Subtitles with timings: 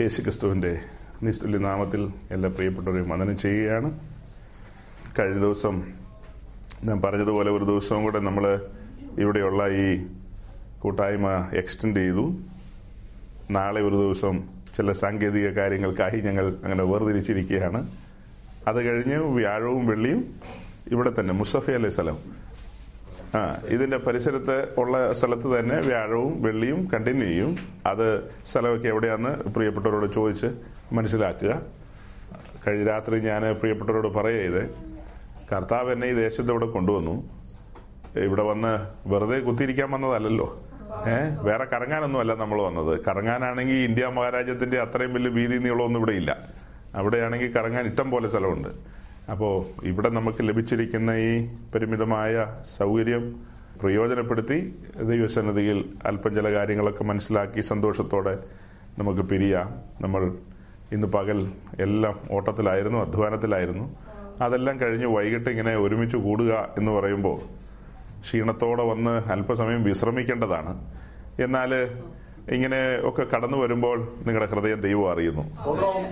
[0.00, 0.80] യേശുക്രിസ്തുവിന്റെ
[1.22, 4.00] നിസ്തുല്യ നാമത്തിൽ എല്ലാ പ്രിയപ്പെട്ടവരെയും വന്ദനം ചെയ്യുകയാണ്.
[5.18, 5.82] കഴിഞ്ഞ ദിവസം
[6.84, 8.60] ഞാൻ പറഞ്ഞതുപോലെ ഒരു ദിവസവും കൂടെ നമ്മൾ
[9.18, 10.06] ഇവിടെയുള്ള ഈ
[10.78, 12.34] കൂട്ടായ്മ എക്സ്റ്റെൻഡ് ചെയ്തു.
[13.50, 14.42] നാളെ ഒരു ദിവസം
[14.76, 17.90] ചില സാങ്കേതിക കാര്യങ്ങൾക്കായി ഞങ്ങൾ അങ്ങനെ വേർതിരിച്ചിരിക്കുകയാണ്.
[18.68, 20.34] അത് കഴിഞ്ഞ് വ്യാഴവും വെള്ളിയും
[20.90, 22.18] ഇവിടെ തന്നെ മുസഫയിലെ സ്ഥലം
[23.34, 27.56] ആ ഇതിന്റെ പരിസരത്ത് ഉള്ള സ്ഥലത്ത് തന്നെ വ്യാഴവും വെള്ളിയും കണ്ടിന്യൂ ചെയ്യും
[27.86, 30.46] അത് സ്ഥലമൊക്കെ എവിടെയാന്ന് പ്രിയപ്പെട്ടവരോട് ചോദിച്ച്
[30.92, 31.62] മനസ്സിലാക്കുക.
[32.66, 34.62] കഴിഞ്ഞ രാത്രി ഞാൻ പ്രിയപ്പെട്ടവരോട് പറയുക
[35.52, 37.40] കർത്താവ് എന്നെ ഈ ദേശത്ത് ഇവിടെ കൊണ്ടുവന്നു.
[38.16, 40.60] ഇവിടെ വന്ന് വെറുതെ കുത്തിയിരിക്കാൻ വന്നതല്ലല്ലോ.
[41.08, 43.00] ഏഹ് വേറെ കറങ്ങാനൊന്നുമല്ല നമ്മൾ വന്നത്.
[43.08, 46.38] കറങ്ങാനാണെങ്കിൽ ഇന്ത്യ മഹാരാജ്യത്തിന്റെ അത്രയും വലിയ വീതി നീളമൊന്നും ഇവിടെ ഇല്ല.
[46.94, 48.99] അവിടെയാണെങ്കിൽ കറങ്ങാൻ ഇഷ്ടം പോലെ സ്ഥലമുണ്ട്.
[49.28, 53.36] അപ്പോൾ ഇവിടെ നമുക്ക് ലഭിച്ചിരിക്കുന്ന ഈ പരിമിതമായ സൗകര്യം
[53.80, 58.38] പ്രയോജനപ്പെടുത്തി ദൈവസന്നിധിയിൽ അല്പം ചില കാര്യങ്ങളൊക്കെ മനസ്സിലാക്കി സന്തോഷത്തോടെ
[58.98, 59.82] നമുക്ക് പിരിയാം.
[60.00, 60.36] നമ്മൾ
[60.92, 63.96] ഇന്ന് പകൽ എല്ലാം ഓട്ടത്തിലായിരുന്നു അധ്വാനത്തിലായിരുന്നു.
[64.40, 67.40] അതെല്ലാം കഴിഞ്ഞ് വൈകിട്ട് ഇങ്ങനെ ഒരുമിച്ച് കൂടുക എന്ന് പറയുമ്പോൾ
[68.20, 70.86] ക്ഷീണത്തോടെ വന്ന് അല്പസമയം വിശ്രമിക്കേണ്ടതാണ്.
[71.40, 71.70] എന്നാൽ
[72.48, 75.42] ഇങ്ങനെ ഒക്കെ കടന്നു വരുമ്പോൾ നിങ്ങളുടെ ഹൃദയം ദൈവം അറിയുന്നു.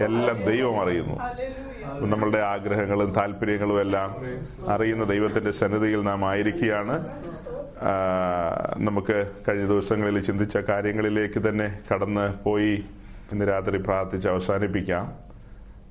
[0.02, 1.14] എല്ലാം ദൈവം അറിയുന്നു.
[2.06, 4.14] നമ്മളുടെ ആഗ്രഹങ്ങളും താല്പര്യങ്ങളും എല്ലാം
[4.70, 7.06] അറിയുന്ന ദൈവത്തിന്റെ സന്നിധിയിൽ നാം ആയിരിക്കുകയാണ്.
[8.76, 12.84] നമുക്ക് കഴിഞ്ഞ ദിവസങ്ങളിൽ ചിന്തിച്ച കാര്യങ്ങളിലേക്ക് തന്നെ കടന്ന് പോയി
[13.32, 15.12] ഇന്ന് രാത്രി പ്രാർത്ഥിച്ച് അവസാനിപ്പിക്കാം.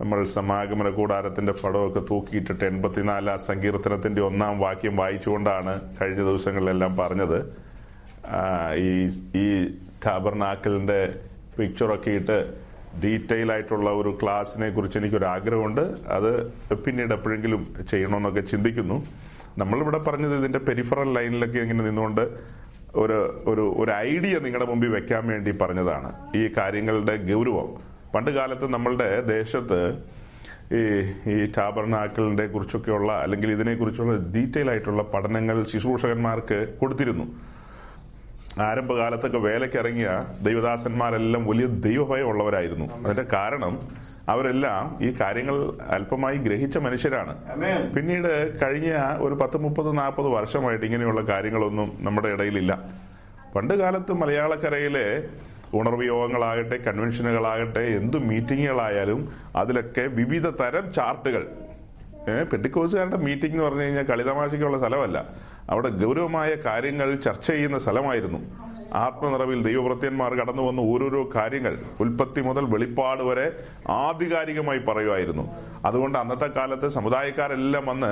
[0.02, 7.40] നമ്മൾ സമാഗമന കൂടാരത്തിന്റെ പടമൊക്കെ തൂക്കിയിട്ടിട്ട് എൺപത്തിനാലാം സങ്കീർത്തനത്തിന്റെ ഒന്നാം വാക്യം വായിച്ചുകൊണ്ടാണ് കഴിഞ്ഞ ദിവസങ്ങളിലെല്ലാം പറഞ്ഞത്.
[8.76, 11.16] ഈ ഈ ടാബർനാക്കലിന്റെ
[11.58, 12.38] പിക്ചറൊക്കെ ഇട്ട്
[13.04, 16.32] ഡീറ്റെയിൽ ആയിട്ടുള്ള ഒരു ക്ലാസ്സിനെ കുറിച്ച് എനിക്കൊരു ആഗ്രഹമുണ്ട് അത്
[16.76, 19.04] പിന്നീട് എപ്പോഴെങ്കിലും ചെയ്യണമെന്നൊക്കെ ചിന്തിക്കുന്നു.
[19.58, 22.24] നമ്മളിവിടെ പറഞ്ഞത് ഇതിന്റെ പെരിഫറൽ ലൈനിലൊക്കെ ഇങ്ങനെ നിന്നുകൊണ്ട്
[22.96, 26.38] ഒരു ഒരു ഒരു ഐഡിയ നിങ്ങളുടെ മുമ്പിൽ വെക്കാൻ വേണ്ടി പറഞ്ഞതാണ്.
[26.38, 27.70] ഈ കാര്യങ്ങളുടെ ഗൗരവം.
[28.16, 29.80] പണ്ട് കാലത്ത് നമ്മളുടെ ദേശത്ത്
[30.80, 30.82] ഈ
[31.34, 37.57] ഈ ടാബർനാക്കളിനെ കുറിച്ചൊക്കെയുള്ള അല്ലെങ്കിൽ ഇതിനെക്കുറിച്ചുള്ള ഡീറ്റെയിൽ ആയിട്ടുള്ള പഠനങ്ങൾ ശുശ്രൂഷകന്മാർക്ക് കൊടുത്തിരുന്നു.
[38.62, 43.80] ആരംഭകാലത്തൊക്കെ വേലക്കിറങ്ങിയ ദൈവദാസന്മാരെല്ലാം വലിയ ദൈവഭയം ഉള്ളവരായിരുന്നു അതിന്റെ കാരണം
[44.30, 47.36] അവരെല്ലാം ഈ കാര്യങ്ങൾ അല്പമായി ഗ്രഹിച്ച മനുഷ്യരാണ്.
[47.96, 52.92] പിന്നീട് കഴിഞ്ഞ ഒരു പത്ത് മുപ്പത് നാൽപ്പത് വർഷമായിട്ട് ഇങ്ങനെയുള്ള കാര്യങ്ങളൊന്നും നമ്മുടെ ഇടയിലില്ല.
[53.56, 55.24] പണ്ട് കാലത്ത് മലയാളക്കരയിലെ
[55.74, 61.48] ഉണർവ് യോഗങ്ങളാകട്ടെ കൺവെൻഷനുകളാകട്ടെ എന്ത് മീറ്റിങ്ങുകളായാലും അതിലൊക്കെ വിവിധ തരം ചാർട്ടുകൾ.
[62.52, 65.26] പെട്ടിക്കോസുകാരുടെ മീറ്റിംഗ് എന്ന് പറഞ്ഞു കഴിഞ്ഞാൽ കളിതമാശയ്ക്കുള്ള സ്ഥലമല്ല.
[65.70, 68.68] അവിടെ ഗൗരവമായ കാര്യങ്ങൾ ചർച്ച ചെയ്യുന്ന സ്ഥലമായിരുന്നു.
[68.94, 73.52] ആത്മനിറവിൽ ദൈവവൃത്യന്മാർ കടന്നു വന്ന ഓരോരോ കാര്യങ്ങൾ ഉൽപ്പത്തി മുതൽ വെളിപ്പാട് വരെ
[73.90, 75.56] ആധികാരികമായി പറയുമായിരുന്നു.
[75.86, 78.12] അതുകൊണ്ട് അന്നത്തെ കാലത്ത് സമുദായക്കാരെല്ലാം വന്ന്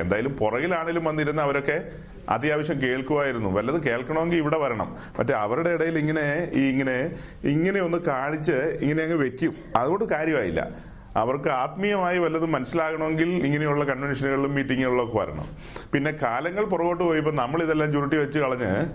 [0.00, 1.90] എന്തായാലും പുറകിലാണെങ്കിലും വന്നിരുന്ന അവരൊക്കെ
[2.28, 3.50] അത്യാവശ്യം കേൾക്കുമായിരുന്നു.
[3.50, 4.96] വല്ലതും കേൾക്കണമെങ്കിൽ ഇവിടെ വരണം.
[5.18, 6.96] മറ്റേ അവരുടെ ഇടയിൽ ഇങ്ങനെ ഈ ഇങ്ങനെ
[7.44, 9.54] ഇങ്ങനെ ഒന്ന് കാണിച്ച് ഇങ്ങനെ അങ്ങ് വെക്കും.
[9.76, 10.68] അതുകൊണ്ട് കാര്യമായില്ല.
[11.16, 15.46] അവർക്ക് ആത്മീയമായി വല്ലതും മനസ്സിലാകണമെങ്കിൽ ഇങ്ങനെയുള്ള കൺവെൻഷനുകളിലും മീറ്റിങ്ങുകളിലും ഒക്കെ വരണം.
[15.92, 18.86] പിന്നെ കാലങ്ങൾ പുറകോട്ട് പോയപ്പോൾ നമ്മൾ ഇതെല്ലാം ചുരുട്ടി വെച്ച് കളഞ്ഞ്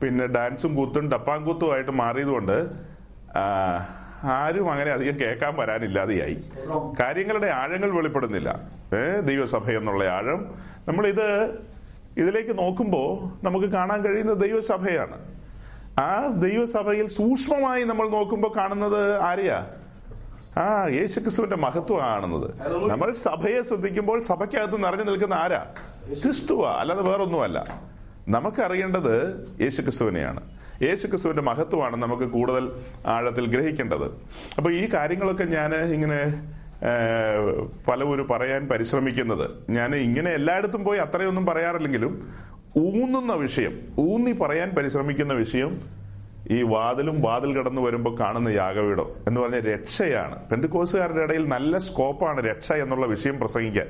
[0.00, 2.70] പിന്നെ ഡാൻസും കൂത്തും ഡപ്പാങ്കൂത്തും ആയിട്ട് മാറിയതുകൊണ്ട്
[4.24, 6.42] ആരും അങ്ങനെ അധികം കേൾക്കാൻ വരാനില്ലാതെയായി.
[7.00, 8.60] കാര്യങ്ങളുടെ ആഴങ്ങൾ വെളിപ്പെടുന്നില്ല.
[8.94, 10.54] ഏഹ് ദൈവസഭ എന്നുള്ള ആഴം.
[10.88, 11.50] നമ്മൾ ഇത്
[12.16, 15.18] ഇതിലേക്ക് നോക്കുമ്പോൾ നമുക്ക് കാണാൻ കഴിയുന്ന ദൈവസഭയാണ്.
[16.00, 19.66] ആ ദൈവസഭയിൽ സൂക്ഷ്മമായി നമ്മൾ നോക്കുമ്പോൾ കാണുന്നത് ആരെയാ?
[20.56, 22.54] ആ യേശുക്രിസ്തുവിന്റെ മഹത്വം കാണുന്നത്.
[22.90, 25.66] നമ്മൾ സഭയെ ശ്രദ്ധിക്കുമ്പോൾ സഭയ്ക്കകത്ത് നിറഞ്ഞു നിൽക്കുന്ന ആരാ?
[26.22, 26.76] ക്രിസ്തുവാ.
[26.80, 27.80] അല്ലാതെ വേറൊന്നുമല്ല.
[28.28, 30.40] നമുക്കറിയേണ്ടത് യേശുക്രിസ്തുവിനെയാണ്.
[30.82, 32.72] യേശുക്രിസ്തുവിന്റെ മഹത്വമാണ് നമുക്ക് കൂടുതൽ
[33.06, 34.04] ആഴത്തിൽ ഗ്രഹിക്കേണ്ടത്.
[34.56, 36.50] അപ്പൊ ഈ കാര്യങ്ങളൊക്കെ ഞാൻ ഇങ്ങനെ
[37.88, 39.50] പലവരും പറയാൻ പരിശ്രമിക്കുന്നത്.
[39.70, 42.32] ഞാൻ ഇങ്ങനെ എല്ലായിടത്തും പോയി അത്രയൊന്നും പറയാറില്ലെങ്കിലും
[42.78, 46.01] ഊന്നുന്ന വിഷയം ഊന്നി പറയാൻ പരിശ്രമിക്കുന്ന വിഷയം
[46.50, 50.48] ഈ വാതിലും വാതിൽ കടന്നു വരുമ്പോൾ കാണുന്ന യാഗവീടം എന്ന് പറഞ്ഞ രക്ഷയാണ്.
[50.48, 53.86] പെന്തുകോസുകാരുടെ ഇടയിൽ നല്ല സ്കോപ്പാണ് രക്ഷ എന്നുള്ള വിഷയം പ്രസംഗിക്കാൻ.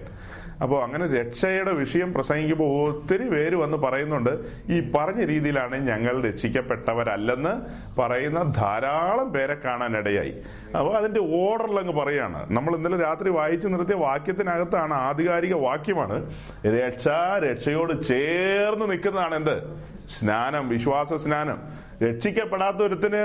[0.62, 4.30] അപ്പോൾ അങ്ങനെ രക്ഷയുടെ വിഷയം പ്രസംഗിക്കുമ്പോൾ ഒത്തിരി പേര് വന്ന് പറയുന്നുണ്ട്
[4.70, 7.54] ഈ പറഞ്ഞ രീതിയിലാണ് ഞങ്ങൾ രക്ഷിക്കപ്പെട്ടവരല്ലെന്ന്
[8.00, 10.30] പറയുന്ന ധാരാളം പേരെ കാണാനിടയായി.
[10.78, 12.46] അപ്പോൾ അതിന്റെ ഓർഡറിൽ അങ്ങ് പറയാണ്.
[12.50, 16.34] നമ്മൾ ഇന്നലെ രാത്രി വായിച്ചു നിർത്തിയ വാക്യത്തിനകത്താണ് ആധികാരിക വാക്യമാണ്
[16.64, 17.08] രക്ഷ
[17.48, 19.62] രക്ഷയോട് ചേർന്ന് നിൽക്കുന്നതാണ് എന്ത്
[20.10, 21.82] സ്നാനം വിശ്വാസ സ്നാനം.
[22.02, 23.22] രക്ഷിക്കപ്പെടാത്ത ഒരുത്തിന്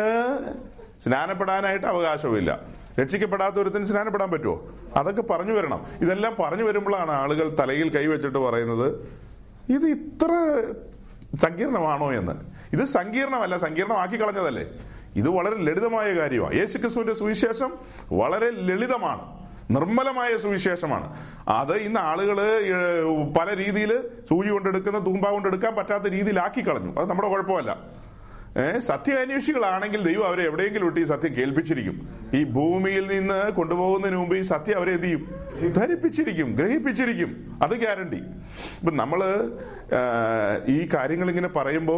[1.04, 2.60] സ്നാനപ്പെടാനായിട്ട് അവകാശമില്ല
[3.02, 5.86] രക്ഷിക്കപ്പെടാത്ത ഒരുത്തിന് സ്നാനപ്പെടാൻ പറ്റുമോ അതൊക്കെ പറഞ്ഞു വരണം.
[6.02, 8.88] ഇതെല്ലാം പറഞ്ഞു വരുമ്പോഴാണ് ആളുകൾ തലയിൽ കൈവച്ചിട്ട് പറയുന്നത്
[9.70, 10.64] ഇത് ഇത്ര
[11.38, 12.32] സങ്കീർണമാണോ എന്ന്?
[12.74, 14.66] ഇത് സങ്കീർണമല്ല സങ്കീർണമാക്കി കളഞ്ഞതല്ലേ?
[15.16, 16.56] ഇത് വളരെ ലളിതമായ കാര്യമാണ്.
[16.56, 17.78] യേശുക്രിസ്തുവിന്റെ സുവിശേഷം
[18.12, 19.48] വളരെ ലളിതമാണ്.
[19.76, 21.18] നിർമ്മലമായ സുവിശേഷമാണ്.
[21.50, 22.38] അത് ഇന്ന് ആളുകൾ
[23.40, 27.00] പല രീതിയിൽ സൂചി കൊണ്ടെടുക്കുന്ന തൂമ്പ കൊണ്ടെടുക്കാൻ പറ്റാത്ത രീതിയിലാക്കി കളഞ്ഞു.
[27.00, 27.78] അത് നമ്മുടെ കുഴപ്പമല്ല.
[28.88, 31.98] സത്യാന്വേഷികളാണെങ്കിൽ ദൈവം അവരെ എവിടെയെങ്കിലും ഇട്ട് ഈ സത്യം കേൾപ്പിച്ചിരിക്കും.
[32.38, 35.24] ഈ ഭൂമിയിൽ നിന്ന് കൊണ്ടുപോകുന്നതിന് മുമ്പ് ഈ സത്യം അവരെ എന്ത് ചെയ്യും?
[35.78, 37.32] ധരിപ്പിച്ചിരിക്കും ഗ്രഹിപ്പിച്ചിരിക്കും.
[37.62, 38.22] അത് ഗ്യാരണ്ടി.
[38.80, 39.22] ഇപ്പൊ നമ്മൾ
[40.76, 41.98] ഈ കാര്യങ്ങൾ ഇങ്ങനെ പറയുമ്പോ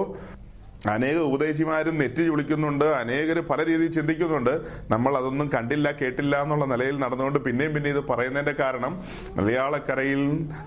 [0.96, 4.54] അനേക ഉപദേശിമാരും നെറ്റി വിളിക്കുന്നുണ്ട് അനേകർ പല രീതിയിൽ ചിന്തിക്കുന്നുണ്ട്.
[4.92, 8.94] നമ്മൾ അതൊന്നും കണ്ടില്ല കേട്ടില്ല എന്നുള്ള നിലയിൽ നടന്നുകൊണ്ട് പിന്നെയും പിന്നെ ഇത് പറയുന്നതിന്റെ കാരണം
[9.40, 10.22] മലയാളക്കരയിൽ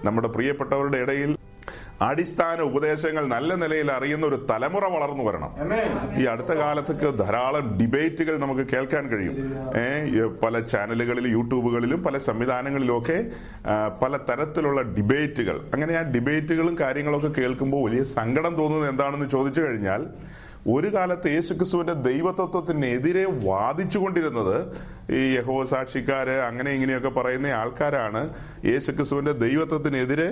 [0.05, 1.33] നമ്മുടെ പ്രിയപ്പെട്ടവരുടെ ഇടയിൽ
[2.00, 5.50] അടിസ്ഥാന ഉപദേശങ്ങൾ നല്ല നിലയിൽ അറിയുന്ന ഒരു തലമുറ വളർന്നു വരണം.
[6.21, 9.37] ഈ അടുത്ത കാലത്തൊക്കെ ധാരാളം ഡിബേറ്റുകൾ നമുക്ക് കേൾക്കാൻ കഴിയും.
[10.44, 13.19] പല ചാനലുകളിലും യൂട്യൂബുകളിലും പല സംവിധാനങ്ങളിലും ഒക്കെ
[14.03, 15.59] പല തരത്തിലുള്ള ഡിബേറ്റുകൾ.
[15.75, 20.05] അങ്ങനെ ആ ഡിബേറ്റുകളും കാര്യങ്ങളൊക്കെ കേൾക്കുമ്പോൾ വലിയ സങ്കടം തോന്നുന്നത് എന്താണെന്ന് ചോദിച്ചു കഴിഞ്ഞാൽ
[20.75, 24.56] ഒരു കാലത്ത് യേശുക്രിസ്തുവിന്റെ ദൈവതത്വത്തിനെതിരെ വാദിച്ചുകൊണ്ടിരുന്നത്
[25.11, 28.23] ഈ യഹോ സാക്ഷിക്കാര് അങ്ങനെ ഇങ്ങനെയൊക്കെ പറയുന്ന ആൾക്കാരാണ്
[28.65, 30.29] യേശുക്രിസ്തുവിന്റെ ദൈവത്വത്തിനെതിരെ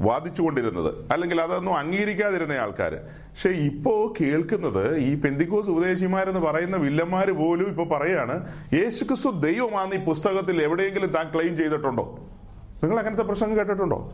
[0.00, 1.12] വാദിച്ചുകൊണ്ടിരുന്നത്.
[1.12, 8.52] അല്ലെങ്കിൽ അതൊന്നും അംഗീകരിക്കാതിരുന്ന ആൾക്കാർ പക്ഷെ ഇപ്പോ കേൾക്കുന്നത് ഈ പെന്തിക്കോസ് ഉപദേശിമാരെന്ന് പറയുന്ന വില്ലന്മാര് പോലും ഇപ്പൊ പറയാണ്
[8.74, 12.18] യേശുക്രിസ്തു ദൈവമാണ് ഈ പുസ്തകത്തിൽ എവിടെയെങ്കിലും താൻ ക്ലെയിം ചെയ്തിട്ടുണ്ടോ?
[12.82, 14.12] നിങ്ങൾ അങ്ങനത്തെ പ്രശ്നം കേട്ടിട്ടുണ്ടോ?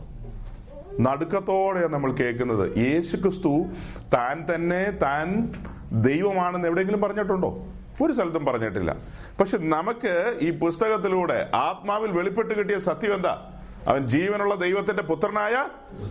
[0.99, 2.77] നടുക്കത്തോടെയാണ് നമ്മൾ കേൾക്കുന്നത്.
[2.77, 3.65] യേശുക്രിസ്തു
[4.13, 5.53] താൻ തന്നെ താൻ
[5.91, 7.67] ദൈവമാണെന്ന് എവിടെയെങ്കിലും പറഞ്ഞിട്ടുണ്ടോ?
[8.03, 8.95] ഒരു സ്ഥലത്തും പറഞ്ഞിട്ടില്ല.
[9.39, 13.60] പക്ഷെ നമുക്ക് ഈ പുസ്തകത്തിലൂടെ ആത്മാവിൽ വെളിപ്പെട്ട് കിട്ടിയ സത്യം എന്താ?
[13.87, 15.55] അവൻ ജീവനുള്ള ദൈവത്തിന്റെ പുത്രനായ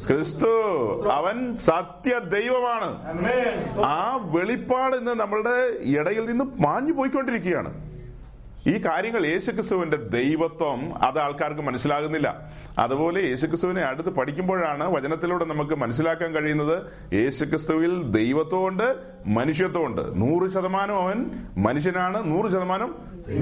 [0.08, 0.52] ക്രിസ്തു.
[1.10, 2.90] അവൻ സത്യ ദൈവമാണ്
[3.84, 5.56] ആ വെളിപ്പാട് ഇന്ന് നമ്മളുടെ
[5.98, 7.90] ഇടയിൽ നിന്ന് മാഞ്ഞു പോയിക്കൊണ്ടിരിക്കുകയാണ്.
[8.66, 12.50] ഈ കാര്യങ്ങൾ യേശുക്രിസ്തുവിന്റെ ദൈവത്വം അത് ആൾക്കാർക്ക് മനസ്സിലാകുന്നില്ല.
[12.78, 16.82] അതുപോലെ യേശുക്രിസ്തുവിനെ അടുത്ത് പഠിക്കുമ്പോഴാണ് വചനത്തിലൂടെ നമുക്ക് മനസ്സിലാക്കാൻ കഴിയുന്നത്
[17.14, 18.96] യേശുക്രിസ്തുവിൽ ദൈവത്വമുണ്ട്
[19.26, 20.02] മനുഷ്യത്വമുണ്ട്.
[20.20, 22.94] നൂറ് ശതമാനം അവൻ മനുഷ്യനാണ് നൂറ് ശതമാനം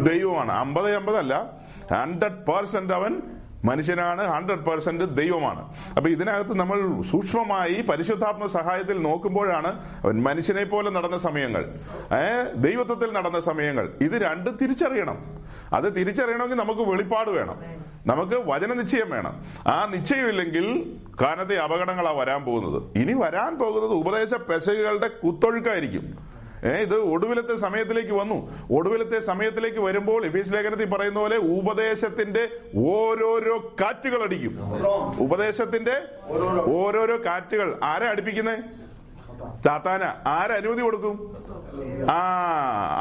[0.08, 0.52] ദൈവമാണ്.
[0.52, 1.50] അമ്പത് അമ്പതല്ല
[1.92, 3.22] ഹൺഡ്രഡ് പേഴ്സെന്റ് അവൻ
[3.64, 5.74] മനുഷ്യനാണ് ഹൺഡ്രഡ് പെർസെന്റ് ദൈവമാണ്.
[5.96, 9.66] അപ്പൊ ഇതിനകത്ത് നമ്മൾ സൂക്ഷ്മമായി പരിശുദ്ധാത്മ സഹായത്തിൽ നോക്കുമ്പോഴാണ്
[10.04, 11.70] അവൻ മനുഷ്യനെ പോലെ നടന്ന സമയങ്ങൾ.
[12.54, 13.92] ദൈവത്വത്തിൽ നടന്ന സമയങ്ങൾ.
[14.00, 15.44] ഇത് രണ്ടും തിരിച്ചറിയണം.
[15.72, 17.60] അത് തിരിച്ചറിയണമെങ്കിൽ നമുക്ക് വെളിപ്പാട് വേണം.
[18.06, 19.44] നമുക്ക് വചന നിശ്ചയം വേണം.
[19.66, 22.82] ആ നിശ്ചയമില്ലെങ്കിൽ കാലത്തെ അപകടങ്ങളാണ് വരാൻ പോകുന്നത്.
[22.98, 26.37] ഇനി വരാൻ പോകുന്നത് ഉപദേശ പെശകുകളുടെ കുത്തൊഴുക്കായിരിക്കും.
[26.66, 28.66] ഇത് ഒടുവിലത്തെ സമയത്തിലേക്ക് വന്നു.
[28.72, 34.58] ഒടുവിലത്തെ സമയത്തിലേക്ക് വരുമ്പോൾ എഫീസ് ലേഖനത്തിൽ പറയുന്ന പോലെ ഉപദേശത്തിന്റെ ഓരോരോ കാറ്റുകൾ അടിക്കും
[35.18, 36.02] ഉപദേശത്തിന്റെ
[36.60, 37.78] ഓരോരോ കാറ്റുകൾ.
[37.82, 38.56] ആരാ അടിപ്പിക്കുന്നേ?
[39.64, 41.16] ചാത്താന ആരനുമതി കൊടുക്കും?
[42.10, 42.18] ആ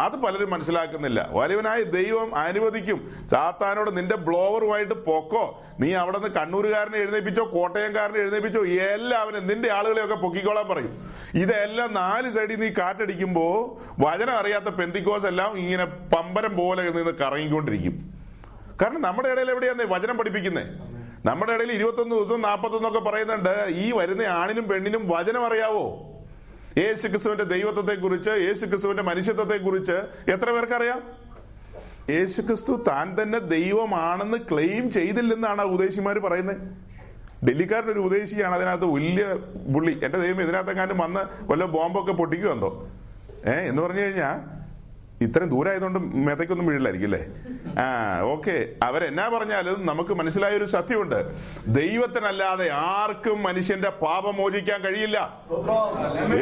[0.06, 1.30] അത് പലരും മനസ്സിലാക്കുന്നില്ല.
[1.32, 3.28] വലിയവനായ ദൈവം അനുവദിക്കും.
[3.32, 5.64] ചാത്താനോട് നിന്റെ ബ്ലോവറുമായിട്ട് പൊക്കോ.
[5.80, 11.12] നീ അവിടെ നിന്ന് കണ്ണൂരുകാരനെ എഴുന്നേപ്പിച്ചോ കോട്ടയംകാരനെ എഴുന്നേപ്പിച്ചോ എല്ലാവരും നിന്റെ ആളുകളെയൊക്കെ പൊക്കിക്കോളാൻ പറയും.
[11.34, 18.14] ഇതെല്ലാം നാല് സൈഡിൽ നീ കാറ്റടിക്കുമ്പോ വചനം അറിയാത്ത പെന്തിക്കോസ് എല്ലാം ഇങ്ങനെ പമ്പരം പോലെ നിന്ന് കറങ്ങിക്കൊണ്ടിരിക്കും.
[18.82, 20.68] കാരണം നമ്മുടെ ഇടയിൽ എവിടെയാന്നേ വചനം പഠിപ്പിക്കുന്നത്
[21.26, 26.14] നമ്മുടെ ഇടയിൽ ഇരുപത്തൊന്ന് ദിവസം നാൽപ്പത്തൊന്നൊക്കെ പറയുന്നുണ്ട് ഈ വരുന്ന ആണിനും പെണ്ണിനും വചനം അറിയാവോ?
[26.78, 29.92] യേശു ക്രിസ്തുവിന്റെ ദൈവത്വത്തെ കുറിച്ച് യേശു ക്രിസ്തുവിന്റെ മനുഷ്യത്വത്തെ കുറിച്ച്
[30.32, 31.02] എത്ര പേർക്കറിയാം?
[32.10, 36.58] യേശു ക്രിസ്തു താൻ തന്നെ ദൈവമാണെന്ന് ക്ലെയിം ചെയ്തില്ലെന്നാണ് ആ ഉദ്ദേശിമാർ പറയുന്നത്.
[37.46, 39.26] ഡൽഹിക്കാരൻ ഒരു ഉപദേശിയാണ് അതിനകത്ത് വലിയ
[39.74, 39.92] പുള്ളി.
[39.92, 41.20] എന്റെ ദൈവം ഇതിനകത്തെങ്ങാനും വന്ന്
[41.52, 42.88] വല്ല ബോംബൊക്കെ പൊട്ടിക്കുമെന്തോ
[43.46, 44.40] ഏഹ് എന്ന് പറഞ്ഞു കഴിഞ്ഞാ
[45.22, 47.26] ഇത്രയും ദൂരമായതുകൊണ്ട് മേത്തേക്കൊന്നും വീഴില്ലായിരിക്കും അല്ലേ?
[47.84, 48.68] ആ ഓക്കെ.
[48.84, 51.36] അവരെന്നാ പറഞ്ഞാലും നമുക്ക് മനസ്സിലായ ഒരു സത്യമുണ്ട്.
[51.68, 55.40] ദൈവത്തിനല്ലാതെ ആർക്കും മനുഷ്യന്റെ പാപം മോചിക്കാൻ കഴിയില്ല.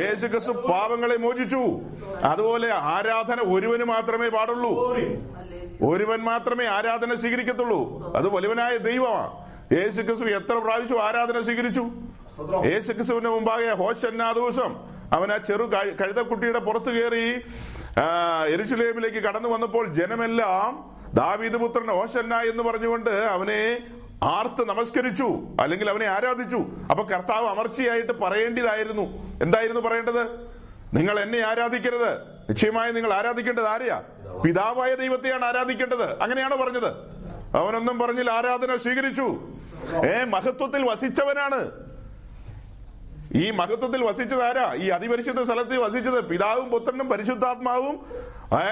[0.02, 1.80] യേശുക്രിസ്തു പാപങ്ങളെ മോചിച്ചു.
[2.24, 4.98] അതുപോലെ ആരാധന ഒരുവന് മാത്രമേ പാടുള്ളൂ.
[5.84, 8.14] ഒരുവൻ മാത്രമേ ആരാധന സ്വീകരിക്കത്തുള്ളൂ.
[8.16, 9.32] അത് വലുവനായ ദൈവമാണ്
[9.74, 11.88] യേശുക്രിസ്തു എത്ര പ്രാവശ്യം ആരാധന സ്വീകരിച്ചു?
[12.66, 17.42] യേശുക്രിസ്തുവിന്റെ മുമ്പാകെ ഹോഷന്നാ ദിവസം അവൻ ആ ചെറു കഴു- കഴുതക്കുട്ടിയുടെ പുറത്തു കയറി
[18.00, 23.78] ആ, യെരൂശലേമിലേക്ക് കടന്നു വന്നപ്പോൾ ജനമെല്ലാം ദാവീദ് പുത്രൻ ഓശന്ന എന്ന് പറഞ്ഞുകൊണ്ട് അവനെ
[24.24, 26.58] ആർത്ത് നമസ്കരിച്ചു അല്ലെങ്കിൽ അവനെ ആരാധിച്ചു.
[26.90, 29.02] അപ്പൊ കർത്താവ് അമർച്ചയായിട്ട് പറയേണ്ടതായിരുന്നു.
[29.44, 30.48] എന്തായിരുന്നു പറയേണ്ടത്?
[30.94, 32.18] നിങ്ങൾ എന്നെ ആരാധിക്കരുത്.
[32.50, 34.02] നിശ്ചയമായി നിങ്ങൾ ആരാധിക്കേണ്ടത് ആരെയാ?
[34.46, 36.22] പിതാവായ ദൈവത്തെയാണ് ആരാധിക്കേണ്ടത്.
[36.22, 36.88] അങ്ങനെയാണോ പറഞ്ഞത്?
[37.58, 39.52] അവനൊന്നും പറഞ്ഞില്ല ആരാധന സ്വീകരിച്ചു.
[40.06, 41.85] ഏ മഹത്വത്തിൽ വസിച്ചവനാണ്.
[43.36, 44.74] ഈ മഹത്വത്തിൽ വസിച്ചത് ആരാ?
[44.76, 47.96] ഈ അതിപരിശുദ്ധ സ്ഥലത്ത് വസിച്ചത് പിതാവും പുത്രനും പരിശുദ്ധാത്മാവും.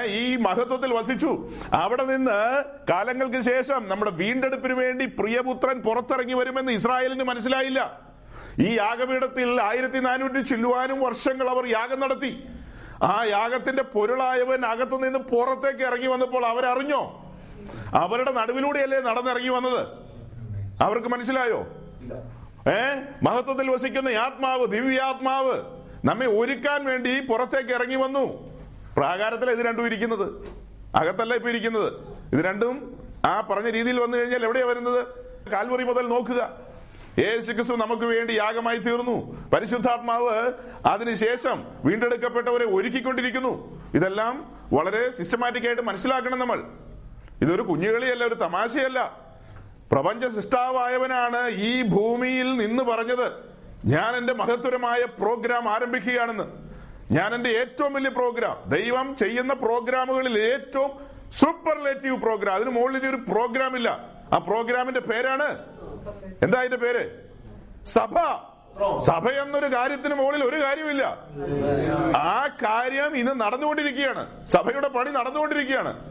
[0.05, 1.49] ഈ മഹത്വത്തിൽ വസിച്ചു.
[1.73, 8.01] അവിടെ നിന്ന് കാലങ്ങൾക്ക് ശേഷം നമ്മുടെ വീണ്ടെടുപ്പിന് വേണ്ടി പ്രിയപുത്രൻ പുറത്തിറങ്ങി വരുമെന്ന് ഇസ്രായേലിന് മനസ്സിലായില്ല.
[8.59, 12.43] ഈ യാഗപീഠത്തിൽ ആയിരത്തി നാനൂറ്റി ചില്ലുവാനും വർഷങ്ങൾ അവർ യാഗം നടത്തി.
[13.03, 17.01] ആ യാഗത്തിന്റെ പൊരുളായവൻ അകത്തു നിന്ന് പുറത്തേക്ക് ഇറങ്ങി വന്നപ്പോൾ അവരറിഞ്ഞോ?
[17.93, 19.87] അവരുടെ നടുവിലൂടെയല്ലേ നടന്നിറങ്ങി വന്നത്?
[20.83, 21.67] അവർക്ക് മനസ്സിലായോ?
[22.69, 23.01] ഏ?
[23.23, 25.61] മഹത്വത്തിൽ വസിക്കുന്ന ആത്മാവ് ദിവ്യാത്മാവ്
[26.05, 28.53] നമ്മെ ഒരുക്കാൻ വേണ്ടി പുറത്തേക്ക് ഇറങ്ങി വന്നു.
[28.97, 30.47] പ്രാകാരത്തിൽ ഇത് രണ്ടും ഇരിക്കുന്നത്.
[30.95, 31.93] അകത്തല്ല ഇപ്പൊ ഇരിക്കുന്നത്.
[32.33, 35.07] ഇത് രണ്ടും ആ പറഞ്ഞ രീതിയിൽ വന്നു കഴിഞ്ഞാൽ എവിടെയാ വരുന്നത്?
[35.51, 36.57] കാൽവറി മുതൽ നോക്കുക.
[37.19, 39.49] യേശു ക്രിസ്തു നമുക്ക് വേണ്ടി യാഗമായി തീർന്നു.
[39.49, 40.53] പരിശുദ്ധാത്മാവ്
[40.87, 43.81] അതിനുശേഷം വീണ്ടെടുക്കപ്പെട്ടവരെ ഒരുക്കിക്കൊണ്ടിരിക്കുന്നു.
[43.93, 46.63] ഇതെല്ലാം വളരെ സിസ്റ്റമാറ്റിക് ആയിട്ട് മനസ്സിലാക്കണം നമ്മൾ.
[47.41, 49.19] ഇതൊരു കുഞ്ഞുകളിയല്ല ഒരു തമാശയല്ല.
[49.93, 53.31] പ്രപഞ്ച സൃഷ്ടാവായവനാണ് ഈ ഭൂമിയിൽ നിന്ന് പറഞ്ഞത്.
[53.85, 56.43] ഞാൻ എന്റെ മഹത്വരമായ പ്രോഗ്രാം ആരംഭിക്കുകയാണെന്ന്.
[57.11, 60.91] ഞാൻ എന്റെ ഏറ്റവും വലിയ പ്രോഗ്രാം ദൈവം ചെയ്യുന്ന പ്രോഗ്രാമുകളിൽ ഏറ്റവും
[61.31, 62.55] സൂപ്പർലേറ്റീവ് പ്രോഗ്രാം.
[62.55, 64.09] അതിന് മുകളിൽ ഒരു പ്രോഗ്രാം ഇല്ല.
[64.33, 65.65] ആ പ്രോഗ്രാമിന്റെ പേരാണ്?
[66.41, 67.11] എന്താ അതിന്റെ പേര്?
[67.85, 68.13] സഭ.
[69.01, 71.03] സഭ എന്നൊരു കാര്യത്തിന് മുകളിൽ ഒരു കാര്യമില്ല.
[72.17, 74.49] ആ കാര്യം ഇന്ന് നടന്നുകൊണ്ടിരിക്കുകയാണ്.
[74.49, 76.03] സഭയുടെ പണി നടന്നുകൊണ്ടിരിക്കുകയാണ്.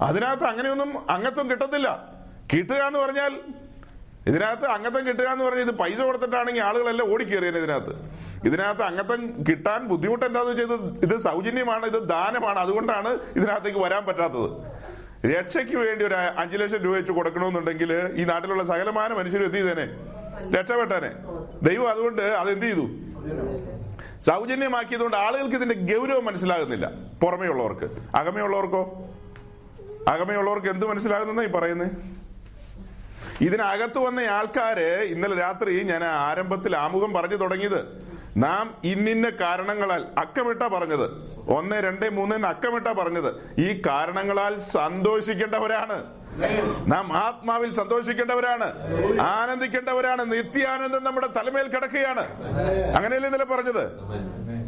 [0.00, 2.14] അതിനകത്ത് അങ്ങനെയൊന്നും അംഗത്വം കിട്ടത്തില്ല.
[2.52, 3.40] കിട്ടുക എന്ന് പറഞ്ഞാൽ
[4.26, 7.94] ഇതിനകത്ത് അംഗത്വം കിട്ടുക എന്ന് പറഞ്ഞാൽ ഇത് പൈസ കൊടുത്തിട്ടാണെങ്കിൽ ആളുകളെല്ലാം ഓടിക്കേറിയത് ഇതിനകത്ത്.
[8.46, 12.58] ഇതിനകത്ത് അംഗത്വം കിട്ടാൻ ബുദ്ധിമുട്ട് എന്താന്ന് വെച്ചാൽ ഇത് സൗജന്യമാണ് ഇത് ദാനമാണ്.
[12.58, 14.48] അതുകൊണ്ടാണ് ഇതിനകത്തേക്ക് വരാൻ പറ്റാത്തത്.
[15.36, 19.86] രക്ഷയ്ക്ക് വേണ്ടി ഒരു അഞ്ചു ലക്ഷം രൂപ വെച്ച് കൊടുക്കണമെന്നുണ്ടെങ്കിൽ ഈ നാട്ടിലുള്ള സകലമാന മനുഷ്യരും എന്ത് ചെയ്തേനെ?
[20.58, 21.10] രക്ഷപ്പെട്ടനെ.
[21.62, 22.86] ദൈവം അതുകൊണ്ട് അത് എന്ത് ചെയ്തു?
[24.20, 26.90] സൗജന്യമാക്കിയതുകൊണ്ട് ആളുകൾക്ക് ഇതിന്റെ ഗൗരവം മനസ്സിലാകുന്നില്ല.
[27.22, 27.84] പുറമേയുള്ളവർക്ക്.
[28.16, 28.40] അകമേ
[30.36, 32.23] ഉള്ളവർക്ക് എന്ത് മനസ്സിലാകുന്നെന്നാ ഈ പറയുന്നത്
[33.40, 38.04] ഇതിനകത്ത് വന്ന ആൾക്കാര് ഇന്നലെ രാത്രി ഞാൻ ആരംഭത്തിൽ ആമുഖം പറഞ്ഞു തുടങ്ങിയത്.
[38.36, 41.10] നാം ഇന്നിന്ന കാരണങ്ങളാൽ അക്കമിട്ട പറഞ്ഞത്.
[41.50, 43.60] ഒന്ന് രണ്ട് മൂന്ന് അക്കമിട്ട പറഞ്ഞത്.
[43.60, 46.04] ഈ കാരണങ്ങളാൽ സന്തോഷിക്കേണ്ടവരാണ്.
[46.86, 48.72] നാം ആത്മാവിൽ സന്തോഷിക്കേണ്ടവരാണ്.
[49.20, 50.32] ആനന്ദിക്കേണ്ടവരാണ്.
[50.32, 52.42] നിത്യാനന്ദം നമ്മുടെ തലമേൽ കിടക്കുകയാണ്.
[52.96, 53.84] അങ്ങനെയല്ലേ ഇന്നലെ പറഞ്ഞത്?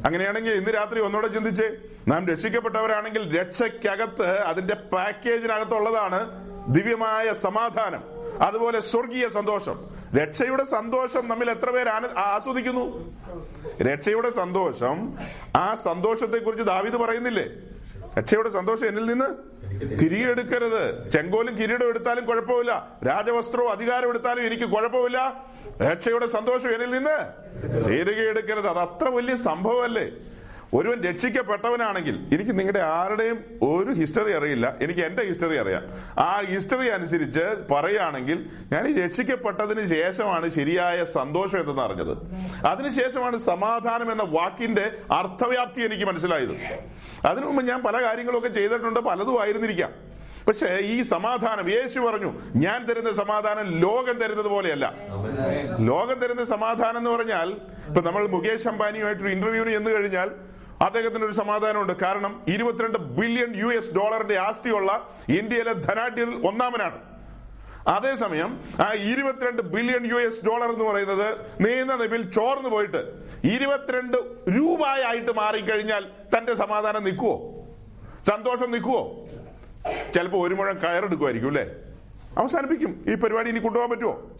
[0.06, 1.76] അങ്ങനെയാണെങ്കിൽ ഇന്ന് രാത്രി ഒന്നുകൂടെ ചിന്തിച്ച്.
[2.08, 8.15] നാം രക്ഷിക്കപ്പെട്ടവരാണെങ്കിൽ രക്ഷയ്ക്കകത്ത് അതിന്റെ പാക്കേജിനകത്തുള്ളതാണ് ദിവ്യമായ സമാധാനം.
[8.42, 9.90] അതുപോലെ സ്വർഗീയ സന്തോഷം.
[10.16, 11.88] രക്ഷയുടെ സന്തോഷം നമ്മൾ എത്ര പേര്
[12.18, 13.10] ആസ്വദിക്കുന്നു?
[13.82, 15.18] രക്ഷയുടെ സന്തോഷം.
[15.56, 17.46] ആ സന്തോഷത്തെ കുറിച്ച് ദാവിദ് പറയുന്നില്ലേ?
[18.18, 19.56] രക്ഷയുടെ സന്തോഷം എന്നിൽ നിന്ന്
[20.00, 22.96] തിരികെ എടുക്കരുത് ചെങ്കോലും കിരീടം എടുത്താലും കുഴപ്പമില്ല.
[23.06, 25.44] രാജവസ്ത്രവും അധികാരം എടുത്താലും എനിക്ക് കുഴപ്പമില്ല.
[25.82, 27.16] രക്ഷയുടെ സന്തോഷം എന്നിൽ നിന്ന്
[27.84, 30.12] തിരികെ എടുക്കരുത് അത് അത്ര വലിയ സംഭവമല്ലേ?
[30.74, 34.76] ഒരുവൻ രക്ഷിക്കപ്പെട്ടവനാണെങ്കിൽ എനിക്ക് നിങ്ങളുടെ ആരുടെയും ഒരു ഹിസ്റ്ററി അറിയില്ല.
[34.80, 35.82] എനിക്ക് എന്റെ ഹിസ്റ്ററി അറിയാം.
[36.18, 42.14] ആ ഹിസ്റ്ററി അനുസരിച്ച് പറയുകയാണെങ്കിൽ ഞാൻ ഈ രക്ഷിക്കപ്പെട്ടതിന് ശേഷമാണ് ശരിയായ സന്തോഷം എന്തെന്ന് അറിഞ്ഞത്.
[42.66, 46.54] അതിനുശേഷമാണ് സമാധാനം എന്ന വാക്കിന്റെ അർത്ഥവ്യാപ്തി എനിക്ക് മനസ്സിലായത്.
[47.24, 49.90] അതിനു മുമ്പ് ഞാൻ പല കാര്യങ്ങളൊക്കെ ചെയ്തിട്ടുണ്ട് പലതും ആയിരുന്നിരിക്കാം.
[50.48, 54.94] പക്ഷേ ഈ സമാധാനം യേശു പറഞ്ഞു ഞാൻ തരുന്ന സമാധാനം ലോകം തരുന്നത് പോലെയല്ല.
[55.78, 57.56] ലോകം തരുന്ന സമാധാനം എന്ന് പറഞ്ഞാൽ
[57.88, 60.30] ഇപ്പൊ നമ്മൾ മുകേഷ് അംബാനിയുമായിട്ടൊരു ഇന്റർവ്യൂവിന് ചെന്ന് കഴിഞ്ഞാൽ
[60.82, 61.92] അദ്ദേഹത്തിന് ഒരു സമാധാനമുണ്ട്.
[61.92, 67.16] കാരണം ഇരുപത്തിരണ്ട് ബില്യൺ യു എസ് ഡോളറിന്റെ ആസ്തിയുള്ള ഇന്ത്യയിലെ ധനാഢ്യരിൽ ഒന്നാമനാണ്.
[67.88, 74.16] അതേസമയം ആ ഇരുപത്തിരണ്ട് ബില്യൺ യു എസ് ഡോളർ എന്ന് പറയുന്നത് നീന്ന നിപിൽ ചോർന്നു പോയിട്ട് ഇരുപത്തിരണ്ട്
[74.56, 77.64] രൂപയായിട്ട് മാറിക്കഴിഞ്ഞാൽ തന്റെ സമാധാനം നിൽക്കുവോ?
[78.22, 79.24] സന്തോഷം നിൽക്കുവോ?
[80.14, 81.66] ചിലപ്പോ ഒരു മുഴം കയറെടുക്കുമായിരിക്കും അല്ലേ?
[82.38, 83.04] അവസാനിപ്പിക്കും.
[83.12, 84.30] ഈ പരിപാടി ഇനി കൊണ്ടുപോകാൻ പറ്റുമോ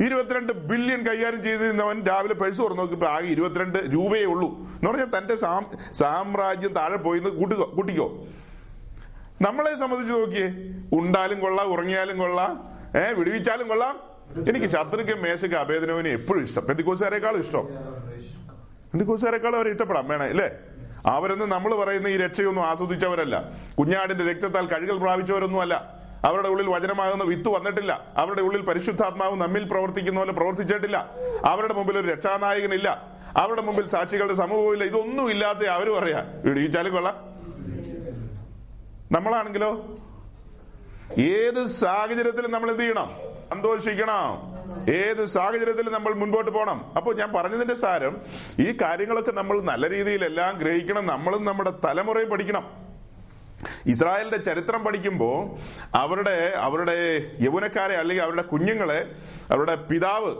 [0.00, 4.48] ഇരുപത്തിരണ്ട് ബില്യൺ കൈകാര്യം ചെയ്ത് നിന്നവൻ രാവിലെ പൈസ തുറന്നു നോക്കിയപ്പോ ആകെ ഇരുപത്തിരണ്ട് രൂപയേ ഉള്ളൂ.
[4.48, 5.34] എന്ന് പറഞ്ഞാൽ തന്റെ
[5.92, 8.24] സാമ്രാജ്യം താഴെ പോയി കൂട്ടിക്കോ കൂട്ടിക്കോ.
[9.42, 10.48] നമ്മളെ സംബന്ധിച്ച് നോക്കിയേ
[10.98, 12.64] ഉണ്ടാലും കൊള്ളാം ഉറങ്ങിയാലും കൊള്ളാം
[12.98, 14.00] ഏഹ് വിടുവിച്ചാലും കൊള്ളാം.
[14.48, 16.64] എനിക്ക് ശത്രുക്കും മേശക്ക് അഭേദനവിനെ എപ്പോഴും ഇഷ്ടം.
[16.64, 17.64] പെന്തിക്കോസുകാരെക്കാളും ഇഷ്ടം.
[18.92, 20.50] പെന്തിക്കോസുകാരെക്കാളും അവരെ ഇഷ്ടപ്പെടാം വേണേ അല്ലേ?
[21.06, 23.50] അവരൊന്നും നമ്മൾ പറയുന്ന ഈ രക്ഷയൊന്നും ആസ്വദിച്ചവരല്ല.
[23.78, 26.01] കുഞ്ഞാടിന്റെ രക്തത്താൽ കഴുകൽ പ്രാപിച്ചവരൊന്നുമല്ല.
[26.24, 28.12] അവരുടെ ഉള്ളിൽ വചനമാകുന്ന വിത്ത് വന്നിട്ടില്ല.
[28.16, 31.10] അവരുടെ ഉള്ളിൽ പരിശുദ്ധാത്മാവ് നമ്മിൽ പ്രവർത്തിക്കുന്ന പോലെ പ്രവർത്തിച്ചിട്ടില്ല.
[31.44, 33.12] അവരുടെ മുമ്പിൽ ഒരു രക്ഷാനായകനില്ല.
[33.36, 37.14] അവരുടെ മുമ്പിൽ സാക്ഷികളുടെ സമൂഹവും ഇല്ല ഇതൊന്നും ഇല്ലാത്ത അവരും പറയാ ഇടിയിച്ചാലും കൊള്ളാം.
[39.12, 39.96] നമ്മളാണെങ്കിലോ?
[41.18, 43.10] ഏത് സാഹചര്യത്തിലും നമ്മൾ എന്ത് ചെയ്യണം?
[43.50, 44.52] സന്തോഷിക്കണം.
[44.92, 46.92] ഏത് സാഹചര്യത്തിലും നമ്മൾ മുൻപോട്ട് പോകണം.
[46.96, 48.20] അപ്പോൾ ഞാൻ പറഞ്ഞതിന്റെ സാരം
[48.60, 51.06] ഈ കാര്യങ്ങളൊക്കെ നമ്മൾ നല്ല രീതിയിൽ എല്ലാം ഗ്രഹിക്കണം.
[51.06, 52.91] നമ്മളും നമ്മുടെ തലമുറയും പഠിക്കണം.
[53.86, 55.56] ഇസ്രായേലിന്റെ ചരിത്രം പഠിക്കുമ്പോൾ
[55.96, 59.10] അവരുടെ അവരുടെ യൗവനക്കാരെ അല്ലെങ്കിൽ അവരുടെ കുഞ്ഞുങ്ങളെ
[59.50, 60.34] അവരുടെ പിതാവ്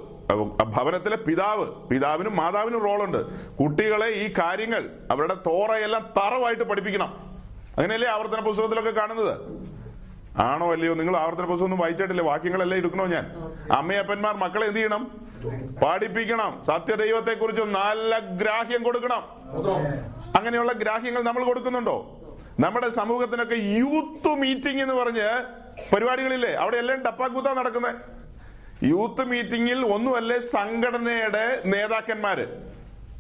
[0.65, 3.51] ഭവനത്തിലെ പിതാവ് പിതാവിനും മാതാവിനും റോളുണ്ട്.
[3.57, 7.39] കുട്ടികളെ ഈ കാര്യങ്ങൾ അവരുടെ തോറയെല്ലാം തറവായിട്ട് പഠിപ്പിക്കണം.
[7.77, 9.39] അങ്ങനെയല്ലേ ആവർത്തന പുസ്തകത്തിലൊക്കെ കാണുന്നത്?
[10.39, 10.95] ആണോ അല്ലയോ?
[10.95, 12.25] നിങ്ങൾ ആവർത്തന പുസ്തകം ഒന്നും വായിച്ചിട്ടില്ലേ?
[12.25, 13.25] വാക്യങ്ങളെല്ലാം എടുക്കണോ ഞാൻ?
[13.77, 15.21] അമ്മയപ്പന്മാർ മക്കളെ എന്ത് ചെയ്യണം?
[15.87, 16.63] പഠിപ്പിക്കണം.
[16.67, 19.23] സത്യദൈവത്തെ കുറിച്ച് നല്ല ഗ്രാഹ്യം കൊടുക്കണം.
[20.37, 22.22] അങ്ങനെയുള്ള ഗ്രാഹ്യങ്ങൾ നമ്മൾ കൊടുക്കുന്നുണ്ടോ?
[22.61, 25.29] നമ്മുടെ സമൂഹത്തിനൊക്കെ യൂത്ത് മീറ്റിംഗ് എന്ന് പറഞ്ഞ്
[25.93, 26.53] പരിപാടികളില്ലേ?
[26.63, 27.95] അവിടെ എല്ലാം ഡപ്പാക്കൂത്ത നടക്കുന്നത്
[28.91, 32.47] യൂത്ത് മീറ്റിംഗിൽ ഒന്നുമല്ലേ സംഘടനയുടെ നേതാക്കന്മാര്?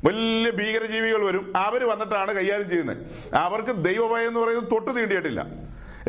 [0.06, 1.52] വലിയ ഭീകരജീവികൾ വരും.
[1.56, 2.98] അവർ വന്നിട്ടാണ് കൈകാര്യം ചെയ്യുന്നത്
[3.42, 5.42] അവർക്ക് ദൈവഭയം എന്ന് പറയുന്നത് തൊട്ട് തീണ്ടിയിട്ടില്ല.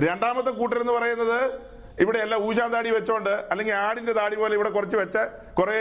[0.08, 1.40] രണ്ടാമത്തെ കൂട്ടർ എന്ന് പറയുന്നത്
[2.04, 5.18] ഇവിടെ എല്ലാം ഊശാൻ താടി വെച്ചോണ്ട് അല്ലെങ്കിൽ ആടിന്റെ താടി പോലെ ഇവിടെ കുറച്ച് വെച്ച
[5.60, 5.78] കുറെ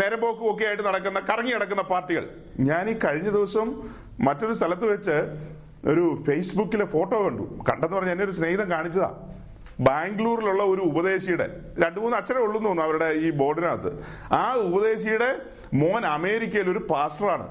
[0.00, 2.24] നേരമ്പോക്കും ഒക്കെ ആയിട്ട് നടക്കുന്ന കറങ്ങി നടക്കുന്ന പാർട്ടികൾ.
[2.60, 3.68] ഞാൻ ഈ കഴിഞ്ഞ ദിവസം
[4.20, 5.16] മറ്റൊരു സ്ഥലത്ത് വെച്ച്
[5.86, 7.42] ഒരു ഫേസ്ബുക്കിലെ ഫോട്ടോ കണ്ടു.
[7.70, 9.14] കണ്ടെന്ന് പറഞ്ഞ എന്നെ ഒരു സ്നേഹിതം കാണിച്ചതാ.
[9.80, 13.90] ബാംഗ്ലൂരിലുള്ള ഒരു ഉപദേശിയുടെ രണ്ടു മൂന്ന് അക്ഷരം ഉള്ളൂ തോന്നുന്നു അവരുടെ ഈ ബോർഡിനകത്ത്.
[14.32, 15.36] ആ ഉപദേശിയുടെ
[15.74, 17.48] മോൻ അമേരിക്കയിൽ ഒരു പാസ്റ്ററാണ്.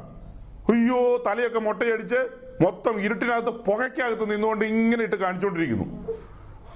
[0.71, 2.27] അയ്യോ തലയൊക്കെ മുട്ടയടിച്ച്
[2.63, 6.13] മൊത്തം ഇരുട്ടിനകത്ത് പുകയ്ക്കകത്ത് നിന്നുകൊണ്ട് ഇങ്ങനെ ഇട്ട് കാണിച്ചുകൊണ്ടിരിക്കുന്നു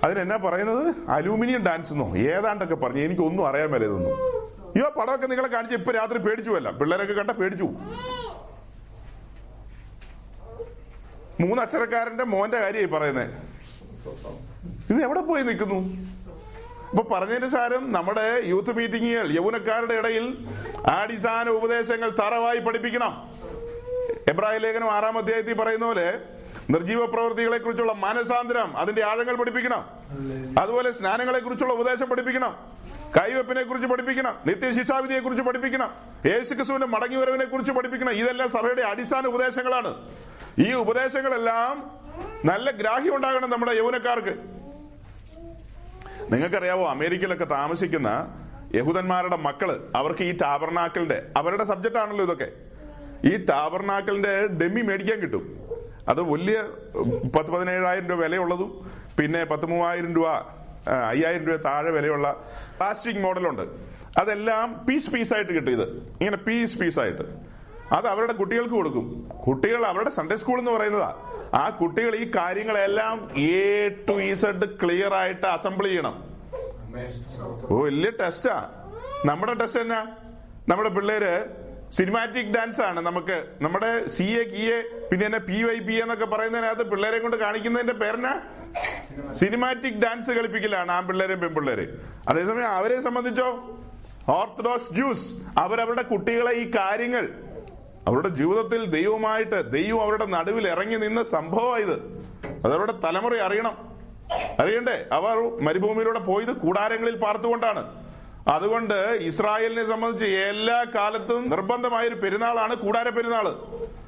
[0.04, 0.96] അതിനെന്നാ പറയുന്നത്?
[1.10, 2.18] അലൂമിനിയം ഡാൻസ് എന്നോ?
[2.18, 3.02] ഏതാണ്ടൊക്കെ പറഞ്ഞു.
[3.02, 4.12] എനിക്കൊന്നും അറിയാൻ മേലെ ഇതൊന്നും.
[4.68, 7.70] അയ്യോ പടമൊക്കെ നിങ്ങളെ കാണിച്ച് ഇപ്പൊ രാത്രി പേടിച്ചു അല്ല പിള്ളേരൊക്കെ കണ്ട പേടിച്ചു
[11.40, 13.34] മൂന്നക്ഷരക്കാരന്റെ മോന്റെ കാര്യമായി പറയുന്നത്
[14.92, 15.80] ഇത് എവിടെ പോയി നിൽക്കുന്നു?
[16.92, 20.26] ഇപ്പൊ പറഞ്ഞതിന്റെ സാരം നമ്മുടെ യൂത്ത് മീറ്റിങ്ങുകൾ യൗവനക്കാരുടെ ഇടയിൽ
[20.92, 23.14] അടിസ്ഥാന ഉപദേശങ്ങൾ തറവായി പഠിപ്പിക്കണം.
[24.28, 26.08] എബ്രാഹിം ലേഖനം ആറാം അധ്യായത്തിൽ പറയുന്ന പോലെ
[26.70, 29.86] നിർജീവ പ്രവൃത്തികളെ കുറിച്ചുള്ള മാനസാന്തരം അതിന്റെ ആഴങ്ങൾ പഠിപ്പിക്കണം.
[30.60, 32.58] അതുപോലെ സ്നാനങ്ങളെ കുറിച്ചുള്ള ഉപദേശം പഠിപ്പിക്കണം.
[33.18, 34.36] കൈവെപ്പിനെ കുറിച്ച് പഠിപ്പിക്കണം.
[34.46, 35.94] നിത്യശിക്ഷാവിധിയെ കുറിച്ച് പഠിപ്പിക്കണം.
[36.26, 38.12] യേശുക്രിസ്തുവിന്റെ മടങ്ങിവരവിനെ കുറിച്ച് പഠിപ്പിക്കണം.
[38.12, 40.18] ഇതെല്ലാം സഭയുടെ അടിസ്ഥാന ഉപദേശങ്ങളാണ്.
[40.60, 41.92] ഈ ഉപദേശങ്ങളെല്ലാം
[42.46, 44.38] നല്ല ഗ്രാഹ്യം ഉണ്ടാകണം നമ്മുടെ യൗവനക്കാർക്ക്.
[46.34, 48.28] നിങ്ങൾക്കറിയാവോ അമേരിക്കയിലൊക്കെ താമസിക്കുന്ന
[48.76, 52.48] യഹൂദന്മാരുടെ മക്കൾ അവർക്ക് ഈ ടാബർനാക്കളുടെ അവരുടെ സബ്ജക്റ്റ് ആണല്ലോ ഇതൊക്കെ.
[53.28, 55.68] ഈ ടാബർനാക്കളിന്റെ ഡെമ്മി മേടിക്കാൻ കിട്ടും.
[56.10, 56.64] അത് വലിയ
[57.38, 60.28] പത്ത് പതിനേഴായിരം രൂപ വിലയുള്ളതും പിന്നെ പത്ത് മൂവായിരം രൂപ
[60.90, 62.44] അയ്യായിരം രൂപ താഴെ വിലയുള്ള
[62.78, 63.62] പ്ലാസ്റ്റിക് മോഡലുണ്ട്.
[64.20, 65.84] അതെല്ലാം പീസ് പീസായിട്ട് കിട്ടിയത്.
[66.22, 67.22] ഇങ്ങനെ പീസ് പീസായിട്ട്.
[67.92, 69.30] അത് അവരുടെ കുട്ടികൾക്ക് കൊടുക്കും.
[69.48, 71.16] കുട്ടികൾ അവരുടെ സൺഡേ സ്കൂൾ എന്ന് പറയുന്നതാ.
[71.54, 76.24] ആ കുട്ടികൾ ഈ കാര്യങ്ങളെല്ലാം എ ടു ഇസഡ് ക്ലിയർ ആയിട്ട് അസംബിൾ ചെയ്യണം.
[77.70, 78.70] ഓ വലിയ ടെസ്റ്റാ
[79.26, 80.08] നമ്മുടെ ടെസ്റ്റ് എന്നാ?
[80.70, 81.34] നമ്മുടെ പിള്ളേര്
[81.92, 83.00] സിനിമാറ്റിക് ഡാൻസ് ആണ്.
[83.00, 87.38] നമുക്ക് നമ്മുടെ സി എ കി എ പിന്നെ എന്നെ പി വൈ പി എന്നൊക്കെ പറയുന്നതിനകത്ത് പിള്ളേരെ കൊണ്ട്
[87.38, 88.42] കാണിക്കുന്നതിന്റെ പേരെന്നാ?
[89.32, 91.88] സിനിമാറ്റിക് ഡാൻസ് കളിപ്പിക്കലാണ് ആ പിള്ളേരെയും പെൺപിള്ളേരെ
[92.28, 93.78] അതേസമയം അവരെ സംബന്ധിച്ചോ?
[94.30, 97.30] ഓർത്തഡോക്സ് ജ്യൂസ് അവരവരുടെ കുട്ടികളെ ഈ കാര്യങ്ങൾ
[98.08, 102.26] അവരുടെ ജീവിതത്തിൽ ദൈവമായിട്ട് ദൈവം അവരുടെ നടുവിൽ ഇറങ്ങി നിന്ന സംഭവം ഇത്.
[102.66, 103.88] അതവരുടെ തലമുറ അറിയണം.
[104.60, 105.06] അറിയണ്ടേ?
[105.12, 108.07] അവർ മരുഭൂമിയിലൂടെ പോയത് കൂടാരങ്ങളിൽ പാർത്തുകൊണ്ടാണ്.
[108.48, 113.48] അതുകൊണ്ട് ഇസ്രായേലിനെ സംബന്ധിച്ച് എല്ലാ കാലത്തും നിർബന്ധമായ ഒരു പെരുന്നാളാണ് കൂടാര പെരുന്നാൾ.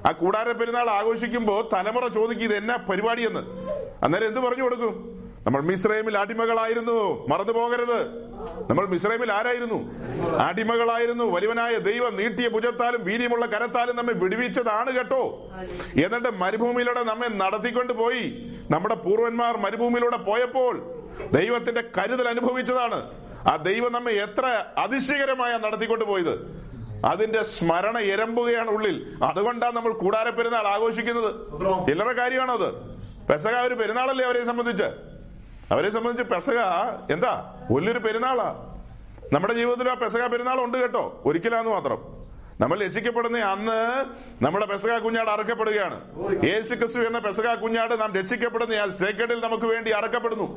[0.07, 3.39] ആ കൂടാര പെരുന്നാൾ ആഘോഷിക്കുമ്പോ തലമുറ ചോദിക്കും ഇത് എന്നാ പരിപാടിയെന്ന്.
[4.03, 5.19] അന്നേരം എന്ത് പറഞ്ഞു കൊടുക്കും?
[5.45, 8.29] നമ്മൾ മിസ്രൈമിൽ അടിമകളായിരുന്നു മറന്നു പോകരുത്.
[8.69, 9.79] നമ്മൾ മിസ്രൈമിൽ ആരായിരുന്നു?
[10.39, 11.23] അടിമകളായിരുന്നു.
[11.23, 15.51] വലിവനായ ദൈവം നീട്ടിയ ഭുജത്താലും വീര്യമുള്ള കരത്താലും നമ്മെ വിടുവിച്ചതാണ് കേട്ടോ.
[16.05, 18.51] എന്നിട്ട് മരുഭൂമിയിലൂടെ നമ്മെ നടത്തിക്കൊണ്ട് പോയി.
[18.71, 20.83] നമ്മുടെ പൂർവന്മാർ മരുഭൂമിയിലൂടെ പോയപ്പോൾ
[21.33, 23.28] ദൈവത്തിന്റെ കരുതൽ അനുഭവിച്ചതാണ്.
[23.47, 24.45] ആ ദൈവം നമ്മെ എത്ര
[24.77, 26.33] അതിശയകരമായ നടത്തിക്കൊണ്ട് പോയത്.
[27.05, 29.17] അതിന്റെ സ്മരണ എരമ്പുകയാണ് ഉള്ളിൽ.
[29.23, 31.31] അതുകൊണ്ടാണ് നമ്മൾ കൂടാര പെരുന്നാൾ ആഘോഷിക്കുന്നത്.
[31.87, 32.69] ചില്ലറ കാര്യമാണോ അത്?
[33.29, 34.87] പെസക ഒരു പെരുന്നാളല്ലേ അവരെ സംബന്ധിച്ച്?
[35.71, 36.59] അവരെ സംബന്ധിച്ച് പെസക
[37.11, 37.55] എന്താ?
[37.71, 38.65] വലിയൊരു പെരുന്നാളാ.
[39.33, 41.21] നമ്മുടെ ജീവിതത്തിൽ ആ പെസക പെരുന്നാൾ ഉണ്ട് കേട്ടോ.
[41.25, 42.28] ഒരിക്കലാന്ന് മാത്രം.
[42.61, 43.77] നമ്മൾ രക്ഷിക്കപ്പെടുന്ന അന്ന്
[44.43, 45.97] നമ്മുടെ പെസക കുഞ്ഞാട് അറക്കപ്പെടുകയാണ്.
[46.45, 50.47] യേശു ക്രിസ്തു എന്ന പെസക കുഞ്ഞാട് നാം രക്ഷിക്കപ്പെടുന്ന ആ സെക്കൻഡിൽ നമുക്ക് വേണ്ടി അറക്കപ്പെടുന്നു.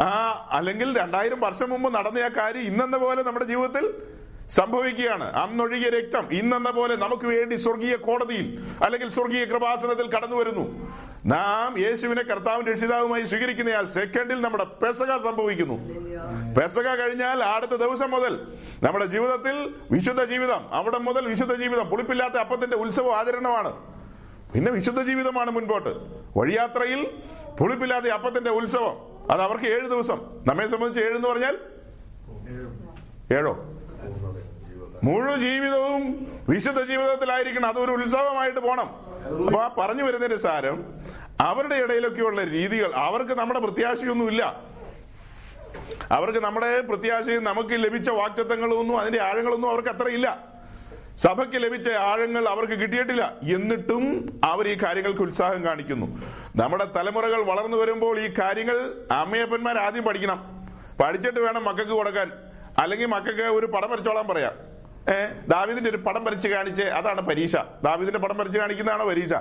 [0.00, 0.08] ആ
[0.52, 3.84] അല്ലെങ്കിൽ രണ്ടായിരം വർഷം മുമ്പ് നടന്ന ആ കാര്യം ഇന്നെന്ന പോലെ നമ്മുടെ ജീവിതത്തിൽ
[4.50, 5.24] സംഭവിക്കുകയാണ്.
[5.24, 10.94] അന്നൊഴുകിയ രക്തം ഇന്നെന്ന പോലെ നമുക്ക് വേണ്ടി സ്വർഗീയ കോടതിയിൽ അല്ലെങ്കിൽ സ്വർഗീയ കൃപാസനത്തിൽ കടന്നു വരുന്നു.
[11.26, 15.74] നാം യേശുവിനെ കർത്താവും രക്ഷിതാവുമായി സ്വീകരിക്കുന്ന ആ സെക്കൻഡിൽ നമ്മുടെ പെസക സംഭവിക്കുന്നു.
[16.60, 22.76] പെസക കഴിഞ്ഞാൽ അടുത്ത ദിവസം മുതൽ നമ്മുടെ ജീവിതത്തിൽ വിശുദ്ധ ജീവിതം അവിടെ മുതൽ വിശുദ്ധ ജീവിതം പുളിപ്പില്ലാത്ത അപ്പത്തിന്റെ
[22.76, 23.72] ഉത്സവം ആചരണമാണ്.
[24.52, 25.94] പിന്നെ വിശുദ്ധ ജീവിതമാണ് മുൻപോട്ട്.
[26.36, 27.10] വഴിയാത്രയിൽ
[27.60, 28.96] പുളിപ്പില്ലാത്ത അപ്പത്തിന്റെ ഉത്സവം.
[29.30, 30.44] അത് അവർക്ക് ഏഴ് ദിവസം.
[30.46, 31.58] നമ്മെ സംബന്ധിച്ച് ഏഴ് എന്ന് പറഞ്ഞാൽ?
[33.32, 33.74] ഏഴോ?
[35.04, 37.68] മുഴു ജീവിതവും വിശുദ്ധ ജീവിതത്തിലായിരിക്കണം.
[37.68, 38.88] അതൊരു ഉത്സവമായിട്ട് പോണം.
[39.46, 40.94] അപ്പൊ ആ പറഞ്ഞു വരുന്നതിന്റെ സാരം
[41.40, 42.92] അവരുടെ ഇടയിലൊക്കെയുള്ള രീതികൾ.
[42.94, 44.62] അവർക്ക് നമ്മുടെ പ്രത്യാശയൊന്നുമില്ല.
[46.10, 50.54] അവർക്ക് നമ്മുടെ പ്രത്യാശയും നമുക്ക് ലഭിച്ച വാക്തത്വങ്ങളൊന്നും അതിന്റെ ആഴങ്ങളൊന്നും അവർക്ക് അത്ര ഇല്ല
[51.16, 53.36] സഭയ്ക്ക് ലഭിച്ച ആഴങ്ങൾ അവർക്ക് കിട്ടിയിട്ടില്ല.
[53.42, 54.04] എന്നിട്ടും
[54.44, 56.06] അവർ ഈ കാര്യങ്ങൾക്ക് ഉത്സാഹം കാണിക്കുന്നു.
[56.56, 60.68] നമ്മുടെ തലമുറകൾ വളർന്നു വരുമ്പോൾ ഈ കാര്യങ്ങൾ അമ്മയപ്പന്മാർ ആദ്യം പഠിക്കണം.
[61.00, 62.32] പഠിച്ചിട്ട് വേണം മക്കൾക്ക് കൊടുക്കാൻ.
[62.78, 64.52] അല്ലെങ്കിൽ മക്കൾക്ക് ഒരു പടം വരച്ചോളാൻ പറയാം.
[65.14, 67.56] ഏഹ് ദാവിദിന്റെ ഒരു പടം വരച്ച് കാണിച്ച് അതാണ് പരീക്ഷ.
[67.84, 69.32] ദാവിദിന്റെ പടം വരച്ച് കാണിക്കുന്നതാണ് പരീക്ഷ?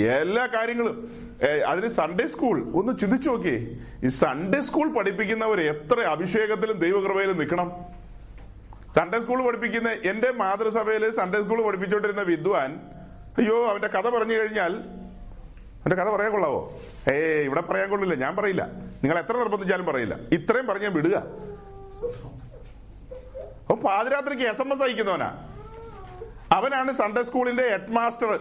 [0.00, 1.20] എല്ലാ കാര്യങ്ങളും.
[1.66, 3.66] അതിന് സൺഡേ സ്കൂൾ ഒന്ന് ചിന്തിച്ചു നോക്കിയേ.
[4.04, 7.72] ഈ സൺഡേ സ്കൂൾ പഠിപ്പിക്കുന്നവർ എത്ര അഭിഷേകത്തിലും ദൈവകൃപയിലും നിൽക്കണം.
[8.96, 12.80] സൺഡേ സ്കൂൾ പഠിപ്പിക്കുന്ന എന്റെ മാതൃസഭയിൽ സൺഡേ സ്കൂൾ പഠിപ്പിച്ചുകൊണ്ടിരുന്ന വിദ്വാൻ
[13.38, 14.99] അയ്യോ അവന്റെ കഥ പറഞ്ഞു കഴിഞ്ഞാൽ
[15.80, 16.80] അവന്റെ കഥ പറയാൻ കൊള്ളാവോ?
[17.10, 18.14] ഏ ഇവിടെ പറയാൻ കൊള്ളില്ല.
[18.14, 18.62] ഞാൻ പറയില്ല.
[19.02, 20.14] നിങ്ങൾ എത്ര നിർബന്ധിച്ചാലും പറയില്ല.
[20.32, 21.16] ഇത്രയും പറഞ്ഞ വിടുക.
[23.60, 25.46] അപ്പൊ പാതിരാത്രിക്ക് എസ് എം എസ് അയക്കുന്നവനാ.
[26.52, 28.34] അവനാണ് സൺഡേ സ്കൂളിന്റെ ഹെഡ് മാസ്റ്റർ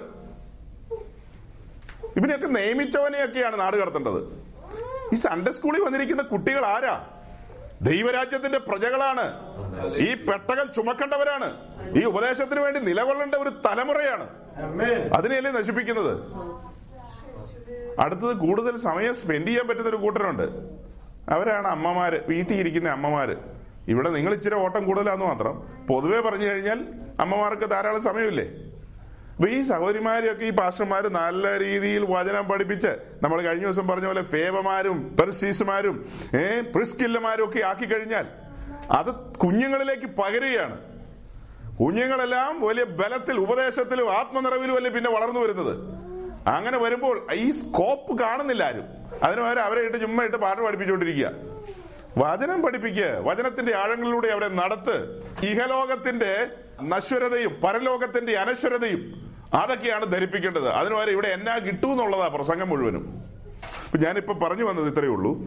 [2.18, 4.44] ഇവനെയൊക്കെ നിയമിച്ചവനെയൊക്കെയാണ് നാട് കടത്തേണ്ടത്.
[5.14, 7.08] ഈ സൺഡേ സ്കൂളിൽ വന്നിരിക്കുന്ന കുട്ടികൾ ആരാ?
[7.82, 9.26] ദൈവരാജ്യത്തിന്റെ പ്രജകളാണ്.
[9.96, 11.58] ഈ പെട്ടകം ചുമക്കേണ്ടവരാണ്.
[12.02, 14.30] ഈ ഉപദേശത്തിന് വേണ്ടി നിലകൊള്ളേണ്ട ഒരു തലമുറയാണ്.
[15.14, 16.14] അതിനെയല്ലേ നശിപ്പിക്കുന്നത്?
[18.00, 20.46] അടുത്തത് കൂടുതൽ സമയം സ്പെൻഡ് ചെയ്യാൻ പറ്റുന്ന ഒരു കൂട്ടരുണ്ട്.
[21.30, 23.36] അവരാണ് അമ്മമാര് വീട്ടിൽ ഇരിക്കുന്ന അമ്മമാര്.
[23.88, 25.86] ഇവിടെ നിങ്ങൾ ഇച്ചിരി ഓട്ടം കൂടുതലാന്ന് മാത്രം.
[25.88, 26.80] പൊതുവെ പറഞ്ഞു കഴിഞ്ഞാൽ
[27.20, 28.48] അമ്മമാർക്ക് ധാരാളം സമയമില്ലേ?
[29.36, 32.92] അപ്പൊ ഈ സഹോദരിമാരെയൊക്കെ ഈ പാസ്റ്റർമാര് നല്ല രീതിയിൽ വചനം പഠിപ്പിച്ച്
[33.24, 38.28] നമ്മൾ കഴിഞ്ഞ ദിവസം പറഞ്ഞ പോലെ ഫേവമാരും പെർസീസുമാരും ഏ പ്രിസ്കില്ലമാരും ഒക്കെ ആക്കി കഴിഞ്ഞാൽ
[38.92, 40.78] അത് കുഞ്ഞുങ്ങളിലേക്ക് പകരുകയാണ്.
[41.80, 45.74] കുഞ്ഞുങ്ങളെല്ലാം വലിയ ബലത്തിൽ ഉപദേശത്തിലും ആത്മനിറവിലും അല്ലേ പിന്നെ വളർന്നു വരുന്നത്?
[46.48, 48.84] അങ്ങനെ വരുമ്പോൾ ഈ സ്കോപ്പ് കാണുന്നില്ല ആരും.
[49.24, 51.32] അതിന് പകരം അവരെ ഇട്ട് ചുമ്മാ ഇട്ട് പാട്ട് പഠിപ്പിച്ചുകൊണ്ടിരിക്കുക.
[52.18, 55.24] വചനം പഠിപ്പിക്കുക വചനത്തിന്റെ ആഴങ്ങളിലൂടെ അവരെ നടത്ത്.
[55.44, 56.48] ഇഹലോകത്തിന്റെ
[56.82, 60.70] നശ്വരതയും പരലോകത്തിന്റെ അനശ്വരതയും അതൊക്കെയാണ് ധരിപ്പിക്കേണ്ടത്.
[60.70, 63.24] അതിന് പകരം ഇവിടെ എന്നാ കിട്ടൂ എന്നുള്ളതാ പ്രസംഗം മുഴുവനും.
[63.98, 65.38] ഞാനിപ്പോ പറഞ്ഞു വന്നത് ഇത്രയേ ഉള്ളൂ.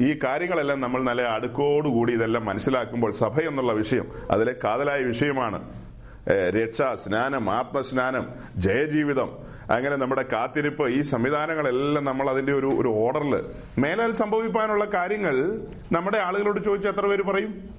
[0.00, 5.87] ഈ കാര്യങ്ങളെല്ലാം നമ്മൾ നല്ല അടുക്കോടുകൂടി ഇതെല്ലാം മനസ്സിലാക്കുമ്പോൾ സഭ എന്നുള്ള വിഷയം അതിലെ കാതലായ വിഷയമാണ്.
[6.28, 9.38] രക്ഷ സ്നാനം ആത്മസ്നാനം ജയജീവിതം
[9.70, 13.46] അങ്ങനെ നമ്മുടെ കാത്തിരിപ്പ് ഈ സംവിധാനങ്ങളെല്ലാം നമ്മൾ അതിന്റെ ഒരു ഒരു ഓർഡറിൽ
[13.78, 17.70] മേലാൽ സംഭവിക്കാനുള്ള കാര്യങ്ങൾ നമ്മുടെ ആളുകളോട് ചോദിച്ചാൽ എത്ര പേര് പറയും?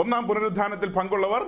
[0.00, 1.44] ഒന്നാം പുനരുദ്ധാനത്തിൽ പങ്കുള്ളവർ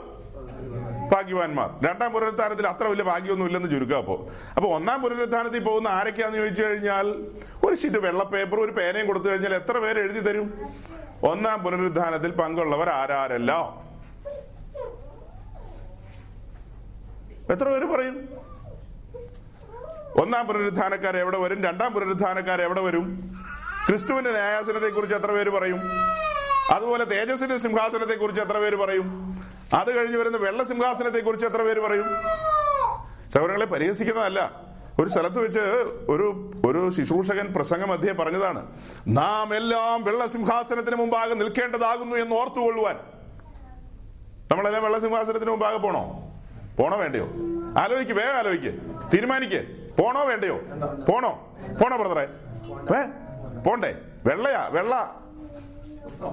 [1.13, 1.71] ഭാഗ്യവാന്മാർ.
[1.87, 4.29] രണ്ടാം പുനരുദ്ധാനത്തിൽ അത്ര വലിയ ഭാഗ്യമൊന്നും ഇല്ലെന്ന് ചുരുക്കുക അപ്പോ.
[4.57, 7.07] അപ്പൊ ഒന്നാം പുനരുദ്ധാനത്തിൽ പോകുന്ന ആരൊക്കെയാന്ന് ചോദിച്ചു കഴിഞ്ഞാൽ
[7.67, 10.55] ഒരു ഷീറ്റ് വെള്ള പേപ്പർ ഒരു പേനയും കൊടുത്തു കഴിഞ്ഞാൽ എത്ര പേര് എഴുതി തരും?
[11.23, 13.88] ഒന്നാം പുനരുദ്ധാനത്തിൽ പങ്കുള്ളവർ ആരാരെല്ലാം?
[17.51, 18.29] എത്ര പേര് പറയും?
[20.23, 21.65] ഒന്നാം പുനരുദ്ധാനക്കാർ എവിടെ വരും?
[21.65, 23.31] രണ്ടാം പുനരുദ്ധാനക്കാർ എവിടെ വരും?
[23.89, 25.81] ക്രിസ്തുവിന്റെ ന്യായാസനത്തെ കുറിച്ച് എത്ര പേര് പറയും?
[26.71, 29.39] അതുപോലെ തേജസ്സിന്റെ സിംഹാസനത്തെ കുറിച്ച് എത്ര പേര് പറയും?
[29.73, 32.05] അത് കഴിഞ്ഞ് വരുന്ന വെള്ള സിംഹാസനത്തെ കുറിച്ച് എത്ര പേര് പറയും?
[33.35, 34.69] സൗരങ്ങളെ പരിഹസിക്കുന്നതല്ല.
[35.01, 35.61] ഒരു സ്ഥലത്ത് വെച്ച്
[36.09, 38.67] ഒരു ഒരു ശുശ്രൂഷകൻ പ്രസംഗ മധ്യേ പറഞ്ഞതാണ്.
[39.09, 42.97] നാം എല്ലാം വെള്ള സിംഹാസനത്തിന് മുമ്പാകെ നിൽക്കേണ്ടതാകുന്നു എന്ന് ഓർത്തുകൊള്ളുവാൻ.
[44.51, 46.28] നമ്മളെല്ലാം വെള്ള സിംഹാസനത്തിന് മുമ്പാകെ പോണോ?
[46.79, 47.29] പോണോ വേണ്ടയോ?
[47.79, 48.81] ആലോചിക്ക് വേഗം ആലോചിക്ക്.
[49.15, 49.91] തീരുമാനിക്ക്.
[49.99, 50.57] പോണോ വേണ്ടയോ?
[51.09, 51.57] പോണോ?
[51.83, 52.29] പോണോ ബ്രദറെ?
[52.97, 53.03] ഏ?
[53.67, 53.99] പോണ്ടേ.
[54.27, 55.21] വെള്ളയാ വെള്ള.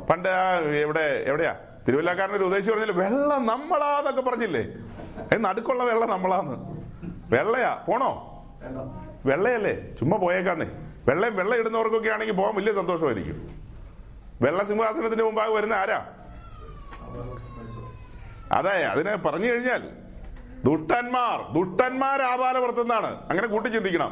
[0.10, 1.56] പണ്ട് ആ എവിടെ എവിടെയാ?
[1.88, 4.66] തിരുവല്ലാക്കാരൻ ഒരു ഉദ്ദേശിച്ച് പറഞ്ഞില്ലേ വെള്ള നമ്മളാന്നൊക്കെ പറഞ്ഞില്ലേ?
[5.18, 6.56] അത് നടുക്കുള്ള വെള്ള നമ്മളാന്ന്.
[7.36, 8.12] വെള്ളയാ പോണോ?
[9.26, 10.66] വെള്ളയല്ലേ ചുമ്മാ പോയേക്കാന്നേ.
[11.08, 13.66] വെള്ളം വെള്ളം ഇടുന്നവർക്കൊക്കെ ആണെങ്കിൽ പോകാൻ വലിയ സന്തോഷമായിരിക്കും.
[14.42, 16.06] വെള്ള സിംഹാസനത്തിന്റെ മുമ്പാകെ വരുന്ന ആരാ?
[18.52, 20.05] അതെ അതിനെ പറഞ്ഞു കഴിഞ്ഞാൽ
[20.68, 24.12] ദുഷ്ടന്മാർ ദുഷ്ടന്മാർ ആപാലപുറത്തുനിന്നാണ് അങ്ങനെ കൂട്ടി ചിന്തിക്കണം.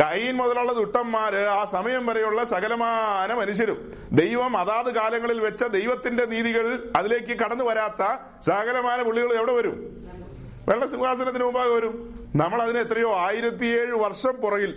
[0.00, 3.78] കൈൻ മുതലുള്ള ദുഷ്ടന്മാര് ആ സമയം വരെയുള്ള സകലമാന മനുഷ്യരും
[4.12, 8.02] ദൈവം അതാത് കാലങ്ങളിൽ വെച്ച ദൈവത്തിന്റെ നീതികൾ അതിലേക്ക് കടന്നു വരാത്ത
[8.46, 9.76] സകലമാന പുള്ളികൾ എവിടെ വരും?
[10.68, 11.94] വെള്ള സിംഹാസനത്തിന് മുമ്പാകെ വരും.
[12.36, 14.72] നമ്മൾ അതിന് എത്രയോ ആയിരത്തിയേഴ് വർഷം പുറകിൽ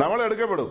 [0.00, 0.68] നമ്മൾ എടുക്കപ്പെടും.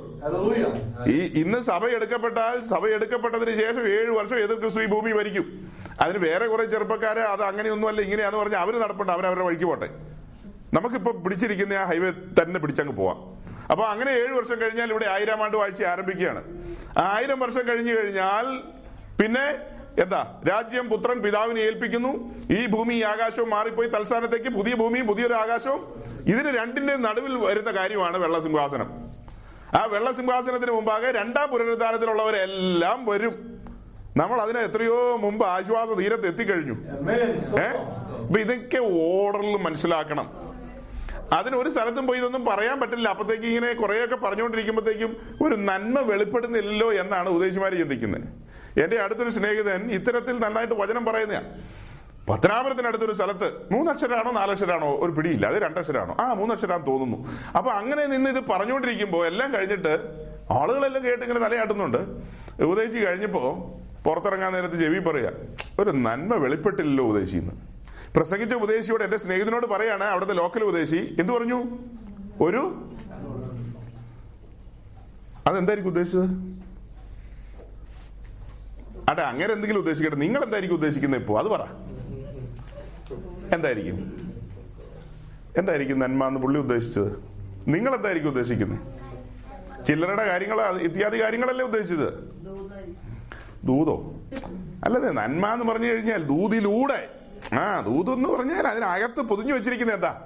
[1.13, 5.45] ഈ ഇന്ന് സഭ എടുക്കപ്പെട്ടാൽ സഭ എടുക്കപ്പെട്ടതിന് ശേഷം ഏഴു വർഷം എതിർ ക്രിസ്തു ഈ ഭൂമി ഭരിക്കും.
[6.03, 9.89] അതിന് വേറെ കുറെ ചെറുപ്പക്കാരെ അത് അങ്ങനെയൊന്നുമല്ല ഇങ്ങനെയാന്ന് പറഞ്ഞാൽ അവർ നടപ്പുണ്ട് അവരവരുടെ വഴിക്ക് പോട്ടെ.
[10.77, 13.19] നമുക്കിപ്പോ പിടിച്ചിരിക്കുന്ന ആ ഹൈവേ തന്നെ പിടിച്ചങ്ങ് പോവാം.
[13.71, 16.41] അപ്പൊ അങ്ങനെ ഏഴു വർഷം കഴിഞ്ഞാൽ ഇവിടെ ആയിരം ആണ്ട് വാഴ്ച ആരംഭിക്കുകയാണ്.
[17.15, 18.47] ആയിരം വർഷം കഴിഞ്ഞു കഴിഞ്ഞാൽ
[19.19, 19.45] പിന്നെ
[19.97, 20.41] എന്താ?
[20.49, 22.35] രാജ്യം പുത്രൻ പിതാവിനെ ഏൽപ്പിക്കുന്നു.
[22.53, 23.87] ഈ ഭൂമി ഈ ആകാശവും മാറിപ്പോയി.
[23.87, 26.03] തൽസ്ഥാനത്തേക്ക് പുതിയ ഭൂമിയും പുതിയൊരു ആകാശവും.
[26.27, 29.09] ഇതിന് രണ്ടിന്റെ നടുവിൽ വരുന്ന കാര്യമാണ് വെള്ളസിംഹാസനം.
[29.79, 33.59] ആ വെള്ളസിംഹാസനത്തിന് മുമ്പാകെ രണ്ടാം പുനരുദ്ധാനത്തിലുള്ളവരെല്ലാം വരും.
[34.17, 36.73] നമ്മൾ അതിന് എത്രയോ മുമ്പ് ആശ്വാസ തീരത്ത് എത്തിക്കഴിഞ്ഞു.
[37.59, 37.67] ഏ?
[38.23, 40.49] അപ്പൊ ഇതൊക്കെ ഓർഡറിൽ മനസ്സിലാക്കണം.
[41.33, 43.09] അതിന് ഒരു സ്ഥലത്തും പോയി ഇതൊന്നും പറയാൻ പറ്റില്ല.
[43.09, 48.48] അപ്പത്തേക്ക് ഇങ്ങനെ കുറെയൊക്കെ പറഞ്ഞുകൊണ്ടിരിക്കുമ്പോഴത്തേക്കും ഒരു നന്മ വെളിപ്പെടുന്നില്ലല്ലോ എന്നാണ് ഉദ്ദേശിമാര് ചിന്തിക്കുന്നത്.
[48.77, 51.41] എന്റെ അടുത്തൊരു സ്നേഹിതൻ ഇത്തരത്തിൽ നന്നായിട്ട് വചനം പറയുന്ന
[52.29, 56.17] പത്തനാപുരത്തിനടുത്തൊരു സ്ഥലത്ത് മൂന്നക്ഷരാണോ നാലക്ഷരാണോ ഒരു പിടിയില്ല അത് രണ്ടക്ഷരാണോ?
[56.19, 57.27] ആ മൂന്നക്ഷരാന്ന് തോന്നുന്നു.
[57.57, 59.99] അപ്പൊ അങ്ങനെ നിന്ന് ഇത് പറഞ്ഞുകൊണ്ടിരിക്കുമ്പോ എല്ലാം കഴിഞ്ഞിട്ട്
[60.51, 61.97] ആളുകളെല്ലാം കേട്ട് ഇങ്ങനെ തലയാട്ടുന്നുണ്ട്.
[62.63, 63.73] ഉപദേശിച്ച് കഴിഞ്ഞപ്പോ
[64.05, 65.31] പുറത്തിറങ്ങാൻ നേരത്ത് ചെവി പറയാ
[65.79, 67.51] ഒരു നന്മ വെളിപ്പെട്ടില്ലല്ലോ ഉപദേശിന്ന്
[68.15, 71.63] പ്രസംഗിച്ച ഉപദേശിയോട് എന്റെ സ്നേഹിതനോട് പറയാണ് അവിടുത്തെ ലോക്കൽ ഉപദേശി എന്തു പറഞ്ഞു?
[72.43, 72.85] ഒരു
[75.47, 76.58] അതെന്തായിരിക്കും ഉദ്ദേശിച്ചത്?
[79.09, 80.15] അതെ അങ്ങനെ എന്തെങ്കിലും ഉദ്ദേശിക്കട്ടെ.
[80.15, 81.39] നിങ്ങൾ എന്തായിരിക്കും ഉദ്ദേശിക്കുന്നത് ഇപ്പോ?
[81.39, 81.61] അത് പറ.
[83.53, 83.95] എന്തായിരിക്കും?
[85.57, 87.23] എന്തായിരിക്കും നന്മ എന്ന് പുള്ളി ഉദ്ദേശിച്ചത്?
[87.67, 88.79] നിങ്ങൾ എന്തായിരിക്കും ഉദ്ദേശിക്കുന്നത്?
[89.85, 92.13] ചില്ലറയുടെ കാര്യങ്ങൾ ഇത്യാദി കാര്യങ്ങളല്ലേ ഉദ്ദേശിച്ചത്?
[93.63, 94.15] ദൂതോ?
[94.83, 97.09] അല്ലതെ നന്മ എന്ന് പറഞ്ഞു കഴിഞ്ഞാൽ ദൂതിലൂടെ.
[97.55, 100.21] ആ ദൂത് എന്ന് പറഞ്ഞാൽ അതിനകത്ത് പൊതിഞ്ഞു വെച്ചിരിക്കുന്നത് എന്താ?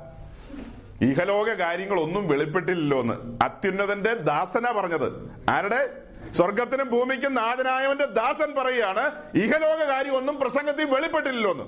[1.02, 5.32] ഇഹലോക കാര്യങ്ങളൊന്നും വെളിപ്പെട്ടില്ലല്ലോ എന്ന് അത്യുന്നതന്റെ ദാസന പറഞ്ഞത്.
[5.50, 6.03] ആരുടെ?
[6.32, 11.64] സ്വർഗത്തിനും ഭൂമിക്കും നാഥനായവന്റെ ദാസൻ പറയുകയാണ് ഇഹലോക കാര്യമൊന്നും പ്രസംഗത്തിൽ വെളിപ്പെട്ടില്ലല്ലോ എന്ന്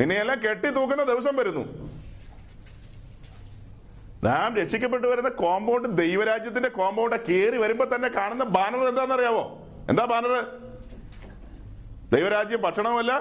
[0.00, 1.94] നിന്നെയെല്ലാം കെട്ടി തൂക്കുന്ന ദിവസം വരുന്നു.
[4.24, 9.66] നാം രക്ഷിക്കപ്പെട്ടു വരുന്ന കോമ്പൗണ്ട് ദൈവരാജ്യത്തിന്റെ കോമ്പൗണ്ട് കയറി വരുമ്പോ തന്നെ കാണുന്ന ബാനർ എന്താണെന്നറിയാവോ?
[9.90, 10.44] എന്താ ബാനർ?
[12.12, 13.12] ദൈവരാജ്യം ഭക്ഷണമല്ല?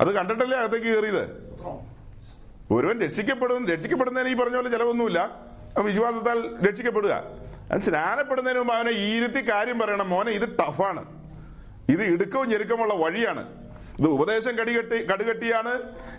[0.00, 1.52] അത് കണ്ടിട്ടല്ലേ അകത്തേക്ക് കയറിയത്?
[2.70, 5.40] ഒരുവൻ രക്ഷിക്കപ്പെടും രക്ഷിക്കപ്പെടുന്നതിന് ഈ പറഞ്ഞ പോലെ ചിലവൊന്നുമില്ല.
[5.78, 7.41] വിശ്വാസത്താൽ രക്ഷിക്കപ്പെടുക.
[7.72, 10.10] അവൻ സ്നാനപ്പെടുന്നതിന് മുമ്പ് അവനെ ഇരുത്തി കാര്യം പറയണം.
[10.10, 11.04] മോനെ ഇത് ടഫാണ്.
[11.88, 13.44] ഇത് ഇടുക്കവും ഞെരുക്കമുള്ള വഴിയാണ്.
[14.00, 15.72] ഇത് ഉപദേശം കടികെട്ടി കടുകട്ടിയാണ്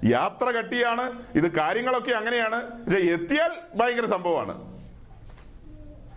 [0.05, 2.59] യാത്ര കട്ടിയാണ് ഇത് കാര്യങ്ങളൊക്കെ അങ്ങനെയാണ്.
[2.95, 4.73] എത്തിയാൽ ഭയങ്കര സംഭവമാണ്.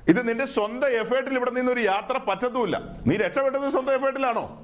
[0.09, 2.77] ഇത് നിന്റെ സ്വന്തം എഫേർട്ടിൽ ഇവിടെ നിന്ന് ഒരു യാത്ര പറ്റത്തുമില്ല.
[3.07, 4.63] നീ രക്ഷപ്പെട്ടത് സ്വന്തം എഫേർട്ടിലാണോ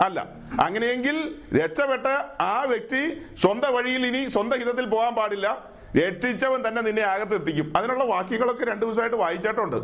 [0.00, 0.20] അല്ല.
[0.64, 1.16] അങ്ങനെയെങ്കിൽ
[1.62, 2.06] രക്ഷപ്പെട്ട
[2.40, 5.75] ആ വ്യക്തി സ്വന്തം വഴിയിൽ ഇനി സ്വന്തം ഹിതത്തിൽ പോകാൻ പാടില്ല.
[5.98, 9.76] രക്ഷിച്ചവൻ തന്നെ നിന്നെ അകത്ത് എത്തിക്കും അതിനുള്ള വാക്യങ്ങളൊക്കെ രണ്ടു ദിവസമായിട്ട് വായിച്ചിട്ടുണ്ട്.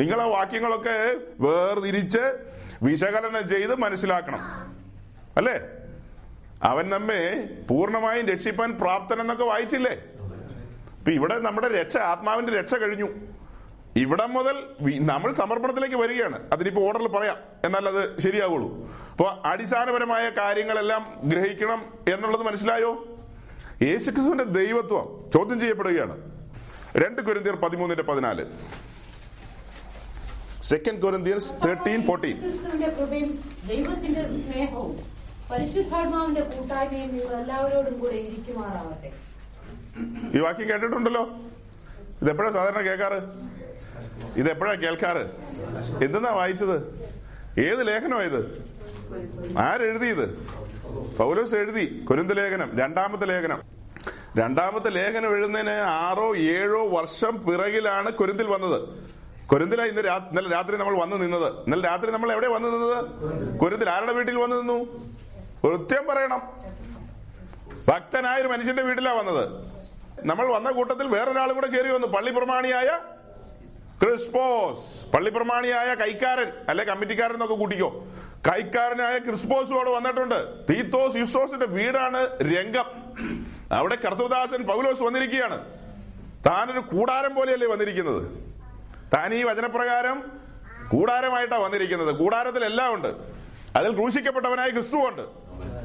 [0.00, 2.38] നിങ്ങൾ ആ വാക്യങ്ങളൊക്കെ വേർതിരിച്ച്
[2.82, 4.38] വിശകലനം ചെയ്ത് മനസ്സിലാക്കണം.
[5.36, 5.60] അല്ലേ?
[6.62, 9.92] അവൻ നമ്മെ പൂർണമായും രക്ഷിപ്പാൻ പ്രാപ്തൻ എന്നൊക്കെ വായിച്ചില്ലേ?
[10.98, 13.08] ഇപ്പൊ ഇവിടെ നമ്മുടെ രക്ഷ ആത്മാവിന്റെ രക്ഷ കഴിഞ്ഞു.
[13.96, 16.52] ഇവിടെ മുതൽ നമ്മൾ സമർപ്പണത്തിലേക്ക് വരികയാണ്.
[16.52, 17.36] അതിനിപ്പോ ഓർഡറിൽ പറയാം.
[17.64, 18.90] എന്നാൽ അത് ശരിയാവുള്ളൂ.
[19.10, 21.84] അപ്പൊ അടിസ്ഥാനപരമായ കാര്യങ്ങളെല്ലാം ഗ്രഹിക്കണം
[22.14, 23.19] എന്നുള്ളത് മനസ്സിലായോ?
[23.82, 26.16] യേശുക്രിസ്തുവിന്റെ ദൈവത്വം ചോദ്യം ചെയ്യപ്പെടുകയാണ്.
[26.96, 28.46] രണ്ട് കൊരിന്തിയർ പതിമൂന്നിന്റെ പതിനാല്.
[30.62, 32.86] സെക്കൻഡ് കൊരിന്തിയൻസ് തേർട്ടീൻ ഫോർട്ടീൻ ക്രിസ്തുവിന്റെ
[33.74, 34.96] ദൈവത്തിന്റെ സ്നേഹവും
[35.52, 39.12] പരിശുദ്ധാത്മാവിന്റെ കൂട്ടായ്മയും നിങ്ങൾ എല്ലാവരോടും കൂടെ ഇരിക്കുമാറാവട്ടെ.
[40.38, 41.24] ഈ വാക്യം കേട്ടിട്ടുണ്ടല്ലോ?
[42.22, 43.20] ഇതെപ്പോഴാ സാധാരണ കേൾക്കാറ്?
[44.38, 45.24] ഇതെപ്പോഴാ കേൾക്കാറ്?
[46.04, 46.76] എന്തെന്നാ വായിച്ചത്?
[47.60, 48.40] ഏത് ലേഖനമാ ഇത്?
[49.58, 50.26] ആരെഴുതിയത്?
[51.18, 53.62] പൗലോസ് എഴുതി കുരുന്ത ലേഖനം രണ്ടാമത്തെ ലേഖനം.
[54.38, 58.88] രണ്ടാമത്തെ ലേഖനം എഴുതുന്നതിന് ആറോ ഏഴോ വർഷം പിറകിലാണ് കുരുന്തിൽ വന്നത്.
[59.46, 61.52] കുരുന്തില ഇന്ന് ഇന്നലെ രാത്രി നമ്മൾ വന്നു നിന്നത്.
[61.52, 63.04] ഇന്നലെ രാത്രി നമ്മൾ എവിടെ വന്നു നിന്നത്?
[63.58, 64.78] കുരുന്തിൽ ആരുടെ വീട്ടിൽ വന്നു നിന്നു?
[65.64, 66.42] കൃത്യം പറയണം.
[67.88, 69.48] ഭക്തനായ ഒരു മനുഷ്യന്റെ വീട്ടിലാ വന്നത്.
[70.26, 72.06] നമ്മൾ വന്ന കൂട്ടത്തിൽ വേറൊരാളും കൂടെ കയറി വന്നു.
[72.06, 72.98] പള്ളി പ്രമാണിയായ
[74.02, 75.12] ക്രിസ്പോസ്.
[75.12, 78.06] പള്ളി പ്രമാണിയായ കൈക്കാരൻ അല്ലെ കമ്മിറ്റിക്കാരൻ എന്നൊക്കെ കൂട്ടിക്കോ.
[78.46, 80.64] കൈക്കാരനായ ക്രിസ്പോസും അവിടെ വന്നിട്ടുണ്ട്.
[80.70, 82.84] തീത്തോസ് യുസോസിന്റെ വീടാണ് രംഗം.
[83.72, 85.64] അവിടെ കർത്തൃദാസൻ പൗലോസ് വന്നിരിക്കുകയാണ്.
[86.46, 88.54] താനൊരു കൂടാരം പോലെയല്ലേ വന്നിരിക്കുന്നത്?
[89.14, 90.32] താൻ ഈ വചനപ്രകാരം
[90.88, 92.14] കൂടാരമായിട്ടാ വന്നിരിക്കുന്നത്.
[92.14, 93.14] കൂടാരത്തിൽ എല്ലാം ഉണ്ട്.
[93.76, 95.22] അതിൽ ക്രൂശിക്കപ്പെട്ടവനായ ക്രിസ്തു ഉണ്ട്.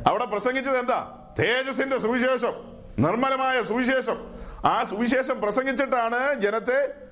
[0.10, 1.28] അവിടെ പ്രസംഗിച്ചത് എന്താ?
[1.40, 2.54] തേജസിന്റെ സുവിശേഷം.
[3.00, 4.36] നിർമ്മലമായ സുവിശേഷം.
[4.66, 7.05] ആ സുവിശേഷം പ്രസംഗിച്ചിട്ടാണ് ജനത്തെ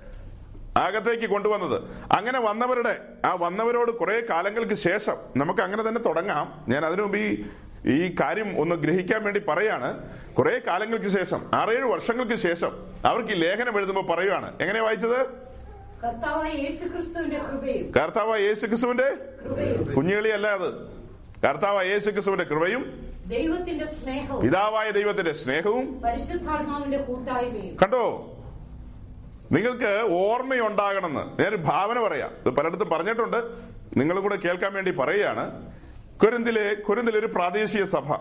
[0.77, 1.83] അകത്തേക്ക് കൊണ്ടുവന്നത്.
[2.11, 6.65] അങ്ങനെ വന്നവരുടെ ആ വന്നവരോട് കുറെ കാലങ്ങൾക്ക് ശേഷം നമുക്ക് അങ്ങനെ തന്നെ തുടങ്ങാം.
[6.67, 7.45] ഞാൻ അതിനു മുമ്പ് ഈ
[7.85, 10.09] ഈ കാര്യം ഒന്ന് ഗ്രഹിക്കാൻ വേണ്ടി പറയാണ്.
[10.33, 12.71] കുറെ കാലങ്ങൾക്ക് ശേഷം ആറേഴ് വർഷങ്ങൾക്ക് ശേഷം
[13.05, 14.61] അവർക്ക് ഈ ലേഖനം എഴുതുമ്പോൾ പറയുവാണ്.
[14.61, 15.25] എങ്ങനെ വായിച്ചത്?
[17.95, 19.17] കർത്താവ് യേശു ക്രിസ്തുവിന്റെ
[19.93, 20.73] കുഞ്ഞുകളിയല്ല അത്.
[21.47, 23.13] കർത്താവ് യേശു ക്രിസ്തുവിന്റെ കൃപയും.
[23.27, 24.41] ദൈവത്തിന്റെ സ്നേഹവും.
[24.41, 26.01] പിതാവായ ദൈവത്തിന്റെ സ്നേഹവും.
[26.01, 27.75] പരിശുദ്ധാത്മാവിന്റെ കൂട്ടായ്മയും.
[27.75, 28.29] കണ്ടോ?
[29.53, 31.21] നിങ്ങൾക്ക് ഓർമ്മയുണ്ടാകണമെന്ന്.
[31.21, 32.29] ഞാനൊരു ഭാവന പറയാം.
[32.45, 33.37] ഇത് പലയിടത്തും പറഞ്ഞിട്ടുണ്ട്.
[33.97, 35.71] നിങ്ങളും കൂടെ കേൾക്കാൻ വേണ്ടി പറയുകയാണ്.
[36.23, 38.13] കുരുന്തിലെ കുരുന്തിലെ ഒരു പ്രാദേശിക സഭ.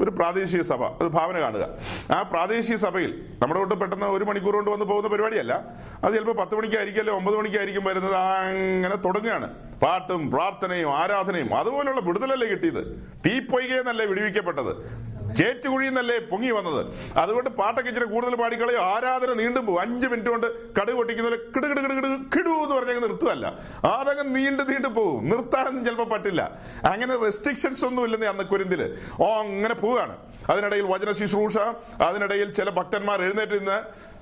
[0.00, 0.84] ഒരു പ്രാദേശിക സഭ.
[0.84, 1.68] അത് ഭാവന കാണുക.
[2.10, 5.64] ആ പ്രാദേശിക സഭയിൽ നമ്മുടെ കൂട്ട് പെട്ടെന്ന് ഒരു മണിക്കൂർ കൊണ്ട് വന്ന് പോകുന്ന പരിപാടിയല്ല.
[6.04, 8.14] അത് ചിലപ്പോൾ പത്ത് മണിക്കായിരിക്കും അല്ലെ ഒമ്പത് മണിക്കായിരിക്കും വരുന്നത്.
[8.14, 9.54] അങ്ങനെ തുടങ്ങുകയാണ്.
[9.78, 13.12] പാട്ടും പ്രാർത്ഥനയും ആരാധനയും അതുപോലുള്ള വിടുതലല്ലേ കിട്ടിയത്.
[13.26, 15.00] തീപ്പൊയ്കയെന്നല്ലേ വിടുവിക്കപ്പെട്ടത്.
[15.38, 16.80] ചേറ്റുകുഴിന്നല്ലേ പൊങ്ങി വന്നത്?
[17.16, 19.80] അതുകൊണ്ട് പാട്ടൊക്കെ ഇച്ചിരി കൂടുതൽ പാടിക്കളയോ ആരാധന നീണ്ടും പോകും.
[19.80, 20.46] അഞ്ച് മിനിറ്റ് കൊണ്ട്
[20.78, 23.46] കടുക് പൊട്ടിക്കുന്ന കിടു കിടു കിടു കിടു കിടു എന്ന് പറഞ്ഞങ്ങ് നിർത്തുവല്ല
[23.84, 25.28] അതങ്ങ് നീണ്ടു നീണ്ടു പോകും.
[25.28, 26.42] നിർത്താനൊന്നും ചിലപ്പോൾ പറ്റില്ല.
[26.84, 28.82] അങ്ങനെ റെസ്ട്രിക്ഷൻസ് ഒന്നും ഇല്ലെന്ന് അന്ന് കുരുന്തിൽ.
[29.20, 30.16] ഓ അങ്ങനെ പോവുകയാണ്.
[30.50, 31.58] അതിനിടയിൽ വചന ശുശ്രൂഷ
[32.02, 33.78] അതിനിടയിൽ ചില ഭക്തന്മാർ എഴുന്നേറ്റ് നിന്ന്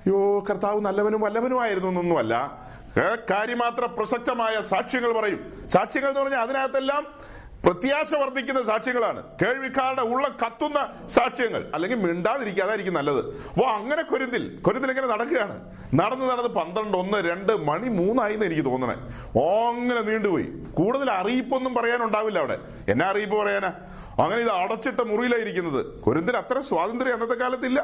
[0.09, 2.35] യോ കർത്താവ് നല്ലവനും വല്ലവനുമായിരുന്നു എന്നൊന്നുമല്ല.
[3.31, 5.41] കാര്യമാത്ര പ്രസക്തമായ സാക്ഷ്യങ്ങൾ പറയും.
[5.69, 7.03] സാക്ഷ്യങ്ങൾ എന്ന് പറഞ്ഞാൽ അതിനകത്തെല്ലാം
[7.69, 9.23] പ്രത്യാശ വർദ്ധിക്കുന്ന സാക്ഷ്യങ്ങളാണ്.
[9.43, 11.71] കേൾവിക്കാരുടെ ഉള്ള കത്തുന്ന സാക്ഷ്യങ്ങൾ.
[11.75, 13.25] അല്ലെങ്കിൽ മിണ്ടാതിരിക്കാതായിരിക്കും നല്ലത്.
[13.63, 14.59] ഓ അങ്ങനെ കൊരുന്തിൽ.
[14.63, 15.75] കൊരുന്തിൽ ഇങ്ങനെ നടക്കുകയാണ്?
[15.95, 18.95] നടന്ന് നടന്ന് പന്ത്രണ്ട് ഒന്ന് രണ്ട് മണി മൂന്നായി എന്ന് എനിക്ക് തോന്നണേ.
[19.69, 20.45] അങ്ങനെ നീണ്ടുപോയി.
[20.75, 22.59] കൂടുതൽ അറിയിപ്പൊന്നും പറയാനുണ്ടാവില്ല അവിടെ.
[22.89, 23.69] എന്നാ അറിയിപ്പ് പറയാനാ?
[24.23, 27.81] അങ്ങനെ ഇത് അടച്ചിട്ട മുറിയിലായിരിക്കുന്നത് കൊരുന്തിൽ അത്ര സ്വാതന്ത്ര്യം അന്നത്തെ കാലത്തില്ല.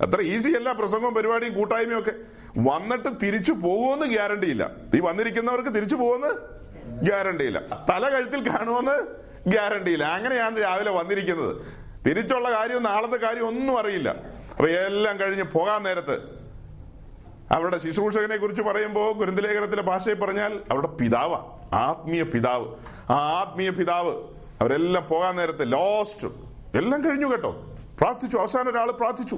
[0.00, 2.12] അത്ര ഈസി അല്ല പ്രസംഗവും പരിപാടിയും കൂട്ടായ്മയും ഒക്കെ.
[2.58, 4.70] വന്നിട്ട് തിരിച്ചു പോകുമെന്ന് ഗ്യാരണ്ടി ഇല്ല.
[4.96, 6.56] ഈ വന്നിരിക്കുന്നവർക്ക് തിരിച്ചു പോകുമെന്ന്
[7.02, 9.06] ഗ്യാരണ്ടി ഇല്ല തല കഴുത്തിൽ കാണുമെന്ന്
[9.50, 10.04] ഗ്യാരണ്ടിയില്ല.
[10.04, 11.56] അങ്ങനെയാണ് രാവിലെ വന്നിരിക്കുന്നത്.
[12.06, 14.08] തിരിച്ചുള്ള കാര്യം നാളത്തെ കാര്യം ഒന്നും അറിയില്ല.
[14.50, 16.14] അപ്പൊ എല്ലാം കഴിഞ്ഞ് പോകാൻ നേരത്ത്
[17.52, 21.58] അവരുടെ ശുശ്രൂഷകനെ കുറിച്ച് പറയുമ്പോൾ ഗുരുന്തലേഖനത്തിലെ ഭാഷയിൽ പറഞ്ഞാൽ അവരുടെ പിതാവാ.
[21.72, 22.74] ആത്മീയ പിതാവ്.
[23.10, 24.22] ആ ആത്മീയ പിതാവ്
[24.60, 26.28] അവരെല്ലാം പോകാൻ നേരത്തെ ലോസ്റ്റ്
[26.74, 27.74] എല്ലാം കഴിഞ്ഞു കേട്ടോ.
[28.00, 28.36] പ്രാർത്ഥിച്ചു.
[28.36, 29.34] അവസാനം ഒരാൾ പ്രാർത്ഥിച്ചു.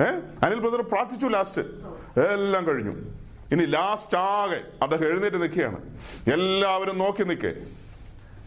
[0.00, 1.62] ഏഹ് അനിൽ ബ്രദർ പ്രാർത്ഥിച്ചു ലാസ്റ്റ്
[2.20, 2.92] എല്ലാം കഴിഞ്ഞു.
[3.52, 5.76] ഇനി ലാസ്റ്റ് ആകെ അദ്ദേഹം എഴുന്നേറ്റ് നിൽക്കുകയാണ്.
[6.32, 7.52] എല്ലാവരും നോക്കി നിൽക്കേ.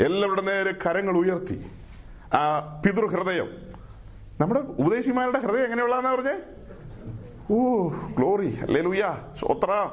[0.05, 1.65] എല്ലാവരുടെ നേരെ കരങ്ങൾ ഉയർത്തി.
[2.33, 3.49] ആ പിതൃഹൃദയം.
[4.39, 6.39] നമ്മുടെ ഉപദേശിമാരുടെ ഹൃദയം എങ്ങനെയുള്ളതെന്നാ പറഞ്ഞേ?
[7.51, 9.89] ഓ ഗ്ലോറി അല്ലേ ലുയ്യ സ്വത്ര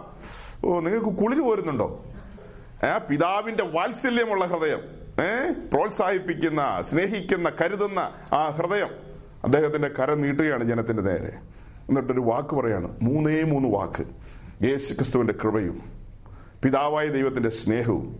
[0.65, 2.05] ഓ നിങ്ങൾക്ക് കുളിര് പോരുന്നുണ്ടോ?
[2.85, 4.79] ആ പിതാവിന്റെ വാത്സല്യമുള്ള ഹൃദയം.
[5.21, 8.89] ഏ പ്രോത്സാഹിപ്പിക്കുന്ന സ്നേഹിക്കുന്ന കരുതുന്ന ആ ഹൃദയം.
[9.45, 11.39] അദ്ദേഹത്തിന്റെ കരം നീട്ടുകയാണ് ജനത്തിന്റെ നേരെ.
[11.89, 12.97] എന്നിട്ടൊരു വാക്ക് പറയാണ്.
[13.03, 14.20] മൂന്നേ മൂന്ന് വാക്ക്.
[14.63, 15.83] യേശു ക്രിസ്തുവിന്റെ കൃപയും
[16.63, 18.19] പിതാവായ ദൈവത്തിന്റെ സ്നേഹവും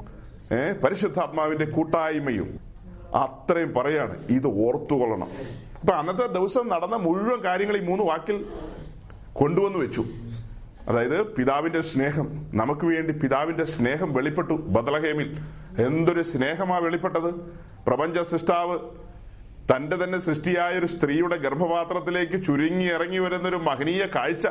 [0.53, 2.61] ഏ പരിശുദ്ധാത്മാവിന്റെ കൂട്ടായ്മയും.
[3.15, 4.27] അത്രയും പറയാണ്.
[4.31, 5.29] ഇത് ഓർത്തുകൊള്ളണം.
[5.81, 8.47] അപ്പൊ അന്നത്തെ ദിവസം നടന്ന മുഴുവൻ കാര്യങ്ങൾ ഈ മൂന്ന് വാക്കിൽ
[9.33, 10.05] കൊണ്ടുവന്ന് വെച്ചു.
[10.89, 12.51] അതായത് പിതാവിന്റെ സ്നേഹം.
[12.55, 15.39] നമുക്ക് വേണ്ടി പിതാവിന്റെ സ്നേഹം വെളിപ്പെട്ടു ബദലഹേമിൽ
[15.79, 17.35] എന്തൊരു സ്നേഹമാ വെളിപ്പെട്ടത്?
[17.87, 18.79] പ്രപഞ്ച സൃഷ്ടാവ്
[19.77, 24.49] തന്റെ തന്നെ സൃഷ്ടിയായ ഒരു സ്ത്രീയുടെ ഗർഭപാത്രത്തിലേക്ക് ചുരുങ്ങി ഇറങ്ങി വരുന്നൊരു മഹനീയ കാഴ്ച.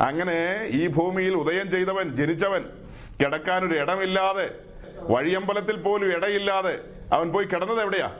[0.00, 2.64] അങ്ങനെ ഈ ഭൂമിയിൽ ഉദയം ചെയ്തവൻ ജനിച്ചവൻ
[3.22, 4.50] കിടക്കാനൊരു ഇടമില്ലാതെ
[5.00, 6.78] വഴിയമ്പലത്തിൽ പോലും ഇടയില്ലാതെ
[7.12, 8.12] അവൻ പോയി കിടന്നത് എവിടെയാ?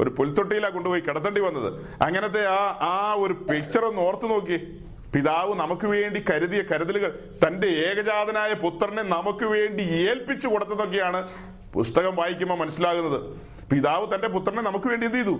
[0.00, 2.02] ഒരു പുൽത്തൊട്ടിയിലാ കൊണ്ടുപോയി കിടത്തേണ്ടി വന്നത്.
[2.02, 4.84] അങ്ങനത്തെ ആ ആ ഒരു പിക്ചർ ഒന്ന് ഓർത്തു നോക്കി.
[5.14, 11.28] പിതാവ് നമുക്ക് വേണ്ടി കരുതിയ കരുതലുകൾ തന്റെ ഏകജാതനായ പുത്രനെ നമുക്ക് വേണ്ടി ഏൽപ്പിച്ചു കൊടുത്തതൊക്കെയാണ്
[11.72, 13.40] പുസ്തകം വായിക്കുമ്പോൾ മനസ്സിലാകുന്നത്.
[13.70, 15.38] പിതാവ് തന്റെ പുത്രനെ നമുക്ക് വേണ്ടി എന്ത് ചെയ്തു?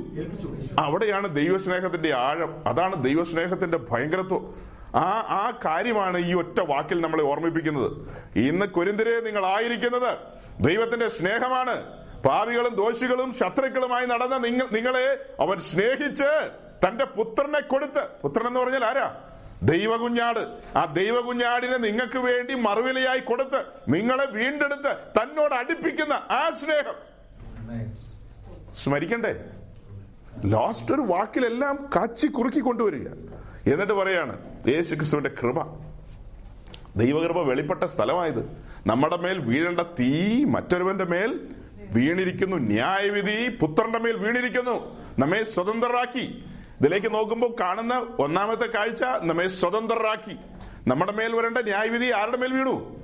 [0.79, 2.69] അവിടെയാണ് ദൈവസ്നേഹത്തിന്റെ ആഴം.
[2.69, 4.72] അതാണ് ദൈവസ്നേഹത്തിന്റെ ഭയങ്കരത്വം.
[4.95, 7.91] ആ ആ കാര്യമാണ് ഈ ഒറ്റ വാക്കിൽ നമ്മളെ ഓർമ്മിപ്പിക്കുന്നത്.
[8.39, 10.19] ഇന്ന് കുരുന്തിരെ നിങ്ങൾ ആയിരിക്കുന്നത്
[10.61, 12.03] ദൈവത്തിന്റെ സ്നേഹമാണ്.
[12.23, 16.51] പാവികളും ദോഷികളും ശത്രുക്കളുമായി നടന്ന നിങ്ങൾ നിങ്ങളെ അവൻ സ്നേഹിച്ച്
[16.87, 18.07] തന്റെ പുത്രനെ കൊടുത്ത്.
[18.23, 19.17] പുത്രൻ എന്ന് പറഞ്ഞാൽ ആരാ?
[19.63, 20.59] ദൈവകുഞ്ഞാട്.
[20.79, 27.13] ആ ദൈവകുഞ്ഞാടിനെ നിങ്ങൾക്ക് വേണ്ടി മറുവിലയായി കൊടുത്ത് നിങ്ങളെ വീണ്ടെടുത്ത് തന്നോട് അടുപ്പിക്കുന്ന ആ സ്നേഹം.
[28.85, 29.45] സ്മരിക്കണ്ടേ?
[30.47, 33.09] ലാസ്റ്റ് ഒരു വാക്കിലെല്ലാം കാച്ചി കുറുക്കി കൊണ്ടുവരിക.
[33.67, 35.63] എന്നിട്ട് പറയാണ് യേശു ക്രിസ്തുവിന്റെ കൃപ
[36.97, 38.67] ദൈവകൃപ വെളിപ്പെട്ട സ്ഥലമായത്.
[38.87, 41.49] നമ്മുടെ മേൽ വീഴേണ്ട തീ മറ്റൊരുവന്റെ മേൽ
[41.93, 42.57] വീണിരിക്കുന്നു.
[42.57, 44.77] ന്യായവിധി പുത്രന്റെ മേൽ വീണിരിക്കുന്നു.
[45.19, 46.45] നമ്മെ സ്വതന്ത്രരാക്കി.
[46.81, 50.37] ഇതിലേക്ക് നോക്കുമ്പോൾ കാണുന്ന ഒന്നാമത്തെ കാഴ്ച നമ്മെ സ്വതന്ത്രരാക്കി.
[50.89, 52.97] നമ്മുടെ മേൽ വരേണ്ട ന്യായവിധി ആരുടെ മേൽ വീണു?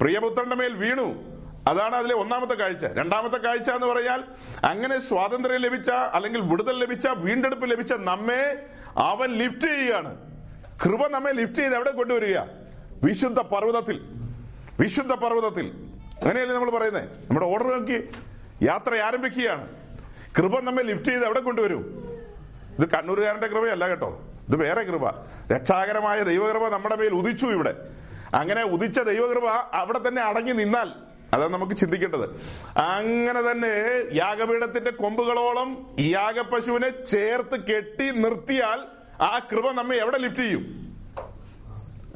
[0.00, 1.37] പ്രിയപുത്രന്റെ മേൽ വീണു.
[1.68, 2.84] അതാണ് അതിലെ ഒന്നാമത്തെ കാഴ്ച.
[2.84, 4.24] രണ്ടാമത്തെ കാഴ്ച എന്ന് പറഞ്ഞാൽ
[4.64, 8.66] അങ്ങനെ സ്വാതന്ത്ര്യം ലഭിച്ച അല്ലെങ്കിൽ വിടുതൽ ലഭിച്ച വീണ്ടെടുപ്പ് ലഭിച്ച നമ്മെ
[8.98, 10.16] അവൻ ലിഫ്റ്റ് ചെയ്യുകയാണ്.
[10.84, 12.38] കൃപ നമ്മെ ലിഫ്റ്റ് ചെയ്ത് എവിടെ കൊണ്ടുവരിക?
[13.02, 14.02] വിശുദ്ധ പർവതത്തിൽ.
[14.80, 15.66] വിശുദ്ധ പർവതത്തിൽ.
[16.22, 18.08] അങ്ങനെയല്ലേ നമ്മൾ പറയുന്നത് നമ്മുടെ ഓർഡർ നോക്കി
[18.62, 19.68] യാത്ര ആരംഭിക്കുകയാണ്.
[20.38, 22.04] കൃപ നമ്മെ ലിഫ്റ്റ് ചെയ്ത് എവിടെ കൊണ്ടുവരും?
[22.78, 24.22] ഇത് കണ്ണൂരുകാരന്റെ കൃപയല്ല കേട്ടോ.
[24.48, 25.10] ഇത് വേറെ കൃപ.
[25.52, 27.88] രക്ഷാകരമായ ദൈവകൃപ നമ്മുടെ മേൽ ഉദിച്ചു ഇവിടെ.
[28.34, 32.30] അങ്ങനെ ഉദിച്ച ദൈവകൃപ അവിടെ തന്നെ അടങ്ങി നിന്നാൽ അതാണ് നമുക്ക് ചിന്തിക്കേണ്ടത്.
[32.78, 38.80] അങ്ങനെ തന്നെ യാഗപീഠത്തിന്റെ കൊമ്പുകളോളം യാഗപശുവിനെ ചേർത്ത് കെട്ടി നിർത്തിയാൽ
[39.22, 40.88] ആ കൃപ നമ്മെ എവിടെ ലിഫ്റ്റ് ചെയ്യും?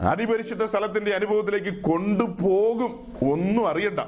[0.01, 3.13] അതിപരിശുദ്ധ സ്ഥലത്തിന്റെ അനുഭവത്തിലേക്ക് കൊണ്ടുപോകും.
[3.33, 4.01] ഒന്നും അറിയണ്ട.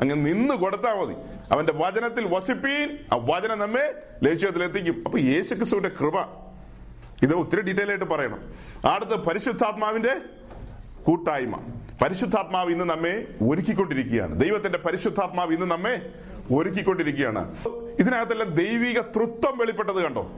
[0.00, 1.14] അങ്ങ് നിന്ന് കൊടുത്താൽ മതി.
[1.52, 6.20] അവന്റെ വചനത്തിൽ വസിപ്പീൻ ആ വചനം നമ്മെ ലക്ഷ്യത്തിലെത്തിക്കും അപ്പൊ യേശു ക്രിസ്തുവിന്റെ കൃപ.
[7.22, 8.54] ഇത് ഒത്തിരി ഡീറ്റെയിൽ ആയിട്ട് പറയണം.
[8.90, 10.16] അടുത്ത പരിശുദ്ധാത്മാവിന്റെ
[11.02, 11.81] കൂട്ടായ്മ.
[12.02, 14.40] പരിശുദ്ധാത്മാവ് ഇന്ന് നമ്മെ ഒരുക്കിക്കൊണ്ടിരിക്കുകയാണ്.
[14.40, 16.12] ദൈവത്തിന്റെ പരിശുദ്ധാത്മാവ് ഇന്ന് നമ്മെ
[16.54, 17.56] ഒരുക്കിക്കൊണ്ടിരിക്കുകയാണ്.
[17.98, 20.32] ഇതിനകത്തെല്ലാം ദൈവിക തൃത്വം വെളിപ്പെട്ടത് കണ്ടോ?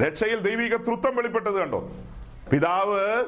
[0.00, 1.92] രക്ഷയിൽ ദൈവിക തൃത്വം വെളിപ്പെട്ടത് കണ്ടോ?
[2.52, 3.24] പിതാവ്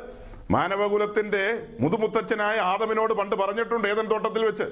[0.51, 4.63] മാനവകുലത്തിന്റെ മുതുമുത്തച്ഛനായ ആദമിനോട് പണ്ട് പറഞ്ഞിട്ടുണ്ട് ഏതൻ തോട്ടത്തിൽ വെച്ച്.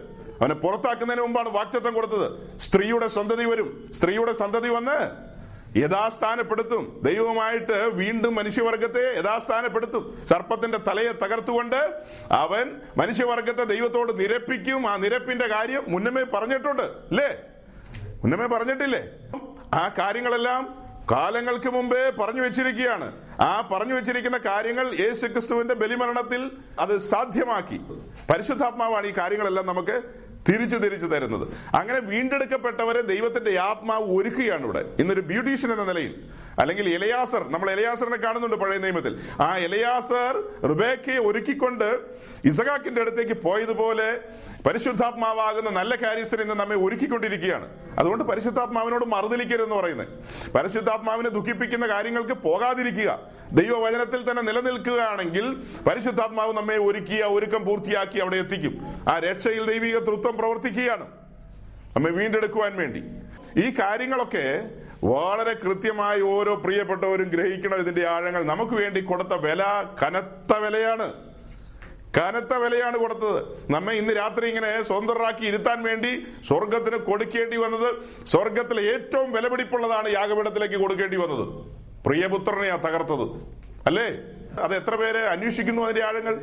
[0.40, 2.58] അവനെ പുറത്താക്കുന്നതിന് മുമ്പാണ് വാക്ചത്വം കൊടുത്തത്.
[2.58, 3.88] സ്ത്രീയുടെ സന്തതി വരും.
[3.92, 5.10] സ്ത്രീയുടെ സന്തതി വന്ന്
[5.76, 7.00] യഥാസ്ഥാനപ്പെടുത്തും.
[7.02, 10.26] ദൈവമായിട്ട് വീണ്ടും മനുഷ്യവർഗത്തെ യഥാസ്ഥാനപ്പെടുത്തും.
[10.26, 14.90] സർപ്പത്തിന്റെ തലയെ തകർത്തുകൊണ്ട് അവൻ മനുഷ്യവർഗത്തെ ദൈവത്തോട് നിരപ്പിക്കും.
[14.90, 16.82] ആ നിരപ്പിന്റെ കാര്യം മുന്നമേ പറഞ്ഞിട്ടുണ്ട്.
[16.82, 17.36] അല്ലേ
[18.22, 19.04] മുന്നമേ പറഞ്ഞിട്ടില്ലേ?
[19.74, 23.12] ആ കാര്യങ്ങളെല്ലാം കാലങ്ങൾക്ക് മുമ്പേ പറഞ്ഞു വെച്ചിരിക്കുകയാണ്.
[23.40, 27.78] ആ പറഞ്ഞു വെച്ചിരിക്കുന്ന കാര്യങ്ങൾ യേശു ക്രിസ്തുവിന്റെ ബലിമരണത്തിൽ അത് സാധ്യമാക്കി.
[28.30, 31.48] പരിശുദ്ധാത്മാവാണ് ഈ കാര്യങ്ങളെല്ലാം നമുക്ക് തിരിച്ചു തിരിച്ചു തരുന്നത്.
[31.76, 34.84] അങ്ങനെ വീണ്ടെടുക്കപ്പെട്ടവരെ ദൈവത്തിന്റെ ആത്മാവ് ഒരുക്കുകയാണ് ഇവിടെ.
[34.98, 36.24] ഇന്നൊരു ബ്യൂട്ടീഷ്യൻ എന്ന നിലയിൽ.
[36.58, 37.48] അല്ലെങ്കിൽ എലയാസർ.
[37.48, 39.20] നമ്മൾ എലയാസറിനെ കാണുന്നുണ്ട് പഴയ നിയമത്തിൽ.
[39.40, 41.98] ആ എലയാസർ റിബേക്കയെ ഒരുക്കിക്കൊണ്ട്
[42.44, 44.20] ഇസഹാക്കിന്റെ അടുത്തേക്ക് പോയതുപോലെ
[44.66, 47.68] പരിശുദ്ധാത്മാവാകുന്ന നല്ല കാര്യസ്ഥൻ ഇന്ന് നമ്മെ ഒരുക്കിക്കൊണ്ടിരിക്കുകയാണ്.
[47.98, 50.08] അതുകൊണ്ട് പരിശുദ്ധാത്മാവിനോട് മറുതലിക്കരുതെന്ന് പറയുന്നത്.
[50.50, 53.20] പരിശുദ്ധാത്മാവിനെ ദുഃഖിപ്പിക്കുന്ന കാര്യങ്ങൾക്ക് പോകാതിരിക്കുക.
[53.52, 58.86] ദൈവവചനത്തിൽ തന്നെ നിലനിൽക്കുകയാണെങ്കിൽ പരിശുദ്ധാത്മാവ് നമ്മെ ഒരുക്കി ആ ഒരുക്കം പൂർത്തിയാക്കി അവിടെ എത്തിക്കും.
[59.08, 61.08] ആ രക്ഷയിൽ ദൈവിക തൃത്വം പ്രവർത്തിക്കുകയാണ്.
[61.96, 63.02] നമ്മെ വീണ്ടെടുക്കുവാൻ വേണ്ടി.
[63.60, 64.70] ഈ കാര്യങ്ങളൊക്കെ
[65.04, 67.76] വളരെ കൃത്യമായി ഓരോ പ്രിയപ്പെട്ടവരും ഗ്രഹിക്കണം.
[67.76, 69.64] ഇതിന്റെ ആഴങ്ങൾ നമുക്ക് വേണ്ടി കൊടുത്ത വില
[70.02, 71.33] കനത്ത വിലയാണ്.
[72.18, 73.70] കനത്ത വിലയാണ് കൊടുത്തത്.
[73.70, 77.94] നമ്മെ ഇന്ന് രാത്രി ഇങ്ങനെ സ്വതന്ത്രരാക്കി ഇരുത്താൻ വേണ്ടി സ്വർഗത്തിന് കൊടുക്കേണ്ടി വന്നത്
[78.26, 81.48] സ്വർഗത്തിലെ ഏറ്റവും വിലപിടിപ്പുള്ളതാണ് യാഗപീഠത്തിലേക്ക് കൊടുക്കേണ്ടി വന്നത്.
[82.06, 83.26] പ്രിയപുത്രനെയാ തകർത്തത്.
[83.86, 84.06] അല്ലേ?
[84.62, 86.34] അത് എത്ര പേരെ അന്വേഷിക്കുന്നു അതിന്റെ ആഴങ്ങൾ?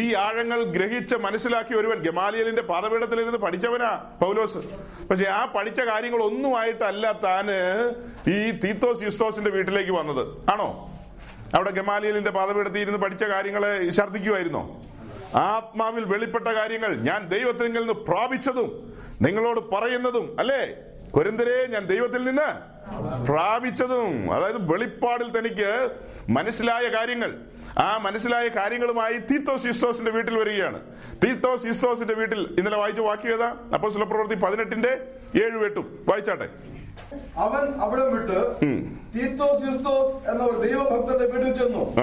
[0.00, 4.58] ഈ ആഴങ്ങൾ ഗ്രഹിച്ച് മനസ്സിലാക്കി ഒരുവൻ ഗമാലിയലിന്റെ പാതപീഠത്തിലിരുന്ന് പഠിച്ചവനാ പൗലോസ്.
[5.10, 7.94] പക്ഷെ ആ പഠിച്ച കാര്യങ്ങൾ ഒന്നുമായിട്ടല്ല താന്
[8.30, 10.50] ഈ തീത്തോസ് യുസ്തോസിന്റെ വീട്ടിലേക്ക് വന്നത്.
[10.50, 10.90] ആണോ?
[11.54, 14.82] അവിടെ ഗമാലിയലിന്റെ പാദപീഠത്തിൽ ഇരുന്ന് പഠിച്ച കാര്യങ്ങളെ ഛർദ്ദിക്കുമായിരുന്നോ
[15.34, 18.92] ആത്മാവിൽ വെളിപ്പെട്ട കാര്യങ്ങൾ ഞാൻ ദൈവത്തിൽ നിന്ന് പ്രാപിച്ചതും
[19.22, 20.74] നിങ്ങളോട് പറയുന്നതും അല്ലേ?
[21.10, 22.70] കൊരിന്തരെ ഞാൻ ദൈവത്തിൽ നിന്ന്
[23.26, 24.34] പ്രാപിച്ചതും.
[24.34, 25.90] അതായത് വെളിപ്പാടിൽ തനിക്ക്
[26.28, 27.40] മനസ്സിലായ കാര്യങ്ങൾ.
[27.78, 30.80] ആ മനസ്സിലായ കാര്യങ്ങളുമായി തീത്തോസ് ഇസ്തോസിന്റെ വീട്ടിൽ വരികയാണ്.
[31.24, 33.56] തീത്തോസ് ഇസ്തോസിന്റെ വീട്ടിൽ ഇന്നലെ വായിച്ച വാക്യം ഏതാ?
[33.74, 34.88] അപ്പൊ പ്രവൃത്തി പതിനെട്ടിന്റെ
[35.34, 36.04] ഏഴ് എട്ടും.
[36.08, 36.48] വായിച്ചാട്ടെ.
[37.36, 38.56] അവൻ അവിടെ വിട്ട്
[39.14, 42.00] തീത്തോസ് യുസ്തോസ് എന്ന ഒരു ദൈവഭക്തന്റെ വീട്ടിൽ ചെന്നു.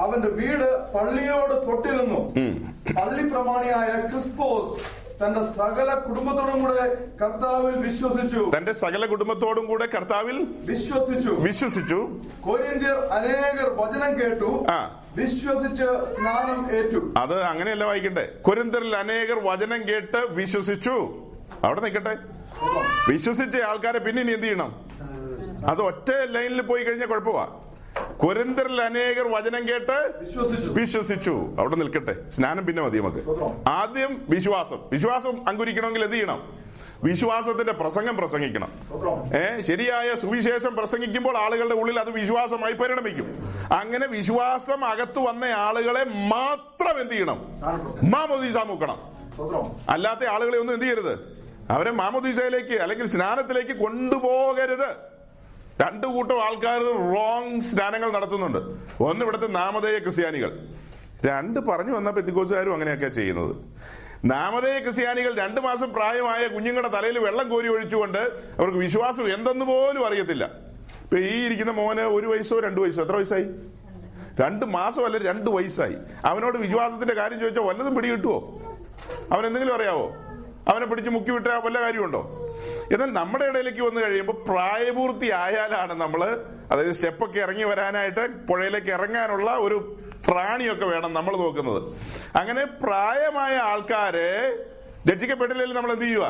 [0.00, 2.20] അവന്റെ വീട് പള്ളിയോട് തൊട്ടിരുന്നു.
[3.00, 8.50] പള്ളി പ്രമാണിയായ ക്രിസ്പോസ് തന്റെ സകല കുടുംബത്തോടും കൂടെ കർത്താവിൽ വിശ്വസിച്ചു.
[8.56, 11.30] തന്റെ സകല കുടുംബത്തോടും കൂടെ കർത്താവിൽ വിശ്വസിച്ചു.
[11.30, 12.20] വിശ്വസിച്ചു.
[12.40, 14.66] കോരിന്ത്യർ അനേകർ വചനം കേട്ടു.
[15.16, 17.14] വിശ്വസിച്ച് സ്നാനം ഏറ്റു.
[17.16, 18.28] അത് അങ്ങനെയല്ല വായിക്കണ്ടേ.
[18.42, 21.14] കൊരിന്തരിൽ അനേകർ വചനം കേട്ട് വിശ്വസിച്ചു.
[21.64, 22.35] അവിടെ നിൽക്കട്ടെ.
[23.08, 24.86] വിശ്വസിച്ച ആൾക്കാരെ പിന്നെ ഇനി എന്ത് ചെയ്യണം?
[25.66, 27.60] അത് ഒറ്റ ലൈനിൽ പോയി കഴിഞ്ഞാൽ കുഴപ്പമാ.
[28.18, 30.70] കൊരിന്തരിൽ അനേകർ വചനം കേട്ട് വിശ്വസിച്ചു.
[30.70, 31.56] വിശ്വസിച്ചു.
[31.58, 32.30] അവിടെ നിൽക്കട്ടെ.
[32.30, 33.68] സ്നാനം പിന്നെ മതി നമുക്ക്.
[33.68, 34.78] ആദ്യം വിശ്വാസം.
[34.92, 36.66] വിശ്വാസം അങ്കുരിക്കണമെങ്കിൽ എന്ത് ചെയ്യണം?
[37.04, 38.72] വിശ്വാസത്തിന്റെ പ്രസംഗം പ്രസംഗിക്കണം.
[39.36, 43.52] ഏ ശരിയായ സുവിശേഷം പ്രസംഗിക്കുമ്പോൾ ആളുകളുടെ ഉള്ളിൽ അത് വിശ്വാസമായി പരിണമിക്കും.
[43.72, 47.52] അങ്ങനെ വിശ്വാസം അകത്തു വന്ന ആളുകളെ മാത്രം എന്ത് ചെയ്യണം?
[48.10, 49.00] മാമോദീസ മുക്കണം
[49.88, 51.35] അല്ലാത്ത ആളുകളെ ഒന്നും എന്ത് ചെയ്യരുത്?
[51.70, 55.16] അവരെ മാമോദീസയിലേക്ക് അല്ലെങ്കിൽ സ്നാനത്തിലേക്ക് കൊണ്ടുപോകരുത്.
[55.82, 56.80] രണ്ടു കൂട്ടം ആൾക്കാർ
[57.14, 58.58] റോങ് സ്നാനങ്ങൾ നടത്തുന്നുണ്ട്.
[59.02, 60.58] ഒന്ന് ഇവിടുത്തെ നാമധേയ ക്രിസ്ത്യാനികൾ.
[61.24, 63.56] രണ്ട് പറഞ്ഞു വന്ന പെത്തിക്കോസുകാരും അങ്ങനെയൊക്കെ ചെയ്യുന്നത്.
[64.24, 68.18] നാമധേയ ക്രിസ്ത്യാനികൾ രണ്ടു മാസം പ്രായമായ കുഞ്ഞുങ്ങളുടെ തലയിൽ വെള്ളം കോരി ഒഴിച്ചുകൊണ്ട്
[68.58, 70.44] അവർക്ക് വിശ്വാസം എന്തെന്ന് പോലും അറിയത്തില്ല.
[71.02, 73.02] ഇപ്പൊ ഈ ഇരിക്കുന്ന മോന് ഒരു വയസ്സോ രണ്ടു വയസ്സോ?
[73.02, 73.44] എത്ര വയസ്സായി?
[74.40, 75.96] രണ്ട് മാസം അല്ല രണ്ട് വയസ്സായി.
[76.24, 78.60] അവനോട് വിശ്വാസത്തിന്റെ കാര്യം ചോദിച്ചാൽ വല്ലതും പിടികിട്ടുവോ?
[79.32, 80.12] അവൻ എന്തെങ്കിലും അറിയാവോ?
[80.70, 81.30] അവനെ പിടിച്ച് മുക്കി
[81.66, 82.22] വല്ല കാര്യമുണ്ടോ?
[82.92, 86.22] എന്നാൽ നമ്മുടെ ഇടയിലേക്ക് വന്നു കഴിയുമ്പോൾ പ്രായപൂർത്തിയായാലാണ് നമ്മൾ
[86.70, 89.76] അതായത് സ്റ്റെപ്പൊക്കെ ഇറങ്ങി വരാനായിട്ട് പുഴയിലേക്ക് ഇറങ്ങാനുള്ള ഒരു
[90.28, 91.80] പ്രാണിയൊക്കെ വേണം നമ്മൾ നോക്കുന്നത്.
[92.40, 94.30] അങ്ങനെ പ്രായമായ ആൾക്കാരെ
[95.10, 96.26] രക്ഷിക്കപ്പെട്ടില്ലെങ്കിൽ നമ്മൾ എന്ത് ചെയ്യുക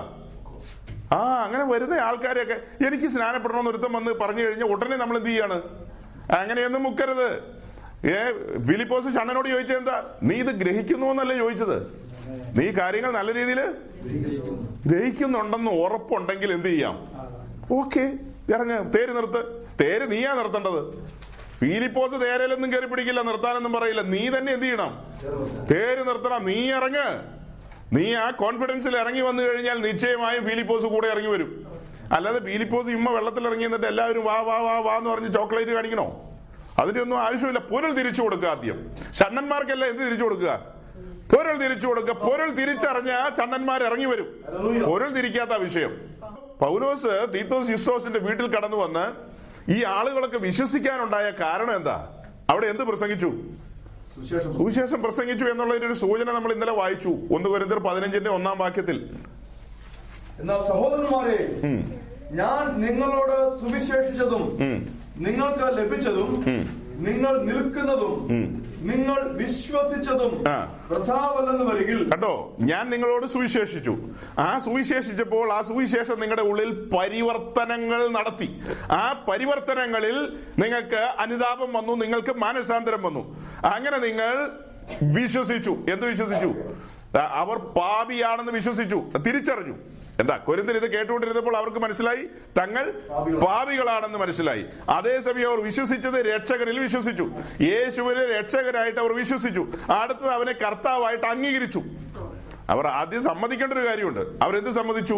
[1.16, 2.56] ആ അങ്ങനെ വരുന്ന ആൾക്കാരെയൊക്കെ
[2.86, 5.58] എനിക്ക് സ്നാനപ്പെടണമെന്ന് ഒരുത്തം വന്ന് പറഞ്ഞു കഴിഞ്ഞാൽ ഉടനെ നമ്മൾ എന്ത് ചെയ്യാണ്?
[6.38, 7.28] അങ്ങനെയൊന്നും മുക്കരുത്.
[8.12, 8.16] ഏ
[8.68, 9.96] ഫിലിപ്പോസ് ഷണ്ണനോട് ചോദിച്ചത് എന്താ?
[10.28, 11.78] നീ ഇത് ഗ്രഹിക്കുന്നു എന്നല്ലേ ചോദിച്ചത്?
[12.28, 13.60] നീ കാര്യങ്ങൾ നല്ല രീതിയിൽ
[14.86, 16.96] ഗ്രഹിക്കുന്നുണ്ടെന്ന് ഉറപ്പുണ്ടെങ്കിൽ എന്ത് ചെയ്യാം?
[17.72, 18.04] ഓക്കെ
[18.54, 18.90] ഇറങ്ങ.
[18.94, 19.40] തേര് നിർത്ത്.
[19.80, 21.06] തേര് നീയാ നിർത്തേണ്ടത്.
[21.60, 24.02] ഫീലിപ്പോസ് തേരയിലൊന്നും കയറി പിടിക്കില്ല നിർത്താനൊന്നും പറയില്ല.
[24.02, 25.04] നീ തന്നെ എന്ത് ചെയ്യണം?
[25.70, 26.44] തേര് നിർത്തണം.
[26.44, 27.36] നീ ഇറങ്ങ്.
[27.92, 31.66] നീ ആ കോൺഫിഡൻസിൽ ഇറങ്ങി വന്നു കഴിഞ്ഞാൽ നിശ്ചയമായും ഫീലിപ്പോസ് കൂടെ ഇറങ്ങി വരും.
[32.12, 36.34] അല്ലാതെ ഫീലിപ്പോസ് ഇമ്മ വെള്ളത്തിൽ ഇറങ്ങി എന്നിട്ട് എല്ലാവരും വാ വാ വാ വാ എന്ന് പറഞ്ഞ് ചോക്ലേറ്റ് കാണിക്കണോ?
[36.78, 37.58] അതിന്റെ ഒന്നും ആവശ്യമില്ല.
[37.58, 38.92] പൊരുൾ തിരിച്ചു കൊടുക്കുക ആദ്യം.
[39.20, 40.75] ഷണ്ണന്മാർക്കല്ല എന്ത് തിരിച്ചു കൊടുക്കുക?
[41.30, 44.28] പൊരുൾ തിരിച്ചു കൊടുക്കുക പൊരുൾ തിരിച്ചറിഞ്ഞ ചണ്ണന്മാർ ഇറങ്ങി വരും.
[44.88, 45.92] പൊരുൾ തിരിക്കാത്ത വിഷയം.
[46.60, 49.06] പൗലോസ് തീത്തോസ് യുസ്തോസിന്റെ വീട്ടിൽ കടന്നു വന്ന്
[49.76, 51.96] ഈ ആളുകളൊക്കെ വിശ്വസിക്കാനുണ്ടായ കാരണം എന്താ?
[52.50, 53.30] അവിടെ എന്ത് പ്രസംഗിച്ചു?
[54.14, 57.12] സുവിശേഷം സുവിശേഷം പ്രസംഗിച്ചു എന്നുള്ളതിന്റെ ഒരു സൂചന നമ്മൾ ഇന്നലെ വായിച്ചു.
[57.36, 58.98] ഒന്ന് കുരന്തർ പതിനഞ്ചിന്റെ ഒന്നാം വാക്യത്തിൽ.
[60.40, 61.38] എന്നാൽ സഹോദരന്മാരെ
[62.40, 64.44] ഞാൻ നിങ്ങളോട് സുവിശേഷിച്ചതും
[65.26, 66.30] നിങ്ങൾക്ക് ലഭിച്ചതും
[66.98, 68.28] നിങ്ങൾ നിൽക്കുന്നതും
[68.80, 70.72] നിങ്ങൾ വിശ്വസിച്ചതും ആ.
[71.72, 73.96] വരികിൽ കേട്ടോ ഞാൻ നിങ്ങളോട് സുവിശേഷിച്ചു.
[74.38, 78.60] ആ സുവിശേഷിച്ചപ്പോൾ ആ സുവിശേഷം നിങ്ങളുടെ ഉള്ളിൽ പരിവർത്തനങ്ങൾ നടത്തി.
[78.90, 83.36] ആ പരിവർത്തനങ്ങളിൽ നിങ്ങൾക്ക് അനുതാപം വന്നു നിങ്ങൾക്ക് മാനസാന്തരം വന്നു.
[83.64, 84.50] അങ്ങനെ നിങ്ങൾ
[85.02, 85.70] വിശ്വസിച്ചു.
[85.70, 86.54] എന്ത് വിശ്വസിച്ചു?
[87.18, 89.02] അവർ പാപിയാണെന്ന് വിശ്വസിച്ചു.
[89.26, 89.74] തിരിച്ചറിഞ്ഞു.
[90.20, 92.24] എന്താ കൊരിന്തിൽ ഇത് കേട്ടുകൊണ്ടിരുന്നപ്പോൾ അവർക്ക് മനസ്സിലായി?
[92.58, 92.90] തങ്ങൾ
[93.46, 94.64] പാപികളാണെന്ന് മനസ്സിലായി.
[94.88, 97.30] അതേസമയം അവർ വിശ്വസിച്ചത് രക്ഷകനിൽ വിശ്വസിച്ചു.
[97.60, 99.66] യേശുവിനെ രക്ഷകനായിട്ട് അവർ വിശ്വസിച്ചു.
[99.92, 101.82] അടുത്തത് അവനെ കർത്താവായിട്ട് അംഗീകരിച്ചു.
[102.70, 104.20] അവർ ആദ്യം സമ്മതിക്കേണ്ട ഒരു കാര്യമുണ്ട്.
[104.20, 105.14] അവരെന്ത് സമ്മതിച്ചു?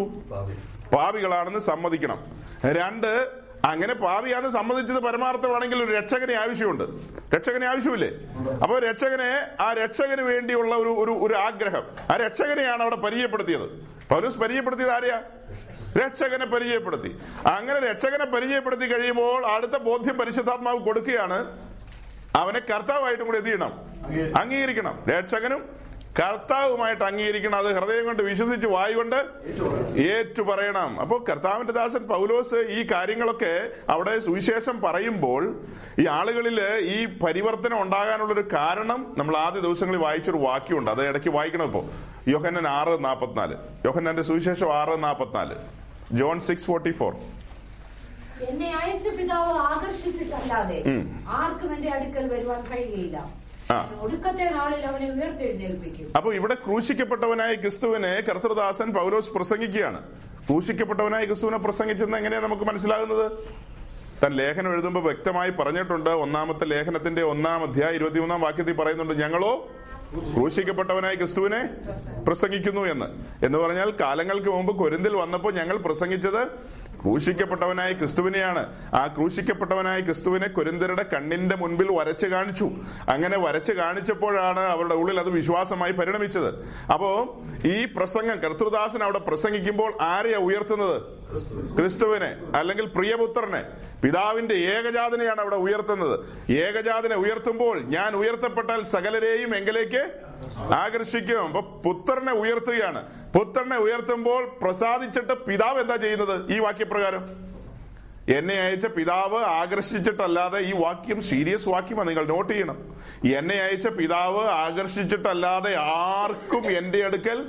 [0.97, 2.25] പാപികളാണെന്ന് സമ്മതിക്കണം.
[2.65, 3.29] രണ്ട്
[3.65, 6.85] അങ്ങനെ പാപിയാണെന്ന് സമ്മതിച്ചത് പരമാർത്ഥമാണെങ്കിൽ ഒരു രക്ഷകനെ ആവശ്യമുണ്ട്.
[7.37, 8.11] രക്ഷകനെ ആവശ്യമില്ലേ?
[8.63, 11.83] അപ്പൊ രക്ഷകനെ ആ രക്ഷകന് വേണ്ടിയുള്ള ഒരു ഒരു ആഗ്രഹം.
[12.11, 13.98] ആ രക്ഷകനെയാണ് അവിടെ പരിചയപ്പെടുത്തിയത്.
[14.11, 15.23] പൗലൂസ് പരിചയപ്പെടുത്തിയത് ആരെയാ?
[15.99, 17.19] രക്ഷകനെ പരിചയപ്പെടുത്തി.
[17.53, 21.69] അങ്ങനെ രക്ഷകനെ പരിചയപ്പെടുത്തി കഴിയുമ്പോൾ അടുത്ത ബോധ്യം പരിശുദ്ധാത്മാവ് കൊടുക്കുകയാണ്.
[22.37, 23.73] അവനെ കർത്താവായിട്ടും കൂടി എന്ത് ചെയ്യണം?
[24.41, 25.05] അംഗീകരിക്കണം.
[25.09, 25.88] രക്ഷകനും
[26.19, 27.57] കർത്താവുമായിട്ട് അംഗീകരിക്കണം.
[27.59, 29.17] അത് ഹൃദയം കൊണ്ട് വിശ്വസിച്ച് വായി കൊണ്ട്
[30.01, 35.61] ഏറ്റു പറയണം അപ്പോൾ കർത്താവിന്റെ ദാസൻ പൗലോസ് ഈ കാര്യങ്ങളൊക്കെ അവിടെ സുവിശേഷം പറയുമ്പോൾ
[35.99, 40.91] ഈ ആളുകളിൽ ഈ പരിവർത്തനം ഉണ്ടാകാനുള്ളൊരു കാരണം നമ്മൾ ആദ്യ ദിവസങ്ങളിൽ വായിച്ചൊരു വാക്യമുണ്ട്.
[40.91, 41.85] അത് ഇടയ്ക്ക് വായിക്കണം ഇപ്പോ.
[42.29, 43.57] യോഹന്നൻ ആറ് നാപ്പത്തിനാല്.
[43.87, 45.55] യോഹന്നന്റെ സുവിശേഷം ആറ് നാപ്പത്തിനാല്.
[46.13, 47.15] John six forty four.
[48.49, 50.85] എന്നെ അയച്ച പിതാവ് ആകർഷിച്ചിട്ടല്ലാതെ
[51.29, 53.48] ആർക്കും എന്റെ അടുക്കൽ വരുവാൻ കഴിയുകയില്ല.
[56.17, 60.03] അപ്പൊ ഇവിടെ ക്രൂശിക്കപ്പെട്ടവനായ ക്രിസ്തുവിനെ കർത്തൃദാസൻ പൗലോസ് പ്രസംഗിക്കുകയാണ്.
[60.49, 63.33] ക്രൂശിക്കപ്പെട്ടവനായ ക്രിസ്തുവിനെ പ്രസംഗിച്ചെന്ന് എങ്ങനെയാ നമുക്ക് മനസ്സിലാകുന്നത്?
[64.23, 66.11] താൻ ലേഖനം എഴുതുമ്പോൾ വ്യക്തമായി പറഞ്ഞിട്ടുണ്ട്.
[66.11, 69.69] ഒന്നാമത്തെ ലേഖനത്തിന്റെ ഒന്നാം അധ്യായ ഇരുപത്തിമൂന്നാം വാക്യത്തിൽ പറയുന്നുണ്ട് ഞങ്ങളോ
[70.35, 71.69] ക്രൂശിക്കപ്പെട്ടവനായ ക്രിസ്തുവിനെ
[72.27, 73.07] പ്രസംഗിക്കുന്നു എന്ന്.
[73.45, 76.49] എന്ന് പറഞ്ഞാൽ കാലങ്ങൾക്ക് മുമ്പ് കൊരിന്തിൽ വന്നപ്പോൾ ഞങ്ങൾ പ്രസംഗിച്ചത്
[77.03, 78.91] ക്രൂശിക്കപ്പെട്ടവനായ ക്രിസ്തുവിനെയാണ്.
[78.95, 82.65] ആ ക്രൂശിക്കപ്പെട്ടവനായ ക്രിസ്തുവിനെ കുരുന്തരുടെ കണ്ണിന്റെ മുൻപിൽ വരച്ച് കാണിച്ചു.
[83.09, 86.55] അങ്ങനെ വരച്ച് കാണിച്ചപ്പോഴാണ് അവരുടെ ഉള്ളിൽ അത് വിശ്വാസമായി പരിണമിച്ചത്.
[86.93, 91.03] അപ്പോ ഈ പ്രസംഗം കർത്തൃദാസൻ അവിടെ പ്രസംഗിക്കുമ്പോൾ ആരെയാ ഉയർത്തുന്നത്?
[91.77, 93.65] ക്രിസ്തുവിനെ അല്ലെങ്കിൽ പ്രിയപുത്രനെ.
[94.03, 96.21] പിതാവിന്റെ ഏകജാതനെയാണ് അവിടെ ഉയർത്തുന്നത്.
[96.53, 100.13] ഏകജാതനെ ഉയർത്തുമ്പോൾ ഞാൻ ഉയർത്തപ്പെട്ടാൽ സകലരെയും എങ്കിലേക്ക്
[100.75, 101.57] ആകർഷിക്കും.
[101.57, 103.18] അപ്പൊ പുത്രനെ ഉയർത്തുകയാണ്.
[103.37, 106.53] പുത്രനെ ഉയർത്തുമ്പോൾ പ്രസാദിച്ചിട്ട് പിതാവ് എന്താ ചെയ്യുന്നത്?
[106.53, 107.49] ഈ വാക്യപ്രകാരം.
[108.29, 112.97] എന്നെ അയച്ച പിതാവ് ആകർഷിച്ചിട്ടല്ലാതെ ഈ വാക്യം സീരിയസ് വാക്യമാണ് നിങ്ങൾ നോട്ട് ചെയ്യണം.
[113.35, 117.45] എന്നെ അയച്ച പിതാവ് ആകർഷിച്ചിട്ടല്ലാതെ ആർക്കും എന്റെ അടുക്കൽ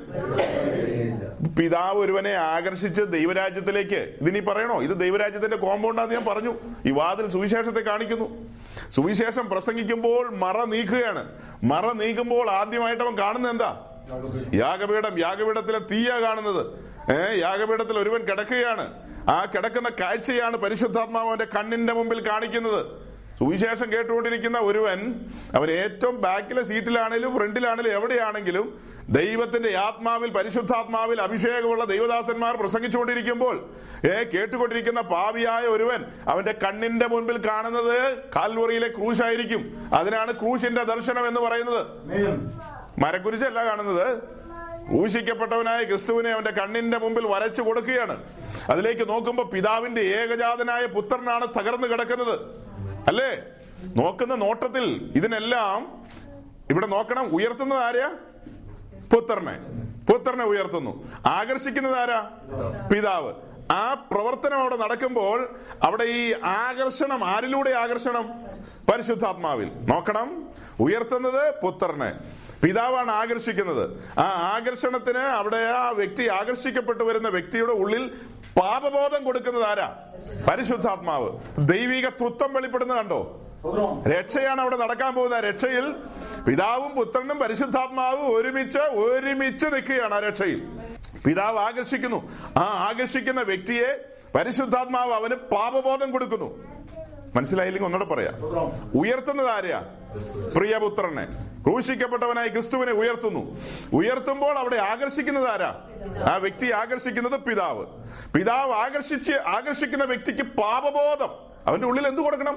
[1.57, 4.15] പിതാവ് ഒരുവനെ ആകർഷിച്ച് ദൈവരാജ്യത്തിലേക്ക്.
[4.21, 4.83] ഇതിനി പറയണോ?
[4.83, 6.55] ഇത് ദൈവരാജ്യത്തിന്റെ കോമ്പൗണ്ടാന്ന് ഞാൻ പറഞ്ഞു.
[6.85, 8.49] ഈ വാതിൽ സുവിശേഷത്തെ കാണിക്കുന്നു.
[8.89, 11.31] സുവിശേഷം പ്രസംഗിക്കുമ്പോൾ മറ നീക്കുകയാണ്.
[11.63, 13.88] മറ നീക്കുമ്പോൾ ആദ്യമായിട്ട് അവൻ കാണുന്നത് എന്താ?
[14.53, 16.65] യാഗപീഠം യാഗപീഠത്തിലെ തീയ കാണുന്നത്.
[17.11, 18.93] ഏർ യാഗപീഠത്തിൽ ഒരുവൻ കിടക്കുകയാണ്.
[19.29, 22.85] ആ കിടക്കുന്ന കാഴ്ചയാണ് പരിശുദ്ധാത്മാവന്റെ കണ്ണിന്റെ മുമ്പിൽ കാണിക്കുന്നത്.
[23.39, 25.15] സുവിശേഷം കേട്ടുകൊണ്ടിരിക്കുന്ന ഒരുവൻ
[25.55, 28.79] അവൻ ഏറ്റവും ബാക്കിലെ സീറ്റിലാണെങ്കിലും ഫ്രണ്ടിലാണെങ്കിലും എവിടെയാണെങ്കിലും
[29.09, 33.69] ദൈവത്തിന്റെ ആത്മാവിൽ പരിശുദ്ധാത്മാവിൽ അഭിഷേകമുള്ള ദൈവദാസന്മാർ പ്രസംഗിച്ചുകൊണ്ടിരിക്കുമ്പോൾ
[34.05, 39.89] ഏ കേട്ടുകൊണ്ടിരിക്കുന്ന പാവിയായ ഒരുവൻ അവന്റെ കണ്ണിന്റെ മുൻപിൽ കാണുന്നത് കാൽവറിയിലെ ക്രൂശായിരിക്കും.
[39.93, 41.85] അതിനാണ് ക്രൂശിന്റെ ദർശനം എന്ന് പറയുന്നത്.
[42.99, 44.23] മരക്കുരിശല്ല കാണുന്നത്.
[44.91, 48.23] ഊഷിക്കപ്പെട്ടവനായ ക്രിസ്തുവിനെ അവന്റെ കണ്ണിന്റെ മുമ്പിൽ വരച്ചു കൊടുക്കുകയാണ്.
[48.69, 52.39] അതിലേക്ക് നോക്കുമ്പോ പിതാവിന്റെ ഏകജാതനായ പുത്രനാണ് തകർന്നു കിടക്കുന്നത്.
[53.07, 53.43] അല്ലേ?
[53.95, 56.07] നോക്കുന്ന നോട്ടത്തിൽ ഇതിനെല്ലാം
[56.69, 57.35] ഇവിടെ നോക്കണം.
[57.35, 58.15] ഉയർത്തുന്നത് ആരാ?
[59.13, 59.59] പുത്രനെ.
[60.11, 61.11] പുത്രനെ ഉയർത്തുന്നു.
[61.25, 62.31] ആകർഷിക്കുന്നത് ആരാ?
[62.91, 63.33] പിതാവ്.
[63.71, 68.29] ആ പ്രവർത്തനം അവിടെ നടക്കുമ്പോൾ അവിടെ ഈ ആകർഷണം ആരിലൂടെ ആകർഷണം?
[68.91, 69.71] പരിശുദ്ധാത്മാവിൽ.
[69.73, 70.49] നോക്കണം.
[70.79, 72.13] ഉയർത്തുന്നത് പുത്രനെ.
[72.63, 74.03] പിതാവാണ് ആകർഷിക്കുന്നത്.
[74.19, 74.23] ആ
[74.55, 78.11] ആകർഷണത്തിന് അവിടെ ആ വ്യക്തി ആകർഷിക്കപ്പെട്ടു വരുന്ന വ്യക്തിയുടെ ഉള്ളിൽ
[78.59, 79.97] പാപബോധം കൊടുക്കുന്നത് ആരാ?
[80.49, 81.29] പരിശുദ്ധാത്മാവ്.
[81.59, 83.41] ദൈവിക തൃത്വം വെളിപ്പെടുന്ന കണ്ടോ?
[84.07, 85.95] രക്ഷയാണ് അവിടെ നടക്കാൻ പോകുന്ന രക്ഷയിൽ
[86.47, 90.67] പിതാവും പുത്രനും പരിശുദ്ധാത്മാവും ഒരുമിച്ച് ഒരുമിച്ച് നിൽക്കുകയാണ് ആ രക്ഷയിൽ.
[91.25, 92.29] പിതാവ് ആകർഷിക്കുന്നു.
[92.57, 93.89] ആ ആകർഷിക്കുന്ന വ്യക്തിയെ
[94.35, 96.78] പരിശുദ്ധാത്മാവ് അവന് പാപബോധം കൊടുക്കുന്നു.
[97.35, 98.35] മനസ്സിലായില്ലെങ്കിൽ ഒന്നുകൂടെ പറയാം.
[98.99, 99.83] ഉയർത്തുന്നത് ആരെയാ?
[100.55, 101.25] പ്രിയപുത്രനെ.
[101.63, 103.57] ക്രൂശിക്കപ്പെട്ടവനായി ക്രിസ്തുവിനെ ഉയർത്തുന്നു.
[103.93, 105.81] ഉയർത്തുമ്പോൾ അവിടെ ആകർഷിക്കുന്നത് ആരാ?
[106.31, 107.85] ആ വ്യക്തി ആകർഷിക്കുന്നത് പിതാവ്.
[108.33, 111.48] പിതാവ് ആകർഷിച്ച് ആകർഷിക്കുന്ന വ്യക്തിക്ക് പാപബോധം.
[111.67, 112.55] അവന്റെ ഉള്ളിൽ എന്ത് കൊടുക്കണം?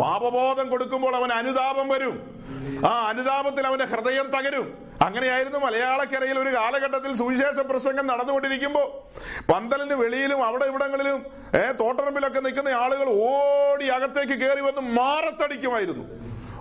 [0.00, 2.44] പാപബോധം കൊടുക്കുമ്പോൾ അവൻ അനുതാപം വരും.
[2.86, 4.78] ആ അനുതാപത്തിൽ അവന്റെ ഹൃദയം തകരും.
[5.04, 9.10] അങ്ങനെയായിരുന്നു മലയാളക്കരയിൽ ഒരു കാലഘട്ടത്തിൽ സുവിശേഷ പ്രസംഗം നടന്നുകൊണ്ടിരിക്കുമ്പോ
[9.54, 16.04] പന്തലിന്റെ വെളിയിലും അവിടെ ഇവിടങ്ങളിലും ഏർ തോട്ടറമ്പിലൊക്കെ നിൽക്കുന്ന ആളുകൾ ഓടി അകത്തേക്ക് കയറി വന്ന് മാറത്തടിക്കുമായിരുന്നു.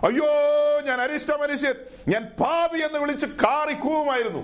[0.05, 0.25] അയ്യോ
[0.87, 1.73] ഞാൻ അരിഷ്ട മനുഷ്യൻ
[2.07, 4.39] ഞാൻ പാപി എന്ന് വിളിച്ച് കാറിക്കൂവുമായിരുന്നു.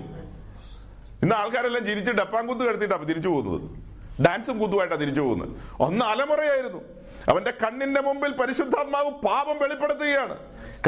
[1.22, 3.90] ഇന്ന് ആൾക്കാരെല്ലാം ചിരിച്ച് ഡപ്പാങ്കുത്ത് കിടത്തിയിട്ടാണ് തിരിച്ചു പോകുന്നത്.
[4.22, 5.48] ഡാൻസും കുത്തുമായിട്ടാണ് തിരിച്ചു പോകുന്നത്.
[5.80, 6.99] ഒന്ന് അലമുറയായിരുന്നു.
[7.30, 10.38] അവന്റെ കണ്ണിന്റെ മുമ്പിൽ പരിശുദ്ധാത്മാവ് പാപം വെളിപ്പെടുത്തുകയാണ്.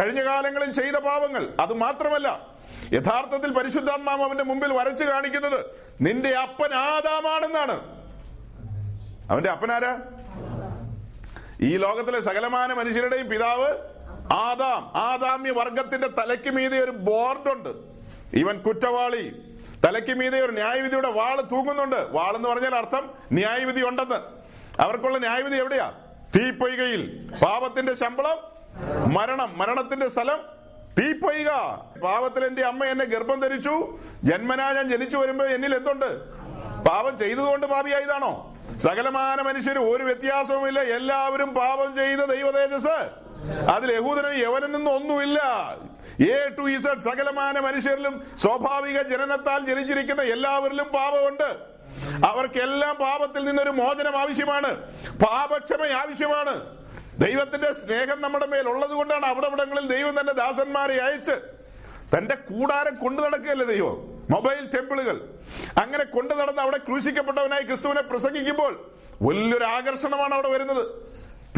[0.00, 2.46] കഴിഞ്ഞ കാലങ്ങളിൽ ചെയ്ത പാപങ്ങൾ അത് മാത്രമല്ല
[2.92, 5.64] യഥാർത്ഥത്തിൽ പരിശുദ്ധാത്മാവ് അവന്റെ മുമ്പിൽ വരച്ചു കാണിക്കുന്നത്
[6.00, 8.02] നിന്റെ അപ്പൻ ആദാമാണെന്നാണ്.
[9.30, 10.00] അവന്റെ അപ്പനാരാ
[11.60, 13.68] ഈ ലോകത്തിലെ സകലമാന മനുഷ്യരുടെയും പിതാവ്
[14.32, 14.92] ആദാം.
[14.94, 17.68] ആദാമ്യ വർഗത്തിന്റെ തലയ്ക്ക് മീതെ ഒരു ബോർഡുണ്ട്.
[18.36, 19.42] ഇവൻ കുറ്റവാളി.
[19.84, 22.06] തലയ്ക്ക് മീതെ ഒരു ന്യായവിധിയുടെ വാൾ തൂങ്ങുന്നുണ്ട്.
[22.10, 24.20] വാളെന്ന് പറഞ്ഞാൽ അർത്ഥം ന്യായവിധി ഉണ്ടെന്ന്.
[24.82, 25.92] അവർക്കുള്ള ന്യായവിധി എവിടെയാ?
[26.36, 28.38] തീപ്പൊയ്കയിൽ പാപത്തിന്റെ ശമ്പളം
[29.12, 30.38] മരണം മരണത്തിന്റെ സ്ഥലം
[30.98, 31.48] തീപ്പൊയ്ക.
[32.02, 36.24] പാപത്തിൽ എന്റെ അമ്മ എന്നെ ഗർഭം ധരിച്ചു ജന്മനാ ഞാൻ ജനിച്ചു വരുമ്പോ എന്നിൽ എന്തുണ്ട്?
[36.88, 38.56] പാപം ചെയ്തതുകൊണ്ട് പാപിയായതാണോ?
[38.82, 40.80] സകലമാന മനുഷ്യർ ഒരു വ്യത്യാസവുമില്ല.
[40.80, 43.10] എല്ലാവരും പാപം ചെയ്ത ദൈവതേജസ്.
[43.74, 45.38] അതിൽ യഹൂദനും യവനെന്നും ഒന്നുമില്ല.
[46.32, 51.71] എ ടു ഇസഡ് സകലമാന മനുഷ്യരിലും സ്വാഭാവിക ജനനത്താൽ ജനിച്ചിരിക്കുന്ന എല്ലാവരിലും പാപമുണ്ട്.
[52.26, 54.76] അവർക്കെല്ലാം പാപത്തിൽ നിന്നൊരു മോചനം ആവശ്യമാണ്.
[55.18, 56.82] പാപക്ഷമ ആവശ്യമാണ്.
[57.18, 61.62] ദൈവത്തിന്റെ സ്നേഹം നമ്മുടെ മേൽ ഉള്ളത് കൊണ്ടാണ് അവിടെ ഇവിടങ്ങളിൽ ദൈവം തന്റെ ദാസന്മാരെ അയച്ച്
[62.16, 64.22] തന്റെ കൂടാരം കൊണ്ടു നടക്കുകയല്ലേ ദൈവം?
[64.30, 65.28] മൊബൈൽ ടെമ്പിളുകൾ.
[65.82, 68.90] അങ്ങനെ കൊണ്ടു നടന്ന് അവിടെ ക്രൂശിക്കപ്പെട്ടവനായി ക്രിസ്തുവിനെ പ്രസംഗിക്കുമ്പോൾ
[69.22, 70.86] വലിയൊരു ആകർഷണമാണ് അവിടെ വരുന്നത്.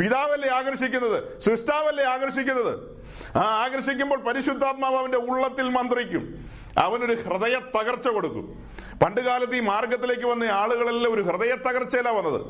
[0.01, 1.40] പിതാവല്ലേ ആകർഷിക്കുന്നത്?
[1.40, 3.05] സൃഷ്ടാവല്ലേ ആകർഷിക്കുന്നത്?
[3.36, 6.51] ആ ആകർഷിക്കുമ്പോൾ പരിശുദ്ധാത്മാവ് അവന്റെ ഉള്ളത്തിൽ മന്ത്രിക്കും.
[6.79, 8.64] അവനൊരു ഹൃദയ തകർച്ച കൊടുക്കും.
[9.05, 12.41] പണ്ട് കാലത്ത് ഈ മാർഗത്തിലേക്ക് വന്ന ആളുകളെല്ലാം ഒരു ഹൃദയ തകർച്ചയിലാ വന്നത്.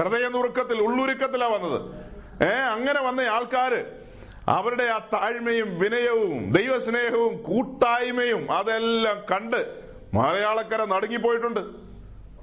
[0.00, 2.08] ഹൃദയ നുറുക്കത്തിൽ ഉള്ളുരുക്കത്തിലാ വന്നത്.
[2.42, 3.98] ഏ അങ്ങനെ വന്ന ആൾക്കാര്
[4.48, 9.82] അവരുടെ ആ താഴ്മയും വിനയവും ദൈവസ്നേഹവും കൂട്ടായ്മയും അതെല്ലാം കണ്ട്
[10.14, 11.60] മലയാളക്കര നടുങ്ങിപ്പോയിട്ടുണ്ട്.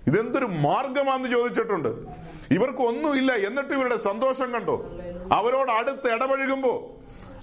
[0.07, 1.87] ഇതെന്തൊരു മാർഗമാണെന്ന് ചോദിച്ചിട്ടുണ്ട്.
[2.51, 3.31] ഇവർക്ക് ഒന്നുമില്ല.
[3.31, 4.85] എന്നിട്ട് ഇവരുടെ സന്തോഷം കണ്ടോ?
[5.31, 6.91] അവരോട് അടുത്ത് ഇടപഴകുമ്പോ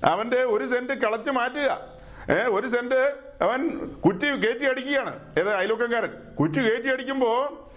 [0.04, 2.01] അവന്റെ ഒരു സെന്റ് കളച്ചു മാറ്റുക.
[2.30, 5.38] ഏ ഒരു സെന്റ് അവൻ കുറ്റി കയറ്റി അടിക്കുകയാണ്.
[5.38, 7.30] ഏത് അയൽവക്കംകാരൻ കുറ്റി കയറ്റി അടിക്കുമ്പോ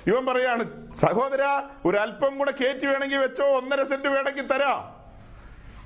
[0.08, 4.92] ഇവൻ പറയാണ് സഹോദര ഒരല്പം കൂടെ കയറ്റി വേണമെങ്കിൽ വെച്ചോ ഒന്നര സെന്റ് വേണമെങ്കിൽ തരാ.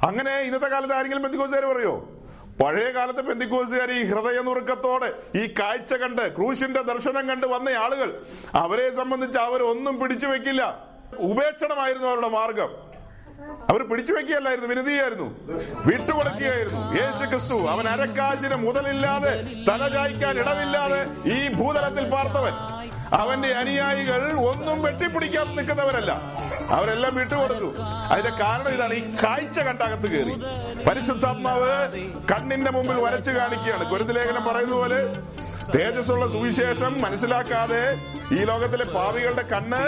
[0.08, 2.10] അങ്ങനെ ഇന്നത്തെ കാലത്ത് ആരെങ്കിലും ബന്ധുക്കോസുകാർ പറയോ?
[2.64, 8.96] പഴയ കാലത്തെ ബന്ധുക്കോസുകാർ ഈ ഹൃദയ നുറുക്കത്തോടെ ഈ കാഴ്ച കണ്ട് ക്രൂശിന്റെ ദർശനം കണ്ട് വന്ന ആളുകൾ അവരെ
[8.96, 10.86] സംബന്ധിച്ച് അവരൊന്നും പിടിച്ചു വെക്കില്ല.
[11.18, 12.89] ഉപേക്ഷണമായിരുന്നു അവരുടെ മാർഗം.
[13.70, 15.28] അവർ പിടിച്ചു വെക്കുകയല്ലായിരുന്നു വിനതിയായിരുന്നു
[15.88, 16.82] വിട്ടുകൊടുക്കുകയായിരുന്നു.
[17.00, 19.34] യേശു ക്രിസ്തു അവൻ അരക്കാശിന് മുതലില്ലാതെ
[19.70, 21.02] തലചായ്ക്കാൻ ഇടമില്ലാതെ
[21.36, 22.54] ഈ ഭൂതലത്തിൽ പാർത്തവൻ.
[23.14, 26.22] അവന്റെ അനുയായികൾ ഒന്നും വെട്ടിപ്പിടിക്കാൻ നിൽക്കുന്നവരല്ല.
[26.70, 27.82] അവരെല്ലാം വിട്ടുകൊടുത്തു.
[27.82, 30.34] അതിന്റെ കാരണം ഇതാണ് ഈ കാഴ്ച കണ്ടകത്ത് കയറി.
[30.86, 31.92] പരിശുദ്ധാത്മാവ്
[32.32, 33.90] കണ്ണിന്റെ മുമ്പിൽ വരച്ചു കാണിക്കുകയാണ്.
[33.90, 35.00] ഗുരുതലേഖനം പറയുന്ന പോലെ
[35.76, 37.98] തേജസ്സുള്ള സുവിശേഷം മനസ്സിലാക്കാതെ
[38.32, 39.84] ഈ ലോകത്തിലെ പാവികളുടെ കണ്ണ്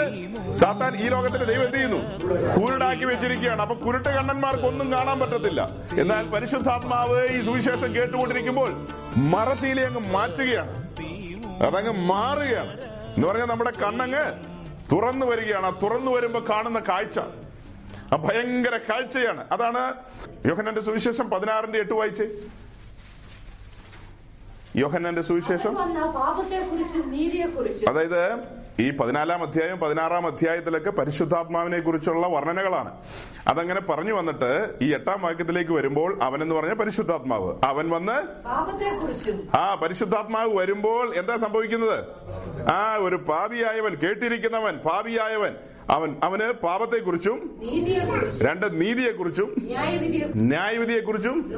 [0.54, 2.18] സാത്താൻ ഈ ലോകത്തിലെ ദൈവം എന്ത് ചെയ്യുന്നു?
[2.60, 3.62] കുരുടാക്കി വെച്ചിരിക്കുകയാണ്.
[3.62, 5.68] അപ്പൊ കുരുട്ട് കണ്ണന്മാർക്ക് ഒന്നും കാണാൻ പറ്റത്തില്ല.
[6.00, 10.82] എന്നാൽ പരിശുദ്ധാത്മാവ് ഈ സുവിശേഷം കേട്ടുകൊണ്ടിരിക്കുമ്പോൾ മറശീലി അങ്ങ് മാറ്റുകയാണ്.
[11.62, 12.91] അതങ്ങ് മാറുകയാണ്.
[13.16, 14.32] എന്ന് പറഞ്ഞാൽ നമ്മുടെ കണ്ണങ്ങ്
[14.92, 15.66] തുറന്നു വരികയാണ്.
[15.66, 17.18] ആ തുറന്നു വരുമ്പോ കാണുന്ന കാഴ്ച.
[18.12, 19.44] ആ ഭയങ്കര കാഴ്ചയാണ്.
[19.52, 19.94] അതാണ്
[20.48, 22.28] യോഹനന്റെ സുവിശേഷം പതിനാറിന്റെ എട്ട് വായിച്ചേ.
[24.76, 25.74] യോഹനന്റെ സുവിശേഷം.
[27.88, 32.90] അതായത് ഈ പതിനാലാം അധ്യായം പതിനാറാം അധ്യായത്തിലൊക്കെ പരിശുദ്ധാത്മാവിനെ കുറിച്ചുള്ള വർണനകളാണ്.
[33.48, 37.54] അതങ്ങനെ പറഞ്ഞു വന്നിട്ട് ഈ എട്ടാം വാക്യത്തിലേക്ക് വരുമ്പോൾ അവൻ എന്ന് പറഞ്ഞ പരിശുദ്ധാത്മാവ്.
[37.64, 38.16] അവൻ വന്ന്
[39.56, 42.04] ആ പരിശുദ്ധാത്മാവ് വരുമ്പോൾ എന്താ സംഭവിക്കുന്നത്?
[42.70, 45.54] ആ ഒരു പാപിയായവൻ കേട്ടിരിക്കുന്നവൻ പാപിയായവൻ.
[45.90, 47.60] അവൻ അവന് പാപത്തെക്കുറിച്ചും
[48.42, 51.54] രണ്ട് നീതിയെക്കുറിച്ചും ന്യായവിധിയെ ന്യായവിധിയെക്കുറിച്ചും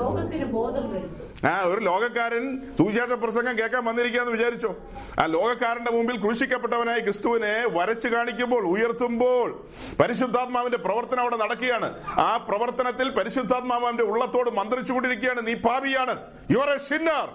[1.48, 4.76] ആ ഒരു ലോകക്കാരൻ സുവിശേഷ പ്രസംഗം കേൾക്കാൻ വന്നിരിക്കാന്ന് വിചാരിച്ചോ?
[5.18, 9.66] ആ ലോകക്കാരന്റെ മുമ്പിൽ ക്രൂശിക്കപ്പെട്ടവനായ ക്രിസ്തുവിനെ വരച്ചു കാണിക്കുമ്പോൾ ഉയർത്തുമ്പോൾ
[10.00, 12.04] പരിശുദ്ധാത്മാവിന്റെ പ്രവർത്തനം അവിടെ നടക്കുകയാണ്.
[12.06, 15.46] ആ പ്രവർത്തനത്തിൽ പരിശുദ്ധാത്മാവ് അവന്റെ ഉള്ളത്തോട് മന്ത്രിച്ചുകൊണ്ടിരിക്കുകയാണ്.
[15.46, 16.16] നീ പാപിയാണ്.
[16.50, 17.28] യുവർ എ സിന്നർ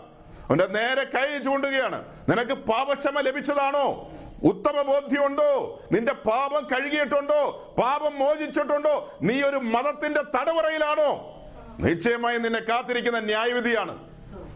[0.49, 2.05] അവന്റെ നേരെ കൈ ചൂണ്ടുകയാണ്.
[2.29, 4.11] നിനക്ക് പാപക്ഷമ ലഭിച്ചതാണോ?
[4.43, 7.75] ഉത്തമ ബോധ്യമുണ്ടോ നിന്റെ പാപം കഴുകിയിട്ടുണ്ടോ?
[7.81, 9.13] പാപം മോചിച്ചിട്ടുണ്ടോ?
[9.21, 11.35] നീ ഒരു മതത്തിന്റെ തടവറയിലാണോ?
[11.79, 14.09] നിശ്ചയമായി നിന്നെ കാത്തിരിക്കുന്ന ന്യായവിധിയാണ്.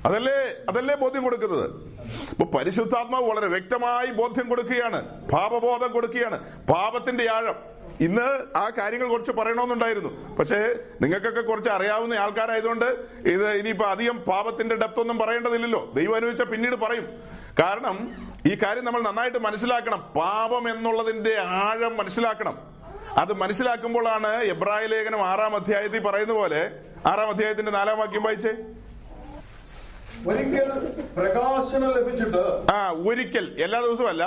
[0.05, 1.71] അതല്ലേ അതല്ലേ ബോധ്യം കൊടുക്കുന്നത്?
[2.31, 5.29] ഇപ്പൊ പരിശുദ്ധാത്മാവ് വളരെ വ്യക്തമായി ബോധ്യം കൊടുക്കുകയാണ്.
[5.31, 6.67] പാപബോധം കൊടുക്കുകയാണ്.
[6.67, 7.55] പാപത്തിന്റെ ആഴം.
[7.99, 10.35] ഇന്ന് ആ കാര്യങ്ങൾ കുറച്ച് പറയണമെന്നുണ്ടായിരുന്നു.
[10.35, 12.85] പക്ഷേ നിങ്ങൾക്കൊക്കെ കുറച്ച് അറിയാവുന്ന ആൾക്കാരായതുകൊണ്ട്
[13.19, 15.91] ഇത് ഇനിയിപ്പോ അധികം പാപത്തിന്റെ ഡെപ്ത് ഒന്നും പറയേണ്ടതില്ലല്ലോ.
[15.95, 17.33] ദൈവം അനുവദിച്ച പിന്നീട് പറയും.
[17.61, 17.95] കാരണം
[18.45, 19.99] ഈ കാര്യം നമ്മൾ നന്നായിട്ട് മനസ്സിലാക്കണം.
[20.15, 22.55] പാപം എന്നുള്ളതിന്റെ ആഴം മനസ്സിലാക്കണം.
[23.17, 26.61] അത് മനസ്സിലാക്കുമ്പോഴാണ് എബ്രായ ലേഖനം ആറാം അധ്യായത്തിൽ പറയുന്ന പോലെ
[27.05, 28.53] ആറാം അധ്യായത്തിന്റെ നാലാം വാക്യം വായിച്ചേ?
[30.27, 30.69] ഒരിക്കൽ
[31.17, 34.23] പ്രകാശനം ലഭിച്ചിട്ട് ആ ഒരിക്കൽ എല്ലാ ദിവസവും അല്ല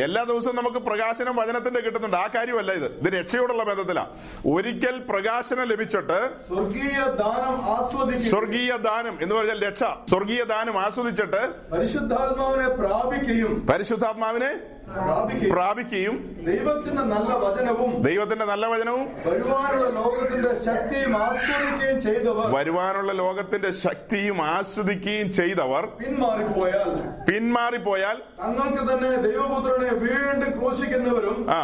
[0.00, 2.16] എല്ലാ ദിവസവും നമുക്ക് പ്രകാശനം വചനത്തിന്റെ കിട്ടുന്നുണ്ട്.
[2.16, 2.84] ആ കാര്യമല്ല ഇത്.
[2.84, 4.06] ഇത് രക്ഷയോടുള്ള ബന്ധത്തിലാ.
[4.46, 9.84] ഒരിക്കൽ പ്രകാശനം ലഭിച്ചിട്ട് സ്വർഗീയ ദാനം ആസ്വദിച്ച് സ്വർഗീയ ദാനം എന്ന് പറഞ്ഞാൽ രക്ഷ.
[10.10, 16.16] സ്വർഗീയ ദാനം ആസ്വദിച്ചിട്ട് പരിശുദ്ധാത്മാവിനെ പ്രാപിക്കുകയും പരിശുദ്ധാത്മാവിനെ പ്രാപിക്കുകയും
[16.46, 25.30] ദൈവത്തിന്റെ നല്ല വചനവും ദൈവത്തിന്റെ നല്ല വചനവും വരുവാനുള്ള ലോകത്തിന്റെ ശക്തിയും ആസ്വദിക്കുകയും ചെയ്തവർ വരുവാനുള്ള ലോകത്തിന്റെ ശക്തിയും ആസ്വദിക്കുകയും
[25.32, 26.90] ചെയ്തവർ പിന്മാറിപ്പോയാൽ
[27.28, 31.62] പിന്മാറിപ്പോയാൽ തങ്ങൾക്ക് തന്നെ ദൈവപുത്രനെ വീണ്ടും ക്രൂശിക്കുന്നവരും ആ.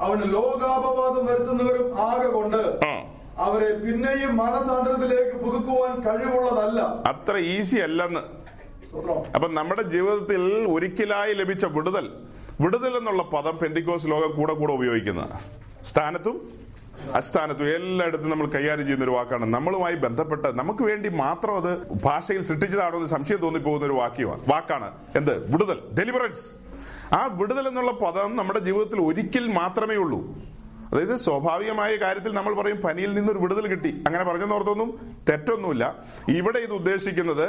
[0.00, 2.60] അവന് ലോകാപവാദം വരുത്തുന്നവരും ആകെ കൊണ്ട്
[3.38, 6.80] അവരെ പിന്നെയും മനസാന്തരത്തിലേക്ക് പുതുക്കുവാൻ കഴിവുള്ളതല്ല.
[7.06, 8.22] അത്ര ഈസി അല്ലെന്ന്.
[9.34, 12.06] അപ്പൊ നമ്മുടെ ജീവിതത്തിൽ ഒരിക്കലായി ലഭിച്ച വിടുതൽ
[12.62, 15.30] വിടുതൽ എന്നുള്ള പദം പെന്തിക്കോസ് ലോകം കൂടെ കൂടെ ഉപയോഗിക്കുന്നത്
[15.84, 16.50] സ്ഥാനത്തും
[17.14, 19.46] അസ്ഥാനത്തും എല്ലായിടത്തും നമ്മൾ കൈകാര്യം ചെയ്യുന്ന ഒരു വാക്കാണ്.
[19.46, 24.90] നമ്മളുമായി ബന്ധപ്പെട്ട് നമുക്ക് വേണ്ടി മാത്രം അത് ഭാഷയിൽ സൃഷ്ടിച്ചതാണോ എന്ന് സംശയം തോന്നിപ്പോകുന്ന ഒരു വാക്യമാണ് വാക്കാണ്.
[25.16, 25.52] എന്ത്?
[25.52, 25.78] വിടുതൽ.
[25.98, 26.46] ഡെലിവറൻസ്
[27.14, 30.20] ആ വിടുതൽ എന്നുള്ള പദം നമ്മുടെ ജീവിതത്തിൽ ഒരിക്കൽ മാത്രമേ ഉള്ളൂ.
[30.92, 34.04] അതായത് സ്വാഭാവികമായ കാര്യത്തിൽ നമ്മൾ പറയും പനിയിൽ നിന്നൊരു വിടുതൽ കിട്ടി.
[34.06, 35.96] അങ്ങനെ പറഞ്ഞെന്നോർത്തൊന്നും തെറ്റൊന്നുമില്ല.
[36.28, 37.48] ഇവിടെ ഇത് ഉദ്ദേശിക്കുന്നത്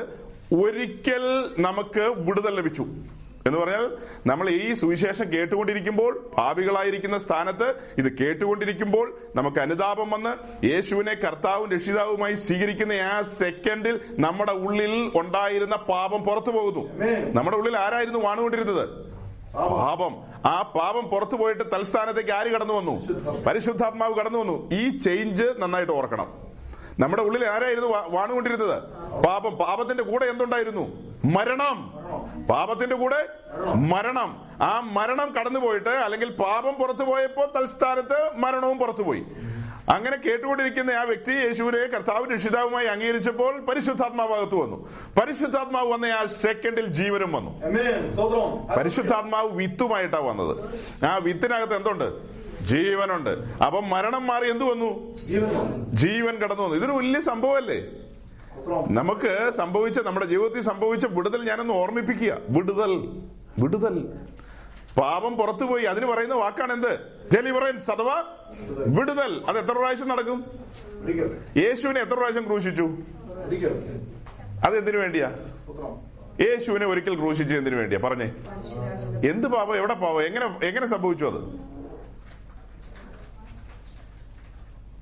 [0.54, 2.86] ഒരിക്കൽ നമുക്ക് വിടുതൽ ലഭിച്ചു.
[3.48, 11.72] എന്ന് പറഞ്ഞാൽ നമ്മൾ ഈ സുവിശേഷം കേട്ടുകൊണ്ടിരിക്കുമ്പോൾ പാപികളായിരിക്കുന്ന സ്ഥാനത്ത് ഇത് കേട്ടുകൊണ്ടിരിക്കുമ്പോൾ നമുക്ക് അനുതാപം വന്ന് യേശുവിനെ കർത്താവും
[11.72, 16.94] രക്ഷിതാവുമായി സ്വീകരിക്കുന്ന ആ സെക്കൻഡിൽ നമ്മുടെ ഉള്ളിൽ ഉണ്ടായിരുന്ന പാപം പുറത്തു പോകുന്നു.
[17.34, 18.90] നമ്മുടെ ഉള്ളിൽ ആരായിരുന്നു വാണുകൊണ്ടിരുന്നത്?
[19.56, 20.16] പാപം.
[20.46, 23.02] ആ പാപം പുറത്തു പോയിട്ട് തൽസ്ഥാനത്തേക്ക് ആര് കടന്നു വന്നു?
[23.48, 24.16] പരിശുദ്ധാത്മാവ്.
[24.16, 24.70] കടന്നു വന്നു.
[24.74, 26.34] ഈ ചേഞ്ച് നന്നായിട്ട് ഓർക്കണം.
[27.00, 28.84] നമ്മുടെ ഉള്ളിൽ ആരായിരുന്നു വാണുകൊണ്ടിരുന്നത്?
[29.26, 29.52] പാപം.
[29.52, 31.14] പാപത്തിന്റെ കൂടെ എന്തുണ്ടായിരുന്നു?
[31.26, 31.93] മരണം.
[32.50, 33.28] പാപത്തിന്റെ കൂടെ
[33.76, 34.46] മരണം.
[34.62, 39.26] ആ മരണം കടന്നുപോയിട്ട് അല്ലെങ്കിൽ പാപം പുറത്തു പോയപ്പോ തൽസ്ഥാനത്ത് മരണവും പുറത്തുപോയി.
[39.94, 44.90] അങ്ങനെ കേട്ടുകൊണ്ടിരിക്കുന്ന ആ വ്യക്തി യേശുവിനെ കർത്താവ് രക്ഷിതാവുമായി അംഗീകരിച്ചപ്പോൾ പരിശുദ്ധാത്മാവകത്ത് വന്നു.
[45.22, 47.62] പരിശുദ്ധാത്മാവ് വന്ന ആ സെക്കൻഡിൽ ജീവനും വന്നു.
[48.78, 50.80] പരിശുദ്ധാത്മാവ് വിത്തുമായിട്ടാ വന്നത്.
[51.06, 52.34] ആ വിത്തിനകത്ത് എന്തുണ്ട്?
[52.66, 53.30] ജീവനുണ്ട്.
[53.66, 55.18] അപ്പം മരണം മാറി എന്തു വന്നു?
[55.18, 55.94] ജീവൻ വന്നു.
[55.94, 56.76] ജീവൻ കടന്നു വന്നു.
[56.76, 57.84] ഇതൊരു വലിയ സംഭവമല്ലേ?
[58.68, 62.38] നമുക്ക് സംഭവിച്ച നമ്മുടെ ജീവിതത്തിൽ സംഭവിച്ച വിടുതൽ ഞാനൊന്ന് ഓർമ്മിപ്പിക്കുക.
[62.50, 62.92] വിടുതൽ.
[63.60, 64.10] വിടുതൽ.
[64.98, 65.84] പാപം പുറത്തുപോയി.
[65.84, 67.00] അതിന് പറയുന്ന വാക്കാണ് എന്ത്
[67.36, 68.24] ഡെലിവറൻസ് അഥവാ
[68.88, 69.42] വിടുതൽ.
[69.48, 70.46] അത് എത്ര പ്രാവശ്യം നടക്കും?
[71.58, 72.90] യേശുവിനെ എത്ര പ്രാവശ്യം ക്രൂശിച്ചു?
[74.66, 75.32] അത് എന്തിനു വേണ്ടിയാ?
[76.42, 78.00] യേശുവിനെ ഒരിക്കൽ ക്രൂശിച്ചു എന്തിനു വേണ്ടിയാ?
[78.00, 78.26] പറഞ്ഞേ.
[79.30, 79.78] എന്ത് പാപം?
[79.78, 80.22] എവിടെ പാപം?
[80.22, 81.74] എങ്ങനെ എങ്ങനെ സംഭവിച്ചു അത്?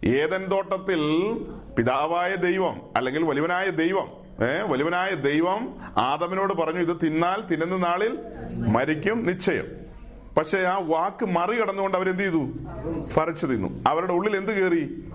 [0.05, 1.33] ഏതൻ തോട്ടത്തിൽ
[1.77, 4.07] പിതാവായ ദൈവം അല്ലെങ്കിൽ വലിവനായ ദൈവം
[4.45, 8.17] ഏർ വലിവനായ ദൈവം ആദമിനോട് പറഞ്ഞു ഇത് തിന്നാൽ തിന്നുന്ന നാളിൽ
[8.51, 9.67] മരിക്കും നിശ്ചയം.
[10.37, 12.49] പക്ഷെ ആ വാക്ക് മറികടന്നുകൊണ്ട് അവരെന്ത് ചെയ്തു?
[13.19, 13.83] പറിച്ചു തിന്നു.
[13.87, 15.09] അവരുടെ ഉള്ളിൽ എന്ത് കേറി?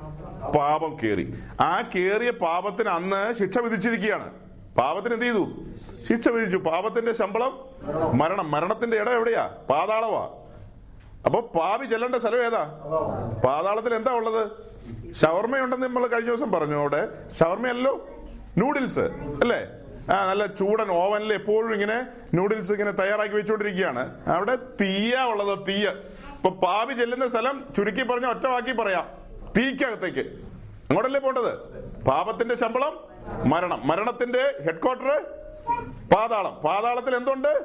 [0.58, 1.34] പാപം കേറി.
[1.60, 4.30] ആ കേറിയ പാപത്തിന് അന്ന് ശിക്ഷ വിധിച്ചിരിക്കുകയാണ്.
[4.78, 5.48] പാപത്തിന് എന്ത് ചെയ്തു?
[6.08, 6.56] ശിക്ഷ വിധിച്ചു.
[6.56, 7.58] പാപത്തിന്റെ ശമ്പളം
[8.18, 8.50] മരണം.
[8.50, 9.50] മരണത്തിന്റെ ഇടം എവിടെയാ?
[9.70, 10.30] പാതാളവാ
[11.26, 12.64] അപ്പൊ പാവി ചെല്ലേണ്ട സ്ഥലം ഏതാ?
[13.44, 14.65] പാതാളത്തിൽ എന്താ ഉള്ളത്?
[15.20, 17.08] ഷവർമയുണ്ടെന്ന് നമ്മൾ കഴിഞ്ഞ ദിവസം പറഞ്ഞു അവിടെ.
[17.40, 18.08] ഷവർമയല്ലോ
[18.58, 19.66] നൂഡിൽസ് അല്ലേ?
[20.14, 24.28] ആ നല്ല ചൂടൻ ഓവനിൽ എപ്പോഴും ഇങ്ങനെ നൂഡിൽസ് ഇങ്ങനെ തയ്യാറാക്കി വെച്ചുകൊണ്ടിരിക്കുകയാണ്.
[24.28, 25.88] അവിടെ തീയ ഉള്ളത് തീയ.
[26.34, 29.08] ഇപ്പൊ പാവി ചെല്ലുന്ന സ്ഥലം ചുരുക്കി പറഞ്ഞ ഒറ്റവാക്കി പറയാം.
[29.56, 30.20] തീക്കകത്തേക്ക്.
[30.20, 31.58] അങ്ങോട്ടല്ലേ പോണ്ടത്
[32.04, 33.04] പാപത്തിന്റെ ശമ്പളം
[33.48, 33.86] മരണം.
[33.86, 35.24] മരണത്തിന്റെ ഹെഡ്ക്വാർട്ടർ
[36.14, 36.54] പാതാളം.
[36.54, 37.64] പാതാളത്തിൽ എന്തുണ്ട്?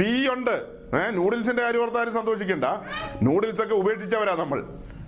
[0.00, 0.82] തീയുണ്ട്.
[0.96, 2.64] ഏഹ് നൂഡിൽസിന്റെ കാര്യം ഓർത്താരും സന്തോഷിക്കണ്ട.
[3.22, 4.64] നൂഡിൽസ് ഒക്കെ ഉപേക്ഷിച്ചവരാ നമ്മൾ.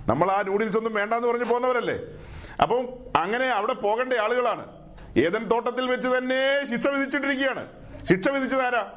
[0.08, 1.98] നമ്മൾ ആ നൂഡിൽസ് ഒന്നും വേണ്ടെന്ന് പറഞ്ഞ് പോകുന്നവരല്ലേ?
[2.62, 4.66] അപ്പം അങ്ങനെ അവിടെ പോകേണ്ട ആളുകളാണ്.
[5.18, 7.66] ഏതൻ തോട്ടത്തിൽ വെച്ച് തന്നെ ശിക്ഷ വിധിച്ചിട്ടിരിക്കുകയാണ്.
[8.04, 8.92] ശിക്ഷ വിധിച്ചതാരാ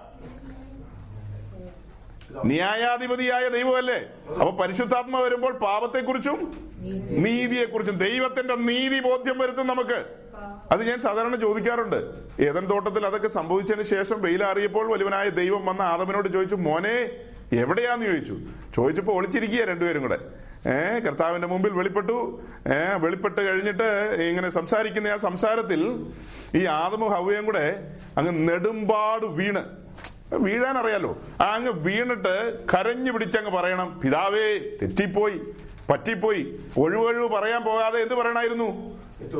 [2.45, 3.99] ന്യായാധിപതിയായ ദൈവമല്ലേ?
[4.29, 6.39] അപ്പൊ പരിശുദ്ധാത്മ വരുമ്പോൾ പാപത്തെക്കുറിച്ചും
[7.23, 10.05] നീതിയെക്കുറിച്ചും ദൈവത്തിന്റെ നീതി ബോധ്യം വരുത്തും നമുക്ക്.
[10.71, 11.99] അത് ഞാൻ സാധാരണ ചോദിക്കാറുണ്ട്.
[12.41, 17.09] ഏതൻ തോട്ടത്തിൽ അതൊക്കെ സംഭവിച്ചതിന് ശേഷം വെയിലാറിയപ്പോൾ വലുവനായ ദൈവം വന്ന ആദമനോട് ചോദിച്ചു മോനെ
[17.55, 18.37] എവിടെയാന്ന് ചോദിച്ചു?
[18.75, 20.46] ചോദിച്ചപ്പോ ഒളിച്ചിരിക്കുക രണ്ടുപേരും കൂടെ.
[20.65, 22.41] ഏഹ് കർത്താവിന്റെ മുമ്പിൽ വെളിപ്പെട്ടു.
[22.67, 23.89] ഏഹ് വെളിപ്പെട്ട് കഴിഞ്ഞിട്ട്
[24.29, 26.05] ഇങ്ങനെ സംസാരിക്കുന്ന ആ സംസാരത്തിൽ
[26.55, 29.63] ഈ ആദമും ഹവയും കൂടെ അങ്ങ് നെടുമ്പാട് വീണ്.
[30.33, 35.41] വീഴാൻ അറിയാലോ ആ അങ്ങ് വീണിട്ട് കരഞ്ഞു പിടിച്ചങ്ങ് പറയണം പിതാവേ തെറ്റിപ്പോയി
[35.91, 36.59] പറ്റിപ്പോയി.
[36.77, 38.97] ഒഴിവൊഴിവ് പറയാൻ പോകാതെ എന്ത് പറയണായിരുന്നു?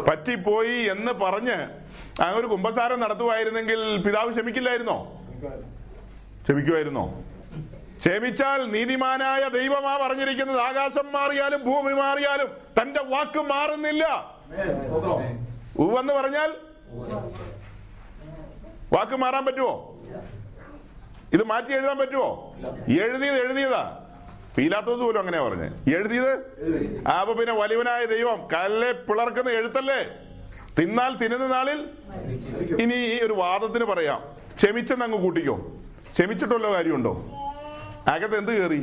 [0.08, 1.58] പറ്റിപ്പോയി എന്ന് പറഞ്ഞ്
[2.22, 4.98] അങ്ങ് ഒരു കുമ്പസാരം നടത്തുമായിരുന്നെങ്കിൽ പിതാവ് ക്ഷമിക്കില്ലായിരുന്നോ?
[6.44, 7.24] ക്ഷമിക്കുമായിരുന്നോ?
[8.00, 10.60] ക്ഷമിച്ചാൽ നീതിമാനായ ദൈവമാ പറഞ്ഞിരിക്കുന്നത്.
[10.60, 12.50] ആകാശം മാറിയാലും ഭൂമി മാറിയാലും
[12.82, 14.04] തന്റെ വാക്ക് മാറുന്നില്ല.
[15.78, 16.50] ഉവെന്ന് പറഞ്ഞാൽ
[18.94, 19.94] വാക്ക് മാറാൻ പറ്റുമോ?
[21.34, 22.56] ഇത് മാറ്റി എഴുതാൻ പറ്റുമോ?
[22.88, 24.04] എഴുതിയത് എഴുതിയതാ.
[24.58, 26.32] പീലാത്തോസ് പോലും അങ്ങനെയാ പറഞ്ഞത് എഴുതിയത്?
[27.08, 30.00] അപ്പൊ പിന്നെ വലിയവനായ ദൈവം കല്ലെ പിളർക്കുന്ന എഴുത്തല്ലേ?
[30.80, 31.80] തിന്നാൽ തിന്നുന്ന നാളിൽ
[32.82, 34.22] ഇനി ഈ ഒരു വാദത്തിന് പറയാം.
[34.56, 35.56] ക്ഷമിച്ചെന്ന് അങ്ങ് കൂട്ടിക്കോ.
[36.14, 37.14] ക്ഷമിച്ചിട്ടുള്ള കാര്യമുണ്ടോ?
[38.10, 38.80] അകത്ത് എന്ത് കേറി?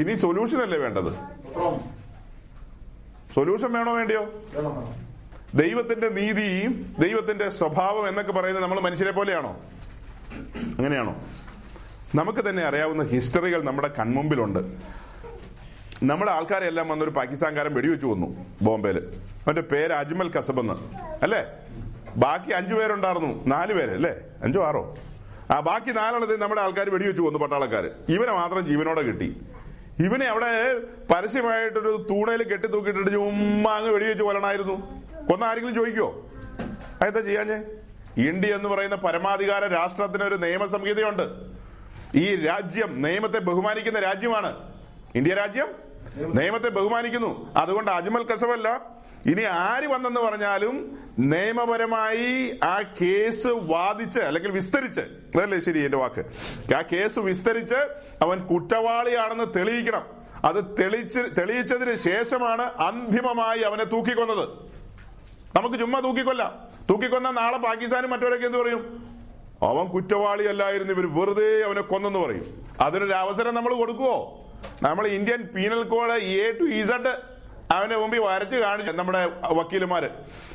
[0.00, 1.12] ഇനി സൊല്യൂഷൻ അല്ലേ വേണ്ടത്?
[3.34, 4.22] സൊല്യൂഷൻ വേണോ വേണ്ടിയോ?
[5.54, 6.66] ദൈവത്തിന്റെ നീതി
[6.98, 9.60] ദൈവത്തിന്റെ സ്വഭാവം എന്നൊക്കെ പറയുന്നത് നമ്മൾ മനുഷ്യരെ പോലെയാണോ?
[10.78, 11.14] അങ്ങനെയാണോ?
[12.14, 14.58] നമുക്ക് തന്നെ അറിയാവുന്ന ഹിസ്റ്ററികൾ നമ്മുടെ കൺമുമ്പിലുണ്ട്.
[16.02, 18.98] നമ്മുടെ ആൾക്കാരെ എല്ലാം വന്നൊരു പാകിസ്ഥാൻകാരൻ വെടിവെച്ചു കൊന്നു ബോംബെയിൽ.
[19.46, 20.72] അവന്റെ പേര് അജ്മൽ കസബ് എന്ന്
[21.22, 21.42] അല്ലേ?
[22.16, 23.46] ബാക്കി അഞ്ചു പേരുണ്ടായിരുന്നു.
[23.46, 24.14] നാല് പേര് അല്ലേ?
[24.42, 24.96] അഞ്ചോ ആറോ?
[25.50, 29.40] ആ ബാക്കി നാലെണ്ണത്തിൽ നമ്മുടെ ആൾക്കാർ വെടിവെച്ചു കൊന്നു പട്ടാളക്കാർ ഇവനെ മാത്രം ജീവനോടെ കിട്ടി.
[29.98, 30.78] ഇവനെ അവിടെ
[31.12, 36.30] പരസ്യമായിട്ടൊരു തൂണയിൽ കെട്ടി തൂക്കിയിട്ടിട്ട് ചുമ്മാ അങ്ങ് വെടിവെച്ച് കൊല്ലണമായിരുന്നു കൊന്ന ആരെങ്കിലും ചോദിക്കോ?
[37.00, 37.58] അതെന്താ ചെയ്യാഞ്ഞേ?
[38.28, 41.22] ഇന്ത്യ എന്ന് പറയുന്ന പരമാധികാര രാഷ്ട്രത്തിന് ഒരു നിയമസംഹിതയുണ്ട്.
[42.14, 44.72] ഈ രാജ്യം നിയമത്തെ ബഹുമാനിക്കുന്ന രാജ്യമാണ്.
[45.14, 45.68] ഇന്ത്യ രാജ്യം
[46.16, 47.54] നിയമത്തെ ബഹുമാനിക്കുന്നു.
[47.56, 55.78] അതുകൊണ്ട് അജ്മൽ കസവല്ല ഇനി ആര് വന്നെന്ന് പറഞ്ഞാലും നിയമപരമായി ആ കേസ് വാദിച്ച് അല്ലെങ്കിൽ വിസ്തരിച്ച് അതല്ലേ ശരി
[55.78, 56.24] എന്റെ വാക്ക്?
[56.74, 57.74] ആ കേസ് വിസ്തരിച്ച്
[58.22, 60.06] അവൻ കുറ്റവാളിയാണെന്ന് തെളിയിക്കണം.
[60.44, 64.48] അത് തെളിച്ച് തെളിയിച്ചതിന് ശേഷമാണ് അന്തിമമായി അവനെ തൂക്കിക്കൊന്നത്.
[65.56, 66.68] നമുക്ക് ചുമ്മാ തൂക്കിക്കൊല്ലാം.
[66.90, 69.10] തൂക്കിക്കൊന്ന നാളെ പാകിസ്ഥാനും മറ്റവരൊക്കെ എന്ത് പറയും?
[69.62, 72.66] അവൻ കുറ്റവാളിയല്ലായിരുന്നു ഇവർ വെറുതെ അവനെ കൊന്നെന്ന് പറയും.
[72.80, 74.46] അതിനൊരു അവസരം നമ്മൾ കൊടുക്കുവോ?
[74.82, 77.29] നമ്മൾ Indian penal code A to Z
[77.72, 80.08] അവന്റെ മുമ്പിൽ വരച്ച് കാണിച്ചു നമ്മുടെ വക്കീലുമാര്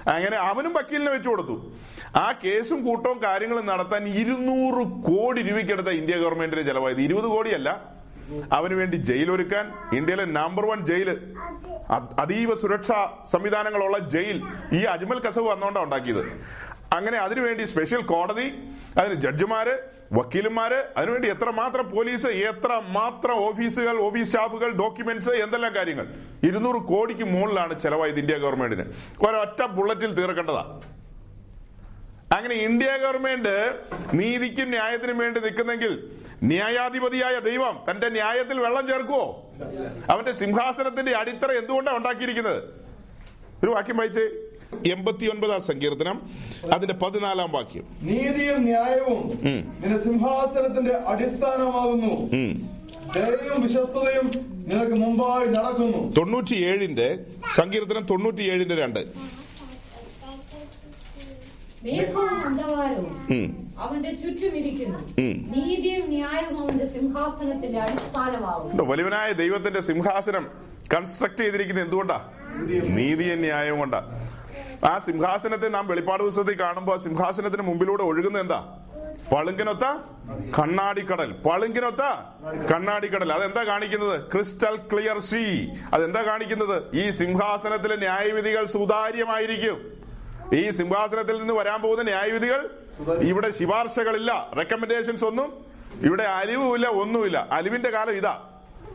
[0.09, 1.74] അങ്ങനെ അവനും വക്കീലിനെ വെച്ചു കൊടുത്തു.
[2.16, 7.01] ആ കേസും കൂട്ടവും കാര്യങ്ങളും നടത്താൻ ഇരുന്നൂറ് കോടി രൂപയ്ക്കെടുത്ത ഇന്ത്യ ഗവൺമെന്റിന്റെ ചെലവായത്.
[7.01, 7.95] ഇരുപത് കോടിയല്ല.
[8.53, 11.34] അവന് വേണ്ടി ജയിലൊരുക്കാൻ ഇന്ത്യയിലെ നമ്പർ വൺ ജയിൽ
[11.89, 14.43] അ- അതീവ സുരക്ഷാ സംവിധാനങ്ങളുള്ള ജയിൽ
[14.74, 16.41] ഈ അജ്മൽ കസവ് വന്നോണ്ടാ ഉണ്ടാക്കിയത്.
[16.93, 18.53] അങ്ങനെ അതിനുവേണ്ടി സ്പെഷ്യൽ കോടതി
[18.99, 26.07] അതിന് ജഡ്ജിമാര് വക്കീലന്മാര് അതിനുവേണ്ടി എത്ര മാത്രം പോലീസ് എത്ര മാത്രം ഓഫീസുകൾ ഓഫീസ് സ്റ്റാഫുകൾ ഡോക്യുമെന്റ്സ് എന്തെല്ലാം കാര്യങ്ങൾ?
[26.43, 28.86] ഇരുന്നൂറ് കോടിക്ക് മുകളിലാണ് ചെലവായത് ഇന്ത്യ ഗവൺമെന്റിന്
[29.27, 30.81] ഒരൊറ്റ ബുള്ളറ്റിൽ തീർക്കേണ്ടതാ.
[32.36, 33.79] അങ്ങനെ ഇന്ത്യ ഗവൺമെന്റ്
[34.13, 36.11] നീതിക്കും ന്യായത്തിനും വേണ്ടി നിൽക്കുന്നെങ്കിൽ
[36.43, 39.53] ന്യായാധിപതിയായ ദൈവം തന്റെ ന്യായത്തിൽ വെള്ളം ചേർക്കുവോ?
[40.09, 42.63] അവന്റെ സിംഹാസനത്തിന്റെ അടിത്തറ എന്തുകൊണ്ടാണ് ഉണ്ടാക്കിയിരിക്കുന്നത്?
[43.63, 44.29] ഒരു വാക്യം വായിച്ചേ.
[44.89, 46.18] എൺപത്തി ഒൻപതാം സങ്കീർത്തനം
[46.74, 49.22] അതിന്റെ പതിനാലാം വാക്യം നീതിയും ന്യായവും.
[49.82, 52.13] നിന്റെ സിംഹാസനത്തിന്റെ അടിസ്ഥാനമാകുന്നു.
[53.16, 54.28] ദയയും വിശ്വസ്തതയും
[54.68, 57.07] നിനക്ക് മുമ്പായി നടക്കുന്നു തൊണ്ണൂറ്റിയേഴിന്റെ
[57.55, 59.01] സങ്കീർത്തനം തൊണ്ണൂറ്റിയേഴിന്റെ രണ്ട്
[61.88, 63.47] വലുവനായ അന്ധകാരവും ഉം.
[63.80, 64.99] അവന്റെ ചുറ്റും ഇരിക്കുന്നു
[65.53, 67.82] നീതിയും ന്യായവും അവന്റെ സിംഹാസനത്തിന്റെ?
[68.86, 70.45] വലിയവനായ ദൈവത്തിന്റെ സിംഹാസനം
[70.93, 72.18] കൺസ്ട്രക്ട് ചെയ്തിരിക്കുന്നത് എന്തുകൊണ്ടാ
[72.97, 74.01] നീതിയും ന്യായവും കൊണ്ടാ
[74.86, 78.59] ആ സിംഹാസനത്തെ നാം വെളിപ്പാട് പുസ്തകത്തിൽ കാണുമ്പോൾ സിംഹാസനത്തിന് മുമ്പിലൂടെ ഒഴുകുന്ന എന്താ?
[79.31, 79.86] പളുങ്കിനൊത്ത
[80.59, 81.31] കണ്ണാടിക്കടൽ.
[81.31, 82.03] പളുങ്കിനൊത്ത
[82.71, 83.33] കണ്ണാടിക്കടൽ.
[83.33, 84.31] അതെന്താ കാണിക്കുന്നത്?
[84.31, 85.43] ക്രിസ്റ്റൽ ക്ലിയർ സീ
[85.93, 86.95] അതെന്താ കാണിക്കുന്നത്?
[86.95, 89.77] ഈ സിംഹാസനത്തിലെ ന്യായവിധികൾ സുതാര്യമായിരിക്കും.
[90.53, 92.69] ഈ സിംഹാസനത്തിൽ നിന്ന് വരാൻ പോകുന്ന ന്യായവിധികൾ
[93.21, 94.51] ഇവിടെ ശിപാർശകളില്ല.
[94.57, 95.65] റെക്കമെൻഡേഷൻസ് ഒന്നും
[96.01, 97.47] ഇവിടെ അലിവുമില്ല ഒന്നുമില്ല.
[97.51, 98.41] അലിവിന്റെ കാലം ഇതാ.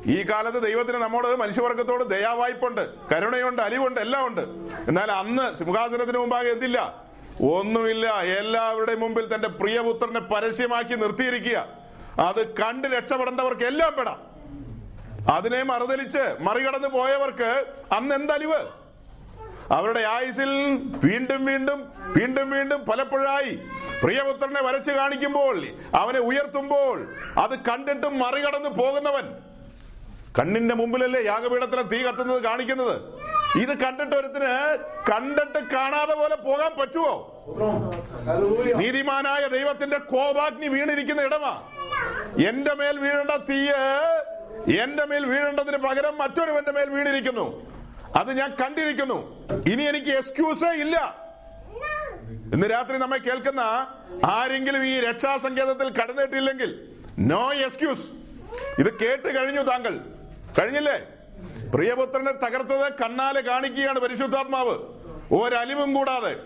[0.07, 4.40] ഈ കാലത്ത് ദൈവത്തിന് നമ്മോട് മനുഷ്യവർഗത്തോട് ദയാവായ്പുണ്ട് കരുണയുണ്ട് അലിവുണ്ട് എല്ലാം ഉണ്ട്
[4.88, 7.05] എന്നാൽ അന്ന് സിംഹാസനത്തിന് മുമ്പാകെ എന്തില്ല?
[7.42, 8.20] ഒന്നുമില്ല.
[8.22, 11.68] എല്ലാവരുടെയും മുമ്പിൽ തന്റെ പ്രിയപുത്രനെ പരസ്യമാക്കി നിർത്തിയിരിക്കുക.
[12.20, 14.30] അത് കണ്ട് രക്ഷപ്പെടേണ്ടവർക്ക് എല്ലാം പെടാം.
[15.32, 18.61] അതിനെ മറുതലിച്ച് മറികടന്ന് പോയവർക്ക് അന്ന് എന്തലിവ്?
[19.72, 20.51] അവരുടെ ആയുസിൽ
[21.05, 23.61] വീണ്ടും വീണ്ടും വീണ്ടും വീണ്ടും പലപ്പോഴായി
[24.03, 27.07] പ്രിയപുത്രനെ വരച്ചു കാണിക്കുമ്പോൾ അവനെ ഉയർത്തുമ്പോൾ
[27.38, 29.49] അത് കണ്ടിട്ടും മറികടന്ന് പോകുന്നവൻ
[30.39, 32.97] കണ്ണിന്റെ മുമ്പിലല്ലേ യാഗപീഠത്തിലെ തീ കത്തുന്നത് കാണിക്കുന്നത്?
[33.59, 34.51] ഇത് കണ്ടിട്ട് ഒരുത്തിന്
[35.11, 37.14] കണ്ടിട്ട് കാണാതെ പോലെ പോകാൻ പറ്റുമോ
[38.76, 41.62] നീതിമാനായ ദൈവത്തിന്റെ കോപാഗ്നി വീണിരിക്കുന്ന ഇടമാ.
[42.49, 47.66] എന്റെ മേൽ വീഴേണ്ട തീയ് എന്റെ മേൽ വീഴേണ്ടതിന് പകരം മറ്റൊരുവന്റെ മേൽ വീണിരിക്കുന്നു.
[48.16, 49.18] അത് ഞാൻ കണ്ടിരിക്കുന്നു.
[49.72, 50.97] ഇനി എനിക്ക് എക്സ്ക്യൂസേ ഇല്ല.
[52.55, 53.61] ഇന്ന് രാത്രി നമ്മെ കേൾക്കുന്ന
[54.24, 56.70] ആരെങ്കിലും ഈ രക്ഷാസങ്കേതത്തിൽ കടന്നിട്ടില്ലെങ്കിൽ
[57.18, 58.07] നോ എക്സ്ക്യൂസ്.
[58.78, 60.20] ഇത് കേട്ട് കഴിഞ്ഞു താങ്കൾ.
[60.59, 60.98] കഴിഞ്ഞില്ലേ?
[61.74, 64.76] പ്രിയപുത്രനെ തകർത്തത് കണ്ണാലെ കാണിക്കുകയാണ് പരിശുദ്ധാത്മാവ്.
[65.34, 66.36] ഒരലിവും കൂടാതെ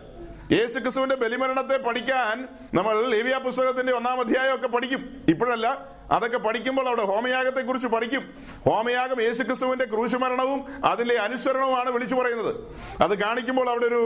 [0.53, 5.25] യേശു ക്രിസ്തുവിന്റെ ബലിമരണത്തെ പഠിക്കാൻ നമ്മൾ ലേവിയ പുസ്തകത്തിന്റെ ഒന്നാം അധ്യായം ഒക്കെ പഠിക്കും.
[5.29, 8.35] ഇപ്പോഴല്ല അതൊക്കെ പഠിക്കുമ്പോൾ അവിടെ ഹോമയാഗത്തെ കുറിച്ച് പഠിക്കും.
[8.67, 12.55] ഹോമയാഗം യേശു ക്രിസ്തുവിന്റെ ക്രൂശുമരണവും അതിന്റെ അനുസരണവുമാണ് വിളിച്ചു പറയുന്നത്.
[13.03, 14.03] അത് കാണിക്കുമ്പോൾ അവിടെ ഒരു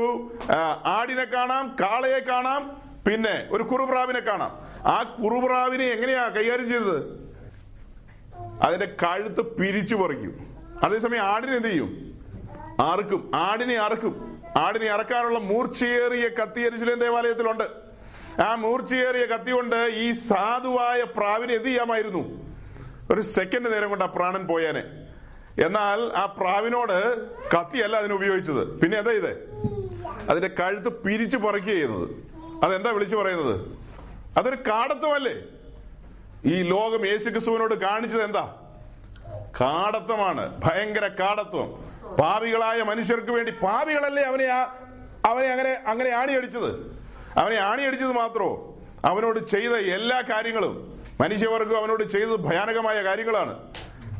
[0.84, 4.52] ആടിനെ കാണാം കാളയെ കാണാം പിന്നെ ഒരു കുറുപ്രാവിനെ കാണാം.
[4.86, 7.27] ആ കുറുപ്രാവിനെ എങ്ങനെയാ കൈകാര്യം ചെയ്തത്?
[8.62, 10.56] അതിന്റെ കഴുത്ത് പിരിച്ചു പറിക്കും.
[10.84, 12.18] അതേസമയം ആടിനെ എന്ത് ചെയ്യും?
[12.80, 14.42] ആർക്കും ആടിനെ അറക്കും.
[14.56, 17.88] ആടിനെ അറക്കാനുള്ള മൂർച്ചയേറിയ കത്തി എരിശിലേം ദേവാലയത്തിലുണ്ട്.
[18.42, 22.48] ആ മൂർച്ചയേറിയ കത്തി കൊണ്ട് ഈ സാധുവായ പ്രാവിനെ എന്ത് ചെയ്യാമായിരുന്നു?
[23.10, 24.84] ഒരു സെക്കൻഡ് നേരം കൊണ്ട് ആ പ്രാണൻ പോയാനെ.
[25.64, 28.80] എന്നാൽ ആ പ്രാവിനോട് കത്തിയല്ല അതിന് ഉപയോഗിച്ചത്.
[28.80, 29.30] പിന്നെ എന്താ ഇത്
[30.30, 32.08] അതിന്റെ കഴുത്ത് പിരിച്ചു പറിക്കുക ചെയ്യുന്നത്.
[32.64, 33.78] അതെന്താ വിളിച്ചു പറയുന്നത്?
[34.38, 35.34] അതൊരു കാടത്വമല്ലേ?
[36.44, 38.54] ഈ ലോകം യേശുക്രിസ്തുവിനോട് കാണിച്ചത് എന്താ?
[39.60, 40.60] കാടത്വമാണ്.
[40.64, 41.84] ഭയങ്കര കാടത്വം.
[42.16, 44.46] പാപികളായ മനുഷ്യർക്ക് വേണ്ടി പാപികളല്ലേ അവനെ
[45.26, 47.00] അവനെ അങ്ങനെ അങ്ങനെ ആണിയടിച്ചത്?
[47.36, 48.74] അവനെ ആണിയടിച്ചത് മാത്രോ?
[49.04, 51.02] അവനോട് ചെയ്ത എല്ലാ കാര്യങ്ങളും.
[51.20, 53.72] മനുഷ്യവർഗം അവനോട് ചെയ്തത് ഭയാനകമായ കാര്യങ്ങളാണ്.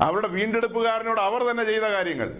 [0.02, 2.32] അവരുടെ വീണ്ടെടുപ്പുകാരനോട് അവർ തന്നെ ചെയ്ത കാര്യങ്ങൾ.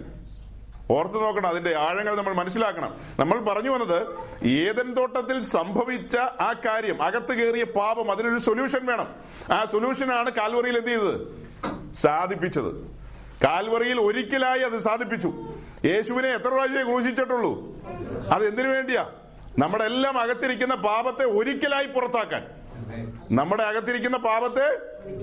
[0.91, 2.97] ഓർത്തു നോക്കണം അതിന്റെ ആഴങ്ങൾ നമ്മൾ മനസ്സിലാക്കണം.
[3.19, 4.07] നമ്മൾ പറഞ്ഞു വന്നത്
[4.47, 9.15] ഏതൻ തോട്ടത്തിൽ സംഭവിച്ച ആ കാര്യം അകത്ത് കയറിയ പാപം അതിനൊരു സൊല്യൂഷൻ വേണം.
[9.53, 11.47] ആ സൊല്യൂഷനാണ് കാൽവറിയിൽ എന്ത് ചെയ്തത്?
[11.95, 12.87] സാധിപ്പിച്ചത്.
[13.43, 15.33] കാൽവറിയിൽ ഒരിക്കലായി അത് സാധിപ്പിച്ചു.
[15.85, 17.75] യേശുവിനെ എത്ര പ്രാവശ്യമേ ക്രൂശിച്ചിട്ടുള്ളൂ?
[18.31, 19.09] അത് എന്തിനു വേണ്ടിയാ?
[19.59, 22.47] നമ്മുടെ എല്ലാം അകത്തിരിക്കുന്ന പാപത്തെ ഒരിക്കലായി പുറത്താക്കാൻ.
[23.31, 24.65] നമ്മുടെ അകത്തിരിക്കുന്ന പാപത്തെ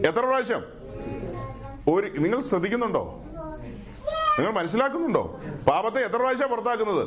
[0.08, 0.64] എത്ര പ്രാവശ്യം?
[1.94, 3.22] ഒരു നിങ്ങൾ ശ്രദ്ധിക്കുന്നുണ്ടോ?
[4.38, 5.40] നിങ്ങൾ മനസ്സിലാക്കുന്നുണ്ടോ?
[5.68, 7.04] പാപത്തെ എത്ര പ്രാവശ്യം പുറത്താക്കുന്നത്?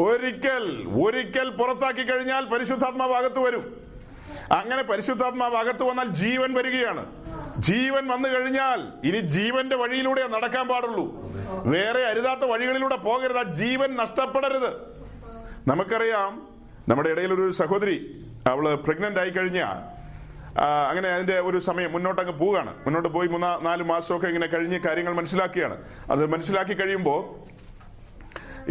[0.00, 3.76] ഒരിക്കൽ ഒരിക്കൽ പുറത്താക്കി കഴിഞ്ഞാൽ പരിശുദ്ധാത്മാവ് അകത്ത് വരും.
[4.52, 7.06] അങ്ങനെ പരിശുദ്ധാത്മാവ് അകത്ത് വന്നാൽ ജീവൻ വരികയാണ്.
[7.58, 11.32] ജീവൻ വന്നു കഴിഞ്ഞാൽ ഇനി ജീവന്റെ വഴിയിലൂടെ നടക്കാൻ പാടുള്ളൂ.
[11.64, 13.38] വേറെ അരുതാത്ത വഴികളിലൂടെ പോകരുത്.
[13.38, 14.70] ആ ജീവൻ നഷ്ടപ്പെടരുത്.
[15.68, 16.48] നമുക്കറിയാം
[16.88, 19.62] നമ്മുടെ ഇടയിൽ ഒരു സഹോദരി അവൾ പ്രഗ്നന്റ് ആയി കഴിഞ്ഞ
[20.56, 22.74] അങ്ങനെ അതിന്റെ ഒരു സമയം മുന്നോട്ട് അങ്ങ് പോവുകയാണ്.
[22.74, 27.48] മുന്നോട്ട് പോയി മൂന്നാ നാല് മാസമൊക്കെ ഇങ്ങനെ കഴിഞ്ഞ് കാര്യങ്ങൾ മനസ്സിലാക്കിയാണ് അത് മനസ്സിലാക്കി കഴിയുമ്പോൾ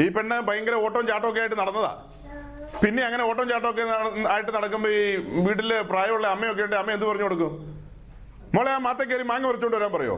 [0.01, 2.03] ഈ പെണ്ണ് ഭയങ്കര ഓട്ടവും ചാട്ടവും ഒക്കെ ആയിട്ട് നടന്നതാ.
[2.83, 3.81] പിന്നെ അങ്ങനെ ഓട്ടം ചാട്ടമൊക്കെ
[4.27, 5.15] ആയിട്ട് നടക്കുമ്പോ ഈ
[5.45, 6.75] വീട്ടിൽ പ്രായമുള്ള അമ്മയൊക്കെ ഉണ്ട്.
[6.75, 7.77] അമ്മ എന്ത് പറഞ്ഞു കൊടുക്കും?
[8.55, 10.15] മോളെ ആ മാത്ത കയറി മാങ്ങ പറിച്ചോണ്ട് വരാൻ പറയോ?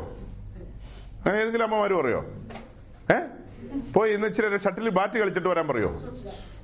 [1.20, 2.26] അങ്ങനെ ഏതെങ്കിലും അമ്മമാര് പറയോ?
[3.12, 3.18] ഏ?
[3.96, 6.02] പോയി ഇന്ന് ഇച്ചിരി ഷട്ടിൽ ബാറ്റ് കളിച്ചിട്ട് വരാൻ പറയോ?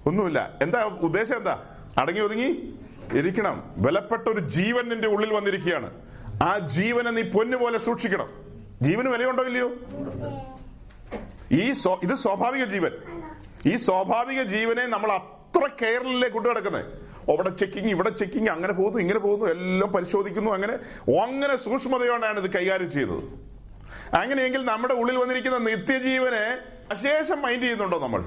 [0.05, 0.49] ഒന്നുമില്ല.
[0.61, 1.63] എന്താ ഉദ്ദേശം എന്താ?
[1.97, 2.73] അടങ്ങി ഒതുങ്ങി?
[3.14, 3.74] ഇരിക്കണം.
[3.78, 5.91] ബലപ്പെട്ട ഒരു ജീവൻ നിന്റെ ഉള്ളിൽ വന്നിരിക്കുകയാണ്.
[6.43, 8.30] ആ ജീവനെ നീ പൊന്നുപോലെ സൂക്ഷിക്കണം.
[8.82, 9.70] ജീവന് വിലയുണ്ടോ ഇല്ലയോ?
[11.51, 12.91] ഈ ഇത് സ്വാഭാവിക ജീവൻ.
[13.66, 19.20] ഈ സ്വാഭാവിക ജീവനെ നമ്മൾ അത്ര കെയറിലേക്ക് കൊണ്ടു കിടക്കുന്നത് അവിടെ ചെക്കിങ് ഇവിടെ ചെക്കിങ് അങ്ങനെ പോകുന്നു ഇങ്ങനെ
[19.20, 20.74] പോകുന്നു എല്ലാം പരിശോധിക്കുന്നു അങ്ങനെ
[21.22, 23.24] അങ്ങനെ സൂക്ഷ്മതയോടെയാണ് ഇത് കൈകാര്യം ചെയ്യുന്നത്.
[24.16, 26.58] അങ്ങനെയെങ്കിൽ നമ്മുടെ ഉള്ളിൽ വന്നിരിക്കുന്ന നിത്യജീവനെ
[26.91, 28.24] അശേഷം മൈൻഡ് ചെയ്യുന്നുണ്ടോ നമ്മൾ?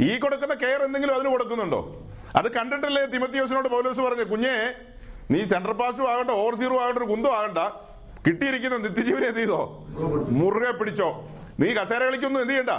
[0.00, 2.06] ഈ കൊടുക്കുന്ന കെയർ എന്തെങ്കിലും അതിന് കൊടുക്കുന്നുണ്ടോ?
[2.36, 4.74] അത് കണ്ടിട്ടല്ലേ തിമത്തിയോസിനോട് പൗലോസ് പറഞ്ഞു കുഞ്ഞേ
[5.30, 7.58] നീ സെൻട്രൽ പാസ്റ്റും ആകണ്ട ഓവർ സീറോ ആകണ്ട ഒരു കുന്തം ആകണ്ട.
[8.26, 9.86] കിട്ടിയിരിക്കുന്ന നിത്യജീവനെ എന്ത് ചെയ്തോ?
[10.38, 11.08] മുറുകെ പിടിച്ചോ.
[11.60, 12.70] നീ കസേര കളിക്കൊന്നും എന്ത് ചെയ്യണ്ട?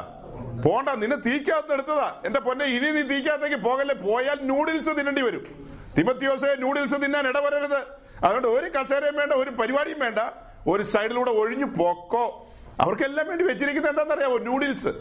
[0.66, 2.22] പോണ്ട നിന്നെ തീക്കകത്ത് എടുത്തതാ.
[2.26, 3.96] എന്റെ പൊന്നെ ഇനി നീ തീക്കകത്തേക്ക് പോകല്ലേ?
[3.96, 5.44] പോയാൽ നൂഡിൽസ് തിന്നേണ്ടി വരും.
[5.98, 7.82] തിമത്തിയോസെ നൂഡിൽസ് തിന്നാൻ ഇടവരരുത്.
[8.26, 10.20] അതുകൊണ്ട് ഒരു കസേരയും വേണ്ട ഒരു പരിപാടിയും വേണ്ട.
[10.68, 12.48] ഒരു സൈഡിലൂടെ ഒഴിഞ്ഞു പോക്കോ.
[12.80, 14.92] അവർക്കെല്ലാം വേണ്ടി വെച്ചിരിക്കുന്നത് എന്താണെന്നറിയാമോ നൂഡിൽസ്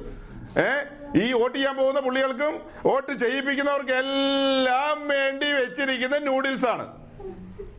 [0.59, 0.85] ഏ?
[1.23, 7.01] ഈ വോട്ട് ചെയ്യാൻ പോകുന്ന പുള്ളികൾക്കും വോട്ട് ചെയ്യിപ്പിക്കുന്നവർക്കും എല്ലാം വേണ്ടി വെച്ചിരിക്കുന്ന നൂഡിൽസ് ആണ്.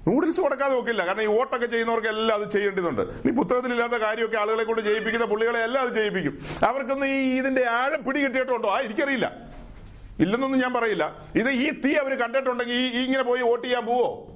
[0.08, 1.06] നൂഡിൽസ് കൊടുക്കാതെ നോക്കില്ല.
[1.06, 3.02] കാരണം ഈ വോട്ടൊക്കെ ചെയ്യുന്നവർക്ക് എല്ലാം അത് ചെയ്യേണ്ടതുണ്ട്.
[3.02, 6.46] ഈ പുസ്തകത്തിലില്ലാത്ത കാര്യമൊക്കെ ആളുകളെ കൊണ്ട് ചെയ്യിപ്പിക്കുന്ന പുള്ളികളെ എല്ലാം അത് ചെയ്യിപ്പിക്കും.
[6.66, 9.32] അവർക്കൊന്നും ഈ ഇതിന്റെ ആഴം പിടി കിട്ടിയിട്ടുണ്ടോ ആ എനിക്കറിയില്ല.
[10.20, 11.16] ഇല്ലെന്നൊന്നും ഞാൻ പറയില്ല.
[11.36, 14.31] ഇത് ഈ തീ അവർ കണ്ടിട്ടുണ്ടെങ്കിൽ ഈ ഇങ്ങനെ പോയി വോട്ട് ചെയ്യാൻ പോവോ?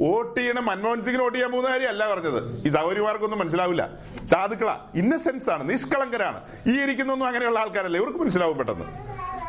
[0.00, 2.66] വോട്ട് ചെയ്യണം മൻമോഹൻ സിംഗിന് വോട്ട് ചെയ്യാൻ പോകുന്ന കാര്യമല്ല പറഞ്ഞത്.
[2.66, 3.90] ഈ സൗകര്യമാർക്കൊന്നും മനസ്സിലാവില്ല.
[4.26, 6.40] സാധുക്കള ഇന്നസെൻസ് ആണ് നിഷ്കളങ്കരാണ്.
[6.66, 7.98] ഈ ഇരിക്കുന്നൊന്നും അങ്ങനെയുള്ള ആൾക്കാരല്ല?
[7.98, 8.84] ഇവർക്ക് മനസ്സിലാവും പെട്ടെന്ന്.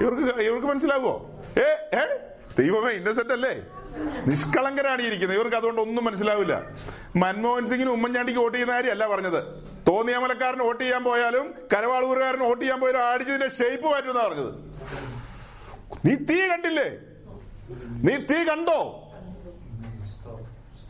[0.04, 2.18] ഇവർക്ക് ഇവർക്ക് മനസ്സിലാവുമോ ഏ ഏ?
[2.60, 3.62] ദൈവമേ ഇന്നസെന്റ് അല്ലേ?
[4.28, 5.38] നിഷ്കളങ്കരാണ് ഇരിക്കുന്നത്.
[5.38, 6.64] ഇവർക്ക് അതുകൊണ്ട് ഒന്നും മനസ്സിലാവില്ല.
[7.16, 9.44] മൻമോഹൻ സിംഗിന് ഉമ്മൻചാണ്ടിക്ക് വോട്ട് ചെയ്യുന്ന കാര്യമല്ല പറഞ്ഞത്.
[9.88, 14.54] തോന്നിയാമലക്കാരന് വോട്ട് ചെയ്യാൻ പോയാലും കരവാളൂരുകാരന് വോട്ട് ചെയ്യാൻ പോയാലും അടിച്ചതിന്റെ ഷേപ്പ് മാറ്റുന്ന പറഞ്ഞത്.
[16.06, 16.92] നീ തീ കണ്ടില്ലേ?
[18.04, 18.99] നീ തീ കണ്ടോ.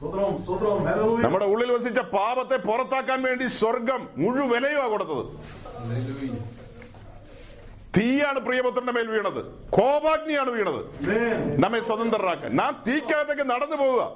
[0.01, 5.25] നമ്മുടെ ഉള്ളിൽ വസിച്ച പാപത്തെ പുറത്താക്കാൻ വേണ്ടി സ്വർഗം മുഴുവനെയുമാ കൊടുത്തത്.
[7.99, 9.69] തീയാണ് പ്രിയപുത്രന്റെ മേൽ വീണത്.
[9.69, 10.81] കോപാഗ്നിയാണ് വീണത്.
[11.63, 12.55] നമ്മെ സ്വതന്ത്രരാക്കാൻ.
[12.55, 14.11] നാം തീക്കകത്തേക്ക് നടന്നു പോവുക.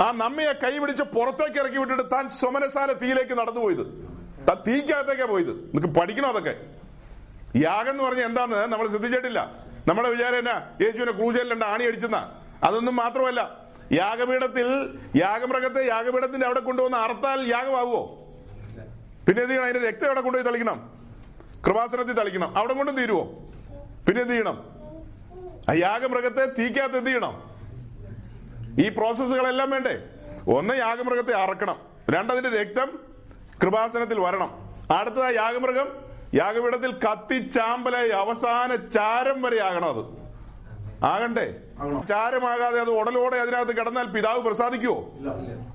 [0.00, 3.86] ആ നമ്മയെ കൈപിടിച്ച് പുറത്തേക്ക് ഇറക്കി വിട്ടിട്ട് താൻ സ്വമനസാല തീയിലേക്ക് നടന്നു പോയത്.
[4.48, 5.70] താൻ തീക്കകത്തേക്കാ പോയത്.
[5.74, 6.56] നിനക്ക് പഠിക്കണോ അതൊക്കെ?
[7.56, 9.52] യാഗം എന്ന് പറഞ്ഞ എന്താന്ന് നമ്മൾ ശ്രദ്ധിച്ചിട്ടില്ല.
[9.88, 10.62] നമ്മുടെ വിചാരം എന്നാ?
[10.80, 12.32] യേശുവിനെ ക്രൂജയിലുണ്ട് ആണി അടിച്ചെന്ന.
[12.64, 13.67] അതൊന്നും മാത്രമല്ല.
[13.92, 18.14] യാഗപീഠത്തിൽ യാഗമൃഗത്തെ യാഗപീഠത്തിന്റെ അവിടെ കൊണ്ടുവന്ന് അറുത്താൽ യാഗമാകുമോ
[19.26, 19.68] പിന്നെ എന്ത് ചെയ്യണം?
[19.68, 20.90] അതിന്റെ രക്തം അവിടെ കൊണ്ടുപോയി തളിക്കണം.
[21.66, 22.58] കൃപാസനത്തിൽ തളിക്കണം.
[22.58, 23.24] അവിടെ കൊണ്ടും തീരുവോ?
[24.06, 24.64] പിന്നെ എന്ത് ചെയ്യണം?
[25.70, 27.50] ആ യാഗമൃഗത്തെ തീക്കകത്ത് എന്ത് ചെയ്യണം?
[28.80, 30.04] ഈ പ്രോസസ്സുകളെല്ലാം വേണ്ടേ?
[30.48, 31.80] ഒന്ന് യാഗമൃഗത്തെ അറക്കണം.
[32.10, 32.98] രണ്ടതിന്റെ രക്തം
[33.62, 34.76] കൃപാസനത്തിൽ വരണം.
[34.98, 35.88] അടുത്തത് യാഗമൃഗം.
[36.34, 40.17] യാഗപീഠത്തിൽ കത്തിച്ചാമ്പലായി അവസാന ചാരം വരെ ആകണം അത്.
[41.04, 41.54] ആകണ്ടേ?
[42.08, 45.10] ചാരമാകാതെ അത് ഉടലോടെ അതിനകത്ത് കിടന്നാൽ പിതാവ് പ്രസാദിക്കുവോ?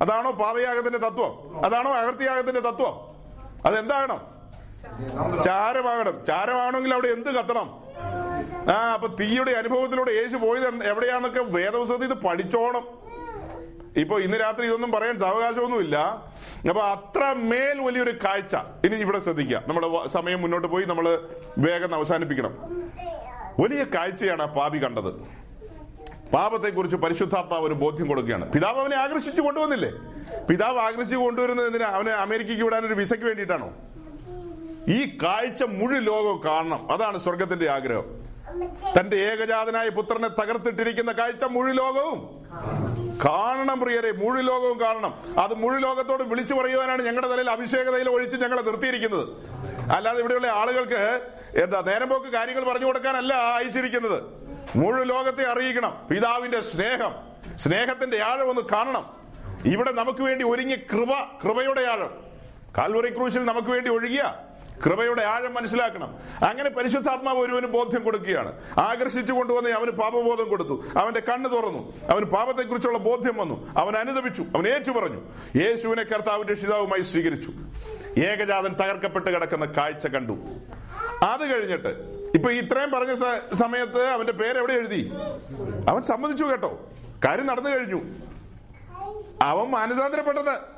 [0.01, 1.65] അതാണോ പാവയാഗത്തിന്റെ തത്വം?
[1.65, 3.13] അതാണോ അകർത്തിയാഗത്തിന്റെ തത്വം?
[3.65, 4.33] അതെന്താകണം?
[5.43, 6.25] ചാരമാകണം.
[6.25, 7.83] ചാരമാകണമെങ്കിൽ അവിടെ എന്ത് കത്തണം?
[8.71, 12.87] ആ അപ്പൊ തീയുടെ അനുഭവത്തിലൂടെ യേശു പോയത് എവിടെയാന്നൊക്കെ വേദപുസ്തകത്തിൽ ഇത് പഠിച്ചോണം.
[13.97, 15.97] ഇപ്പൊ ഇന്ന് രാത്രി ഇതൊന്നും പറയാൻ സാവകാശമൊന്നുമില്ല.
[16.69, 18.55] അപ്പൊ അത്ര മേൽ വലിയൊരു കാഴ്ച.
[18.55, 20.85] ഇനി ഇവിടെ ശ്രദ്ധിക്കുക നമ്മുടെ സമയം മുന്നോട്ട് പോയി.
[20.85, 22.83] നമ്മൾ വേഗം അവസാനിപ്പിക്കണം.
[23.59, 25.43] വലിയ കാഴ്ചയാണ് പാപി കണ്ടത്.
[26.33, 28.51] പാപത്തെക്കുറിച്ച് പരിശുദ്ധാത്മാവ് ഒരു ബോധ്യം കൊടുക്കുകയാണ്.
[28.51, 29.91] പിതാവ് അവനെ ആകർഷിച്ചു കൊണ്ടുവന്നില്ലേ?
[30.49, 31.85] പിതാവ് ആകർഷിച്ചു കൊണ്ടുവരുന്നത് എന്തിനാ?
[31.85, 33.73] അവനെ അമേരിക്കയ്ക്ക് വിടാൻ ഒരു വിസയ്ക്ക് വേണ്ടിയിട്ടാണോ?
[34.87, 36.91] ഈ കാഴ്ച മുഴു ലോകവും കാണണം.
[36.91, 38.23] അതാണ് സ്വർഗത്തിന്റെ ആഗ്രഹം.
[38.99, 42.43] തന്റെ ഏകജാതനായ പുത്രനെ തകർത്തിട്ടിരിക്കുന്ന കാഴ്ച മുഴു ലോകവും.
[43.25, 45.39] കാണണം പ്രിയരെ മുഴു ലോകവും കാണണം.
[45.39, 49.27] അത് മുഴു ലോകത്തോടും വിളിച്ചു പറയുവാനാണ് ഞങ്ങളുടെ തലയിൽ അഭിഷേകതയിൽ ഒഴിച്ച് ഞങ്ങളെ നിർത്തിയിരിക്കുന്നത്.
[49.91, 54.23] അല്ലാതെ ഇവിടെയുള്ള ആളുകൾക്ക് എന്താ നേരം പോക്ക് കാര്യങ്ങൾ പറഞ്ഞു കൊടുക്കാനല്ല അയച്ചിരിക്കുന്നത്.
[54.75, 56.07] മുഴു ലോകത്തെ അറിയിക്കണം.
[56.11, 57.15] പിതാവിന്റെ സ്നേഹം.
[57.57, 59.23] സ്നേഹത്തിന്റെ ആഴം ഒന്ന് കാണണം.
[59.65, 61.09] ഇവിടെ നമുക്ക് വേണ്ടി ഒരുങ്ങിയ കൃപ
[61.43, 62.23] കൃപയുടെ ആഴം.
[62.77, 64.23] കാൽവറി ക്രൂശിൽ നമുക്ക് വേണ്ടി ഒഴുകിയ
[64.85, 66.17] കൃപയുടെ ആഴം മനസ്സിലാക്കണം.
[66.49, 68.59] അങ്ങനെ പരിശുദ്ധാത്മാവ് ഒരുവന് ബോധ്യം കൊടുക്കുകയാണ്.
[68.79, 70.83] ആകർഷിച്ചു കൊണ്ടുവന്ന് അവന് പാപബോധം കൊടുത്തു.
[70.97, 71.93] അവന്റെ കണ്ണ് തുറന്നു.
[72.09, 73.79] അവന് പാപത്തെക്കുറിച്ചുള്ള ബോധ്യം വന്നു.
[73.79, 74.41] അവൻ അനുദപിച്ചു.
[74.41, 75.21] അവൻ ഏറ്റു പറഞ്ഞു
[75.55, 77.51] യേശുവിനെ കർത്താവ് രക്ഷിതാവുമായി സ്വീകരിച്ചു.
[78.19, 80.33] ഏകജാതൻ തകർക്കപ്പെട്ട് കിടക്കുന്ന കാഴ്ച കണ്ടു.
[81.23, 81.87] അത് കഴിഞ്ഞിട്ട്
[82.35, 83.13] ഇപ്പൊ ഇത്രയും പറഞ്ഞ
[83.53, 85.11] സമയത്ത് അവന്റെ പേര് എവിടെ എഴുതി?
[85.89, 86.89] അവൻ സമ്മതിച്ചു കേട്ടോ.
[87.25, 88.01] കാര്യം നടന്നു കഴിഞ്ഞു.
[89.41, 90.72] അവൻ മാനസാന്തരപ്പെട്ടത്.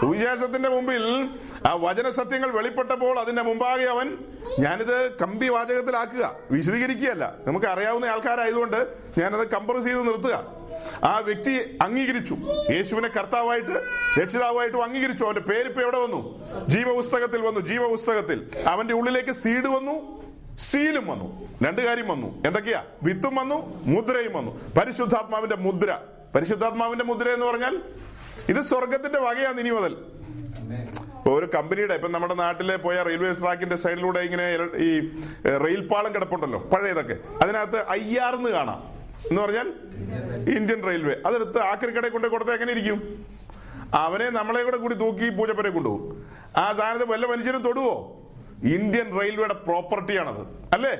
[0.00, 1.30] സുവിശേഷത്തിന്റെ മുമ്പിൽ
[1.66, 4.18] ആ വചന സത്യങ്ങൾ വെളിപ്പെട്ടപ്പോൾ അതിന്റെ മുമ്പാകെ അവൻ
[4.58, 7.34] ഞാനിത് കമ്പി വാചകത്തിലാക്കുക വിശദീകരിക്കുകയല്ല.
[7.46, 10.58] നമുക്ക് അറിയാവുന്ന ആൾക്കാരായതുകൊണ്ട് ഞാനത് കംപ്രസ് ചെയ്ത് നിർത്തുക.
[11.04, 12.36] ആ വ്യക്തി അംഗീകരിച്ചു.
[12.70, 13.84] യേശുവിനെ കർത്താവായിട്ട്
[14.20, 15.24] രക്ഷിതാവായിട്ടും അംഗീകരിച്ചു.
[15.24, 16.44] അവന്റെ പേരിപ്പ് എവിടെ വന്നു?
[16.68, 17.60] ജീവപുസ്തകത്തിൽ വന്നു.
[17.60, 20.18] ജീവപുസ്തകത്തിൽ അവന്റെ ഉള്ളിലേക്ക് സീഡ് വന്നു
[20.58, 21.48] സീലും വന്നു.
[21.66, 22.42] രണ്ടു കാര്യം വന്നു.
[22.46, 22.84] എന്തൊക്കെയാ?
[23.02, 24.60] വിത്തും വന്നു മുദ്രയും വന്നു.
[24.74, 25.98] പരിശുദ്ധാത്മാവിന്റെ മുദ്ര.
[26.34, 27.82] പരിശുദ്ധാത്മാവിന്റെ മുദ്ര എന്ന് പറഞ്ഞാൽ
[28.48, 29.96] ഇത് സ്വർഗത്തിന്റെ വകയാണ് ഇനി മുതൽ.
[31.28, 35.08] ഒരു കമ്പനിയുടെ ഇപ്പൊ നമ്മുടെ നാട്ടിലെ പോയ റെയിൽവേ ട്രാക്കിന്റെ സൈഡിലൂടെ ഇങ്ങനെ ഈ
[35.64, 37.16] റെയിൽ പാളം കിടപ്പുണ്ടല്ലോ പഴയതൊക്കെ.
[37.42, 38.98] അതിനകത്ത് അയ്യാർന്ന് കാണാം.
[39.30, 39.72] എന്ന് പറഞ്ഞാൽ
[40.56, 41.14] ഇന്ത്യൻ റെയിൽവേ.
[41.26, 43.26] അതെടുത്ത് ആക്രിക്കടയിൽ കൊണ്ട് കൊടുത്താൽ എങ്ങനെ ഇരിക്കും?
[43.94, 46.26] അവനെ നമ്മളെ കൂടെ കൂടി തൂക്കി പൂജപ്പരെ കൊണ്ടുപോകും.
[46.56, 48.22] ആ സാധനത്തെ വല്ല മനുഷ്യനും തൊടുവോ?
[48.64, 50.74] ഇന്ത്യൻ റെയിൽവേയുടെ പ്രോപ്പർട്ടിയാണത്.
[50.74, 50.92] അല്ലേ?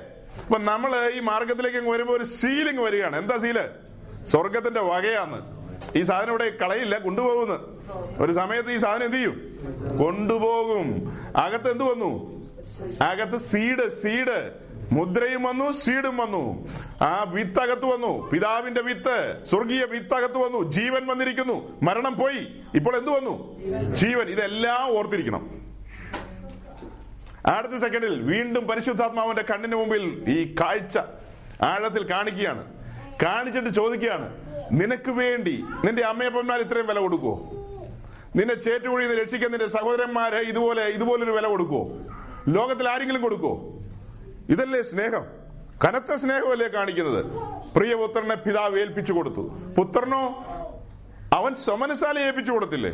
[0.44, 3.16] അപ്പൊ നമ്മൾ ഈ മാർഗത്തിലേക്ക് അങ്ങ് വരുമ്പോ ഒരു സീലിംഗ് വരികയാണ്.
[3.16, 3.60] എന്താ സീൽ?
[4.26, 5.57] സ്വർഗത്തിന്റെ വകയാന്ന്
[5.96, 7.78] ഈ സാധനം ഇവിടെ കളയില്ല കൊണ്ടുപോകുന്നു.
[8.22, 9.58] ഒരു സമയത്ത് ഈ സാധനം എന്ത് ചെയ്യും?
[9.98, 11.12] കൊണ്ടുപോകും.
[11.36, 12.38] അകത്ത് എന്ത് വന്നു?
[13.00, 14.52] അകത്ത് സീഡ് സീഡ്.
[14.92, 16.68] മുദ്രയും വന്നു സീഡും വന്നു.
[17.02, 18.30] ആ വിത്ത് അകത്ത് വന്നു.
[18.30, 20.70] പിതാവിന്റെ വിത്ത് സ്വർഗീയ വിത്ത് അകത്ത് വന്നു.
[20.70, 21.80] ജീവൻ വന്നിരിക്കുന്നു.
[21.82, 22.60] മരണം പോയി.
[22.74, 23.58] ഇപ്പോൾ എന്തു വന്നു?
[23.94, 24.28] ജീവൻ.
[24.28, 25.58] ഇതെല്ലാം ഓർത്തിരിക്കണം.
[27.46, 30.98] അടുത്ത സെക്കൻഡിൽ വീണ്ടും പരിശുദ്ധാത്മാവിന്റെ കണ്ണിന് മുമ്പിൽ ഈ കാഴ്ച
[31.62, 32.64] ആഴത്തിൽ കാണിക്കുകയാണ്.
[33.22, 37.50] കാണിച്ചിട്ട് ചോദിക്കുകയാണ് നിനക്ക് വേണ്ടി നിന്റെ അമ്മയപ്പന്മാർ ഇത്രയും വില കൊടുക്കോ
[38.36, 41.88] നിന്നെ ചേറ്റുകുഴിയിൽ നിന്ന് രക്ഷിക്കാൻ നിന്റെ സഹോദരന്മാരെ ഇതുപോലെ ഇതുപോലൊരു വില കൊടുക്കോ
[42.48, 43.74] ലോകത്തിൽ ആരെങ്കിലും കൊടുക്കോ
[44.48, 45.24] ഇതല്ലേ സ്നേഹം.
[45.84, 47.24] കനത്ത സ്നേഹമല്ലേ കാണിക്കുന്നത്.
[47.74, 49.40] പ്രിയപുത്രനെ പിതാവ് ഏൽപ്പിച്ചു കൊടുത്തു.
[49.78, 50.44] പുത്രനോ
[51.32, 52.90] അവൻ സ്വമനസാലെ ഏൽപ്പിച്ചു കൊടുത്തില്ലേ?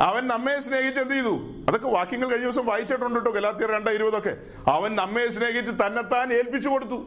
[0.00, 1.64] അവൻ നമ്മെ സ്നേഹിച്ച് എന്ത് ചെയ്തു?
[1.68, 4.36] അതൊക്കെ വാക്യങ്ങൾ കഴിഞ്ഞ ദിവസം വായിച്ചിട്ടുണ്ട് കേട്ടോ ഗലാത്തിയർ രണ്ടോ ഇരുപതൊക്കെ.
[4.70, 7.06] അവൻ നമ്മെ സ്നേഹിച്ച് തന്നെത്താൻ ഏൽപ്പിച്ചു കൊടുത്തു.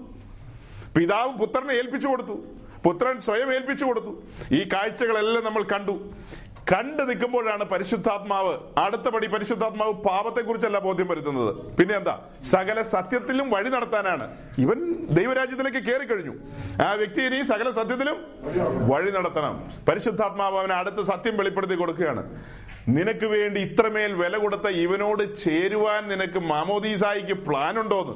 [0.98, 2.65] പിതാവ് പുത്രനെ ഏൽപ്പിച്ചു കൊടുത്തു.
[2.86, 4.12] പുത്രൻ സ്വയം ഏൽപ്പിച്ചു കൊടുത്തു.
[4.56, 5.96] ഈ കാഴ്ചകളെല്ലാം നമ്മൾ കണ്ടു.
[6.72, 11.52] കണ്ടു നിൽക്കുമ്പോഴാണ് പരിശുദ്ധാത്മാവ് അടുത്ത പടി പരിശുദ്ധാത്മാവ് പാപത്തെക്കുറിച്ചല്ല ബോധ്യം വരുത്തുന്നത്.
[11.78, 12.16] പിന്നെ എന്താ?
[12.44, 14.26] സകല സത്യത്തിലും വഴി നടത്താനാണ്.
[14.58, 14.80] ഇവൻ
[15.10, 16.34] ദൈവരാജ്യത്തിലേക്ക് കയറി കഴിഞ്ഞു.
[16.86, 18.18] ആ വ്യക്തി ഇനി സകല സത്യത്തിലും
[18.92, 19.72] വഴി നടത്തണം.
[19.90, 22.24] പരിശുദ്ധാത്മാവ് അവന് അടുത്ത സത്യം വെളിപ്പെടുത്തി കൊടുക്കുകയാണ്.
[22.98, 28.16] നിനക്ക് വേണ്ടി ഇത്രമേൽ വില കൊടുത്ത ഇവനോട് ചേരുവാൻ നിനക്ക് മാമോദീസായിക്ക് പ്ലാൻ ഉണ്ടോന്ന്?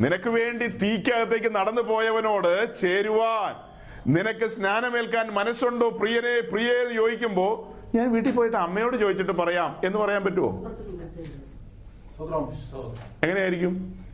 [0.00, 3.54] നിനക്ക് വേണ്ടി തീക്കകത്തേക്ക് നടന്നു പോയവനോട് ചേരുവാൻ.
[4.14, 5.90] നിനക്ക് സ്നാനമേൽക്കാൻ മനസ്സുണ്ടോ?
[5.90, 9.80] പ്രിയനെ പ്രിയേ എന്ന് ചോദിക്കുമ്പോ ഞാൻ വീട്ടിൽ പോയിട്ട് അമ്മയോട് ചോദിച്ചിട്ട് പറയാം.
[9.84, 10.50] എന്ന് പറയാൻ പറ്റുമോ
[13.22, 14.04] എങ്ങനെയായിരിക്കും?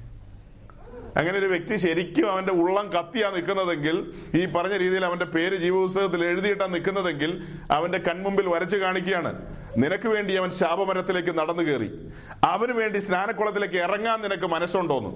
[1.17, 6.67] അങ്ങനെ ഒരു വ്യക്തി ശരിക്കും അവന്റെ ഉള്ളം കത്തിയാ നിൽക്കുന്നതെങ്കിൽ ഈ പറഞ്ഞ രീതിയിൽ അവന്റെ പേര് ജീവപുസ്തകത്തിൽ എഴുതിയിട്ടാ
[6.67, 9.62] നിൽക്കുന്നതെങ്കിൽ അവന്റെ കൺമുമ്പിൽ വരച്ചു കാണിക്കുകയാണ്.
[9.77, 12.13] നിനക്ക് വേണ്ടി അവൻ ശാപമരത്തിലേക്ക് നടന്നു കയറി.
[12.45, 15.11] അവന് വേണ്ടി സ്നാനക്കുളത്തിലേക്ക് ഇറങ്ങാൻ നിനക്ക് മനസ്സുണ്ടോന്ന്.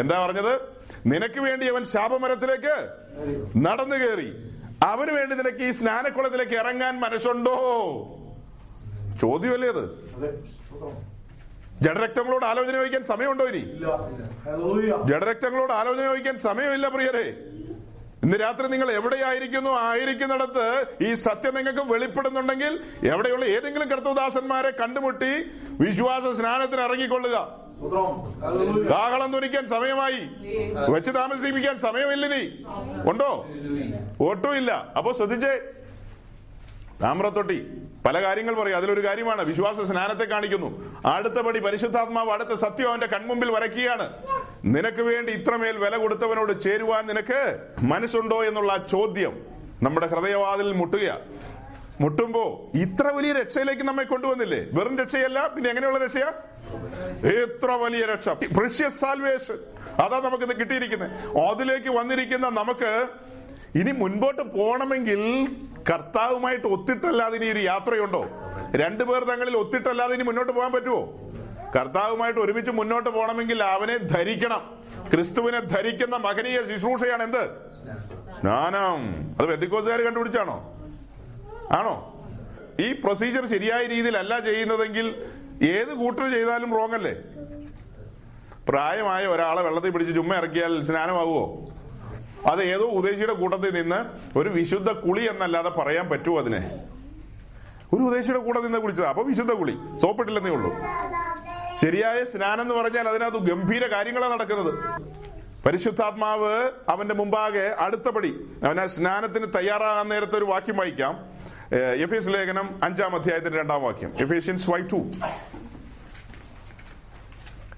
[0.00, 0.60] എന്താ പറഞ്ഞത്?
[1.06, 2.88] നിനക്ക് വേണ്ടി അവൻ ശാപമരത്തിലേക്ക്
[3.56, 4.50] നടന്നു കയറി.
[4.82, 7.56] അവന് വേണ്ടി നിനക്ക് ഈ സ്നാനക്കുളത്തിലേക്ക് ഇറങ്ങാൻ മനസ്സുണ്ടോ?
[9.20, 9.84] ചോദ്യമല്ലേ അത്?
[11.82, 13.62] ജഡരക്തങ്ങളോട് ആലോചന വഹിക്കാൻ സമയമുണ്ടോ ഇനി?
[15.08, 17.53] ജഡരക്തങ്ങളോട് ആലോചന വഹിക്കാൻ സമയമില്ല പ്രിയരെ.
[18.24, 19.70] ഇന്ന് രാത്രി നിങ്ങൾ എവിടെയായിരിക്കുന്നു?
[19.70, 20.66] ആയിരിക്കുന്നിടത്ത്
[21.08, 22.72] ഈ സത്യം നിങ്ങൾക്ക് വെളിപ്പെടുന്നുണ്ടെങ്കിൽ
[23.12, 25.32] എവിടെയുള്ള ഏതെങ്കിലും കർത്തവദാസന്മാരെ കണ്ടുമുട്ടി
[25.80, 27.36] വിശ്വാസ സ്നാനത്തിന് ഇറങ്ങിക്കൊള്ളുക.
[28.90, 30.20] കാഹളം തുനിക്കാൻ സമയമായി.
[30.90, 32.42] വെച്ച് താമസിപ്പിക്കാൻ സമയമില്ലിനി
[33.10, 33.30] ഉണ്ടോ?
[34.28, 35.54] ഒട്ടുമില്ല അപ്പൊ ശ്രദ്ധിച്ചേ.
[37.04, 37.58] താമ്രത്തൊട്ടി.
[38.06, 38.76] പല കാര്യങ്ങൾ പറയും.
[38.76, 39.44] അതിലൊരു കാര്യമാണ്.
[39.44, 41.00] വിശ്വാസ സ്നാനത്തെ കാണിക്കുന്നു.
[41.06, 44.12] അടുത്ത പടി പരിശുദ്ധാത്മാവ് അടുത്ത സത്യം അവന്റെ കൺമുമ്പിൽ വരയ്ക്കുകയാണ്.
[44.64, 49.46] നിനക്ക് വേണ്ടി ഇത്രമേൽ വില കൊടുത്തവനോട് ചേരുവാൻ നിനക്ക് മനസ്സുണ്ടോ എന്നുള്ള ചോദ്യം
[49.82, 51.18] നമ്മുടെ ഹൃദയവാതിൽ മുട്ടുക.
[52.00, 54.66] മുട്ടുമ്പോ ഇത്ര വലിയ രക്ഷയിലേക്ക് നമ്മെ കൊണ്ടുവന്നില്ലേ?
[54.72, 55.46] വെറും രക്ഷയല്ല.
[55.46, 56.32] പിന്നെ എങ്ങനെയുള്ള രക്ഷയാ?
[57.42, 58.28] എത്ര വലിയ രക്ഷ.
[58.28, 59.58] പ്രഷ്യസ് സാൽവേഷൻ
[60.04, 63.08] അതാ നമുക്കിത് കിട്ടിയിരിക്കുന്നത് അതിലേക്ക് വന്നിരിക്കുന്ന നമുക്ക്
[63.80, 65.20] ഇനി മുൻപോട്ട് പോകണമെങ്കിൽ
[65.90, 68.20] കർത്താവുമായിട്ട് ഒത്തിട്ടല്ലാതെ ഇനി ഒരു യാത്രയുണ്ടോ?
[68.82, 71.00] രണ്ടുപേർ തങ്ങളിൽ ഒത്തിട്ടല്ലാതെ ഇനി മുന്നോട്ട് പോകാൻ പറ്റുമോ?
[71.76, 74.62] കർത്താവുമായിട്ട് ഒരുമിച്ച് മുന്നോട്ട് പോകണമെങ്കിൽ അവനെ ധരിക്കണം.
[75.12, 77.42] ക്രിസ്തുവിനെ ധരിക്കുന്ന മകനീയ ശുശ്രൂഷയാണ് എന്ത്
[78.36, 79.00] സ്നാനം
[79.38, 80.56] അത് വെത്തിക്കോസുകാർ കണ്ടുപിടിച്ചാണോ?
[81.78, 81.94] ആണോ?
[82.80, 85.06] ഈ പ്രൊസീജിയർ ശരിയായ രീതിയിലല്ല ചെയ്യുന്നതെങ്കിൽ
[85.74, 87.14] ഏത് കൂട്ടർ ചെയ്താലും റോങ് അല്ലേ?
[88.70, 91.44] പ്രായമായ ഒരാളെ വെള്ളത്തിൽ പിടിച്ച് ചുമ്മ ഇറക്കിയാൽ സ്നാനമാകുമോ
[92.46, 94.04] അത് ഏതോ ഉദ്ദേശിയുടെ കൂട്ടത്തിൽ നിന്ന്
[94.38, 96.84] ഒരു വിശുദ്ധ കുളി എന്നല്ലാതെ പറയാൻ പറ്റുമോ അതിനെ?
[97.94, 99.08] ഒരു ഉദ്ദേശിയുടെ കൂടെ നിന്ന് കുളിച്ചതാ.
[99.08, 99.78] അപ്പൊ വിശുദ്ധ കുളി.
[100.02, 100.72] സോപ്പിട്ടില്ലെന്നേ ഉള്ളൂ.
[101.82, 104.74] ശരിയായ സ്നാനം എന്ന് പറഞ്ഞാൽ അതിനകത്ത് ഗംഭീര കാര്യങ്ങളാണ് നടക്കുന്നത്.
[105.66, 111.26] പരിശുദ്ധാത്മാവ് അവന്റെ മുമ്പാകെ അടുത്തപടി അവൻ ആ സ്നാനത്തിന് തയ്യാറാകാൻ നേരത്തെ ഒരു വാക്യം വായിക്കാം.
[112.02, 114.12] എഫേസ് ലേഖനം അഞ്ചാം അധ്യായത്തിന്റെ രണ്ടാം വാക്യം.
[114.20, 114.96] Ephesians five two.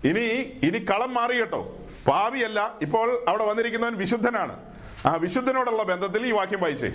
[0.05, 0.25] ഇനി
[0.63, 1.77] ഇനി കളം മാറി കേട്ടോ.
[2.09, 2.75] പാവിയല്ല.
[2.83, 4.57] ഇപ്പോൾ അവിടെ വന്നിരിക്കുന്നവൻ വിശുദ്ധനാണ്.
[5.07, 6.89] ആ വിശുദ്ധനോടുള്ള ബന്ധത്തിൽ ഈ വാക്യം വായിച്ചേ.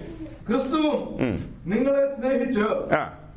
[0.49, 1.19] ക്രിസ്തുവും
[1.65, 2.67] നിങ്ങളെ സ്നേഹിച്ച്.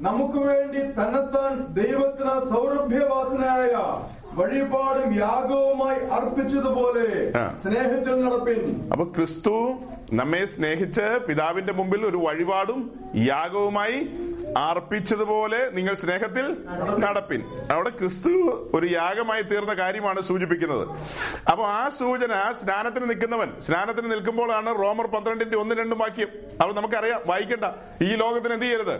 [0.01, 3.73] നമുക്ക് വേണ്ടി തന്നെത്താൻ ദൈവത്തിന് സൗരഭ്യവാസനായ
[4.39, 7.09] വഴിപാടും യാഗവുമായി അർപ്പിച്ചതുപോലെ.
[7.63, 8.91] സ്നേഹത്തിൽ നടപ്പിൻ.
[8.93, 9.75] അപ്പൊ ക്രിസ്തു
[10.13, 12.81] നമ്മെ സ്നേഹിച്ച് പിതാവിന്റെ മുമ്പിൽ ഒരു വഴിപാടും
[13.17, 13.99] യാഗവുമായി
[14.57, 16.65] അർപ്പിച്ചതുപോലെ നിങ്ങൾ സ്നേഹത്തിൽ
[16.99, 17.45] നടപ്പിൻ.
[17.73, 18.29] അവിടെ ക്രിസ്തു
[18.75, 20.89] ഒരു യാഗമായി തീർന്ന കാര്യമാണ് സൂചിപ്പിക്കുന്നത്.
[21.51, 26.29] അപ്പൊ ആ സൂചന സ്നാനത്തിന് നിൽക്കുന്നവൻ സ്നാനത്തിന് നിൽക്കുമ്പോഴാണ് റോമർ പന്ത്രണ്ടിന്റെ ഒന്ന് രണ്ടും വാക്യം.
[26.63, 27.65] അപ്പൊ നമുക്കറിയാം വായിക്കണ്ട.
[28.05, 28.97] ഈ ലോകത്തിന് എന്ത് ചെയ്യരുത്?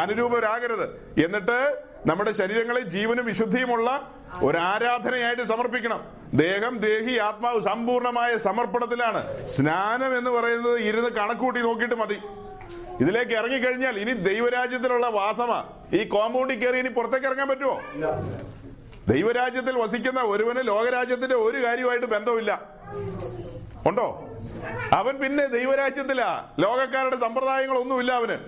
[0.00, 0.86] അനുരൂപരാകരുത്.
[1.24, 4.12] എന്നിട്ട് നമ്മുടെ ശരീരങ്ങളെ ജീവനും വിശുദ്ധിയുമുള്ള
[4.42, 6.00] ഒരു ആരാധനയായിട്ട് സമർപ്പിക്കണം.
[6.34, 9.48] ദേഹം ദേഹി ആത്മാവ് സമ്പൂർണമായ സമർപ്പണത്തിലാണ്.
[9.48, 12.18] സ്നാനം എന്ന് പറയുന്നത് ഇരുന്ന് കണക്കൂട്ടി നോക്കിയിട്ട് മതി.
[13.00, 15.64] ഇതിലേക്ക് ഇറങ്ങിക്കഴിഞ്ഞാൽ ഇനി ദൈവരാജ്യത്തിലുള്ള വാസമാ.
[15.92, 17.80] ഈ കോമ്പൗണ്ടിൽ കയറി ഇനി പുറത്തേക്ക് ഇറങ്ങാൻ പറ്റുമോ?
[19.08, 22.62] ദൈവരാജ്യത്തിൽ വസിക്കുന്ന ഒരുവന് ലോകരാജ്യത്തിന്റെ ഒരു കാര്യമായിട്ട് ബന്ധമില്ല
[23.86, 24.30] ഉണ്ടോ?
[24.92, 26.48] അവൻ പിന്നെ ദൈവരാജ്യത്തിലാ.
[26.58, 28.38] ലോകക്കാരുടെ സമ്പ്രദായങ്ങളൊന്നുമില്ല അവന്.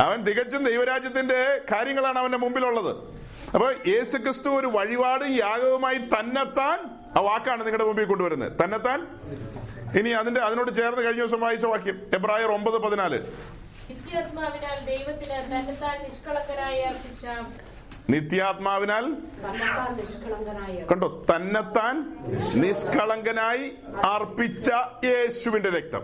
[0.00, 2.96] അവൻ തികച്ചും ദൈവരാജ്യത്തിന്റെ കാര്യങ്ങളാണ് അവന്റെ മുമ്പിലുള്ളത്.
[3.54, 6.78] അപ്പൊ യേശു ക്രിസ്തു ഒരു വഴിപാടും യാഗവുമായി തന്നെത്താൻ
[7.16, 8.52] ആ വാക്കാണ് നിങ്ങളുടെ മുമ്പിൽ കൊണ്ടുവരുന്നത്.
[8.64, 9.06] തന്നെത്താൻ
[9.98, 13.18] ഇനി അതിന്റെ അതിനോട് ചേർന്ന് കഴിഞ്ഞ ദിവസം വായിച്ച വാക്യം എബ്രായർ ഒമ്പത് പതിനാല്.
[18.10, 19.04] നിത്യാത്മാവിനാൽ
[20.90, 21.24] കണ്ടോ?
[21.36, 21.96] തന്നെത്താൻ
[22.54, 23.72] നിഷ്കളങ്കനായി
[24.04, 24.70] അർപ്പിച്ച
[25.04, 26.02] യേശുവിന്റെ രക്തം.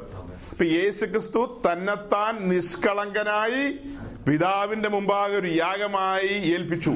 [0.53, 3.65] ഇപ്പൊ യേശു ക്രിസ്തു തന്നെത്താൻ നിഷ്കളങ്കനായി
[4.29, 6.91] പിതാവിന്റെ മുമ്പാകെ ഒരു യാഗമായി ഏൽപ്പിച്ചു.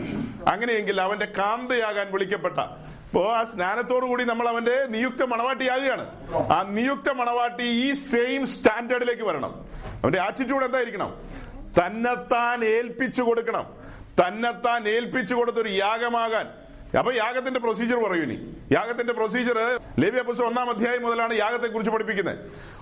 [0.49, 2.59] അങ്ങനെയെങ്കിൽ അവന്റെ കാന്തയാകാൻ വിളിക്കപ്പെട്ട
[3.13, 6.29] അപ്പോ ആ സ്നാനത്തോടു കൂടി നമ്മൾ അവന്റെ നിയുക്ത മണവാട്ടി മണവാട്ടിയാകുകയാണ്.
[6.53, 9.69] ആ നിയുക്ത മണവാട്ടി ഈ സെയിം സ്റ്റാൻഡേർഡിലേക്ക് വരണം.
[9.85, 11.15] അവന്റെ ആറ്റിറ്റ്യൂഡ് എന്തായിരിക്കണം?
[11.81, 13.75] തന്നെത്താൻ ഏൽപ്പിച്ചു കൊടുക്കണം.
[14.21, 16.49] തന്നെത്താൻ ഏൽപ്പിച്ചു കൊടുത്തൊരു യാഗമാകാൻ.
[16.99, 18.57] അപ്പൊ യാഗത്തിന്റെ പ്രൊസീജിയർ പറയൂ ഇനി.
[18.73, 22.39] യാഗത്തിന്റെ പ്രൊസീജിയർ ലേബിയ പുസ്തകം ഒന്നാം അധ്യായം മുതലാണ് യാഗത്തെ കുറിച്ച് പഠിപ്പിക്കുന്നത്.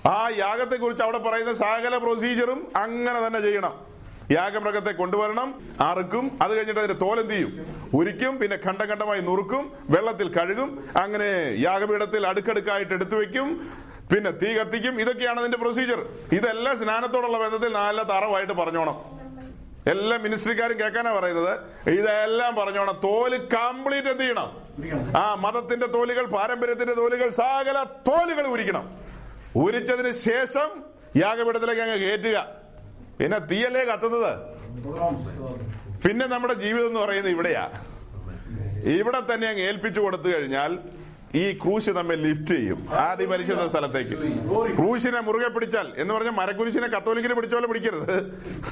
[0.06, 3.90] ആ യാഗത്തെ കുറിച്ച് അവിടെ പറയുന്ന സകല പ്രൊസീജിയറും അങ്ങനെ തന്നെ ചെയ്യണം.
[4.30, 5.68] യാഗമൃഗത്തെ കൊണ്ടുവരണം.
[5.80, 6.38] അറുക്കും.
[6.42, 7.66] അത് കഴിഞ്ഞിട്ട് അതിന്റെ തോലെന്ത് ചെയ്യും?
[7.94, 8.38] ഉരിക്കും.
[8.38, 9.72] പിന്നെ ഖണ്ഡം ഖണ്ഡമായി നുറുക്കും.
[9.90, 10.84] വെള്ളത്തിൽ കഴുകും.
[10.96, 13.70] അങ്ങനെ യാഗപീഠത്തിൽ അടുക്കടുക്കായിട്ട് എടുത്തു വെക്കും.
[14.12, 15.00] പിന്നെ തീ കത്തിക്കും.
[15.00, 19.20] ഇതൊക്കെയാണ് അതിന്റെ പ്രൊസീജിയർ ഇതെല്ലാം സ്നാനത്തോടുള്ള ബന്ധത്തിൽ നല്ല തറവായിട്ട് പറഞ്ഞോണം.
[19.86, 21.58] എല്ലാ മിനിസ്ട്രിക്കാരും കേൾക്കാനാ പറയുന്നത്.
[21.90, 23.00] ഇതെല്ലാം പറഞ്ഞോണം.
[23.04, 24.56] തോൽ കംപ്ലീറ്റ് എന്ത് ചെയ്യണം?
[25.16, 28.90] ആ മതത്തിന്റെ തോലുകൾ പാരമ്പര്യത്തിന്റെ തോലുകൾ സകല തോലുകൾ ഉരിക്കണം.
[29.56, 30.84] ഉരിച്ചതിന് ശേഷം
[31.16, 32.59] യാഗപീഠത്തിലേക്ക് അങ്ങ് കയറ്റുക.
[33.20, 34.32] പിന്നെ തീയല്ലേ കത്തുന്നത്?
[36.04, 37.64] പിന്നെ നമ്മുടെ ജീവിതം എന്ന് പറയുന്നത് ഇവിടെയാ.
[38.98, 40.72] ഇവിടെ തന്നെ അങ്ങ് ഏൽപ്പിച്ചു കൊടുത്തു കഴിഞ്ഞാൽ
[41.40, 42.78] ഈ ക്രൂശ് നമ്മെ ലിഫ്റ്റ് ചെയ്യും.
[43.02, 44.14] ആദ്യ പരിശുദ്ധ സ്ഥലത്തേക്ക്.
[44.78, 48.14] ക്രൂശിനെ മുറുകെ പിടിച്ചാൽ എന്ന് പറഞ്ഞാൽ മരക്കുരിശിനെ കത്തോലിക്കിനെ പിടിച്ചോലെ പിടിക്കരുത്.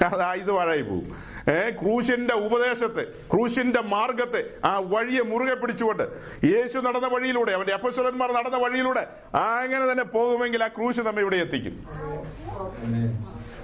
[0.09, 1.07] അത് ആയുസ് വാഴായി പോകും
[1.55, 6.05] ഏ ക്രൂശിന്റെ ഉപദേശത്തെ ക്രൂശിന്റെ മാർഗത്തെ ആ വഴിയെ മുറുകെ പിടിച്ചുകൊണ്ട്
[6.53, 9.05] യേശു നടന്ന വഴിയിലൂടെ അവന്റെ അപ്പസ്വലന്മാർ നടന്ന വഴിയിലൂടെ
[9.45, 11.77] അങ്ങനെ തന്നെ പോകുമെങ്കിൽ ആ ക്രൂശ് നമ്മെ ഇവിടെ എത്തിക്കും.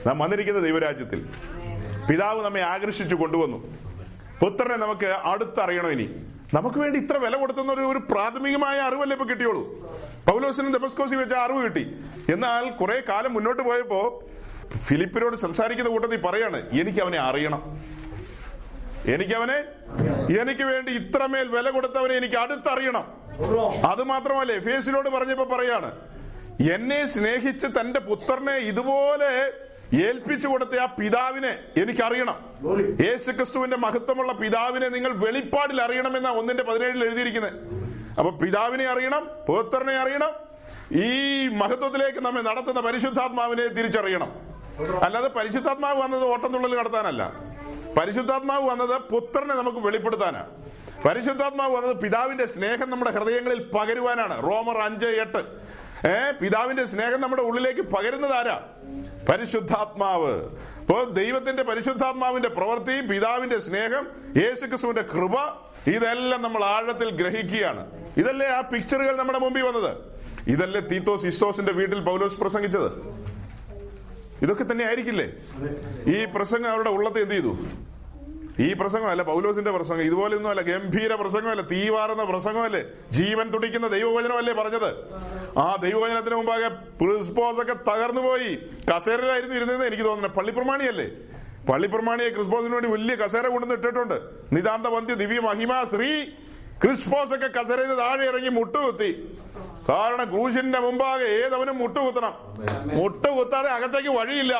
[0.06, 1.20] നാം വന്നിരിക്കുന്ന ദൈവരാജ്യത്തിൽ
[2.08, 3.58] പിതാവ് നമ്മെ ആകർഷിച്ചു കൊണ്ടുവന്നു.
[4.40, 6.06] പുത്രനെ നമുക്ക് അടുത്തറിയണം ഇനി.
[6.56, 9.62] നമുക്ക് വേണ്ടി ഇത്ര വില കൊടുത്തുന്ന ഒരു ഒരു പ്രാഥമികമായ അറിവല്ലേ ഇപ്പൊ കിട്ടിയോളൂ
[10.28, 11.84] പൗലോസിനും ദമസ്കോസി വെച്ച അറിവ് കിട്ടി.
[12.34, 14.00] എന്നാൽ കുറെ കാലം മുന്നോട്ട് പോയപ്പോ
[14.86, 17.62] ഫിലിപ്പിനോട് സംസാരിക്കുന്ന കൂട്ടത്തിൽ പറയാണ് എനിക്ക് അവനെ അറിയണം.
[19.14, 19.58] എനിക്കവനെ
[20.42, 23.04] എനിക്ക് വേണ്ടി ഇത്രമേൽ വില കൊടുത്തവനെ എനിക്ക് അടുത്തറിയണം.
[23.92, 25.90] അത് മാത്രമല്ല എഫേസിനോട് പറഞ്ഞപ്പോ പറയാണ്
[26.74, 29.30] എന്നെ സ്നേഹിച്ച് തന്റെ പുത്രനെ ഇതുപോലെ
[30.02, 32.38] ഏൽപ്പിച്ചു കൊടുത്ത ആ പിതാവിനെ എനിക്കറിയണം.
[33.06, 37.52] യേശു ക്രിസ്തുവിന്റെ മഹത്വമുള്ള പിതാവിനെ നിങ്ങൾ വെളിപ്പാടിൽ അറിയണമെന്ന ഒന്നിന്റെ പതിനേഴിൽ എഴുതിയിരിക്കുന്നത്
[38.18, 40.32] അപ്പൊ പിതാവിനെ അറിയണം പുത്രനെ അറിയണം
[40.92, 44.54] ഈ മഹത്വത്തിലേക്ക് നമ്മെ നടത്തുന്ന പരിശുദ്ധാത്മാവിനെ തിരിച്ചറിയണം.
[45.02, 47.32] അല്ലാതെ പരിശുദ്ധാത്മാവ് വന്നത് ഓട്ടംതുള്ളൽ നടത്താനല്ല
[47.98, 50.46] പരിശുദ്ധാത്മാവ് വന്നത് പുത്രനെ നമുക്ക് വെളിപ്പെടുത്താനാ.
[51.08, 54.42] പരിശുദ്ധാത്മാവ് വന്നത് പിതാവിന്റെ സ്നേഹം നമ്മുടെ ഹൃദയങ്ങളിൽ പകരുവാനാണ്.
[54.42, 55.42] റോമർ അഞ്ച് എട്ട്.
[56.06, 58.68] ഏ പിതാവിന്റെ സ്നേഹം നമ്മുടെ ഉള്ളിലേക്ക് പകരുന്നത് ആരാ?
[59.28, 60.32] പരിശുദ്ധാത്മാവ്.
[60.80, 64.06] ഇപ്പോ ദൈവത്തിന്റെ പരിശുദ്ധാത്മാവിന്റെ പ്രവൃത്തി പിതാവിന്റെ സ്നേഹം
[64.36, 65.36] യേശുക്രിസ്തുവിന്റെ കൃപ
[65.90, 67.90] ഇതെല്ലാം നമ്മൾ ആഴത്തിൽ ഗ്രഹിക്കുകയാണ്.
[68.16, 69.96] ഇതല്ലേ ആ പിക്ചറുകൾ നമ്മുടെ മുമ്പിൽ വന്നത്?
[70.48, 72.90] ഇതല്ലേ തീത്തോസ് ഇസ്തോസിന്റെ വീട്ടിൽ പൗലോസ് പ്രസംഗിച്ചത്?
[74.42, 75.32] ഇതൊക്കെ തന്നെ ആയിരിക്കില്ലേ
[76.16, 77.58] ഈ പ്രസംഗം അവരുടെ ഉള്ളത്തെ എന്ത് ചെയ്തു?
[78.60, 80.02] ഈ പ്രസംഗമല്ല പൗലോസിന്റെ പ്രസംഗം.
[80.02, 82.82] ഇതുപോലൊന്നും അല്ല ഗംഭീര പ്രസംഗമല്ല തീവാറുന്ന പ്രസംഗമല്ലേ?
[83.10, 84.90] ജീവൻ തുടിക്കുന്ന ദൈവവചനമല്ലേ പറഞ്ഞത്?
[85.58, 86.68] ആ ദൈവവചനത്തിന് മുമ്പാകെ
[87.00, 91.06] ക്രിസ്പോസ് ഒക്കെ തകർന്നു പോയി കസേരയിലായിരുന്നു ഇരുന്നതെന്ന് എനിക്ക് തോന്നുന്നത് പള്ളിപ്രമാണിയല്ലേ?
[91.68, 94.16] പള്ളിപ്രമാണിയെ ക്രിസ്പോസിന് വേണ്ടി വലിയ കസേര കൊണ്ടുവന്ന് ഇട്ടിട്ടുണ്ട്.
[94.52, 96.24] നിതാന്ത വന്ധ്യ ദിവ്യ മഹിമ ശ്രീ
[96.84, 99.10] ക്രിസ്പോസ് ഒക്കെ കസേരയിൽ താഴെ ഇറങ്ങി മുട്ടുകുത്തി.
[99.88, 102.34] കാരണം ക്രൂശിന്റെ മുമ്പാകെ ഏതവനും മുട്ടുകുത്തണം.
[103.00, 104.54] മുട്ടുകുത്താതെ അകത്തേക്ക് വഴിയില്ല.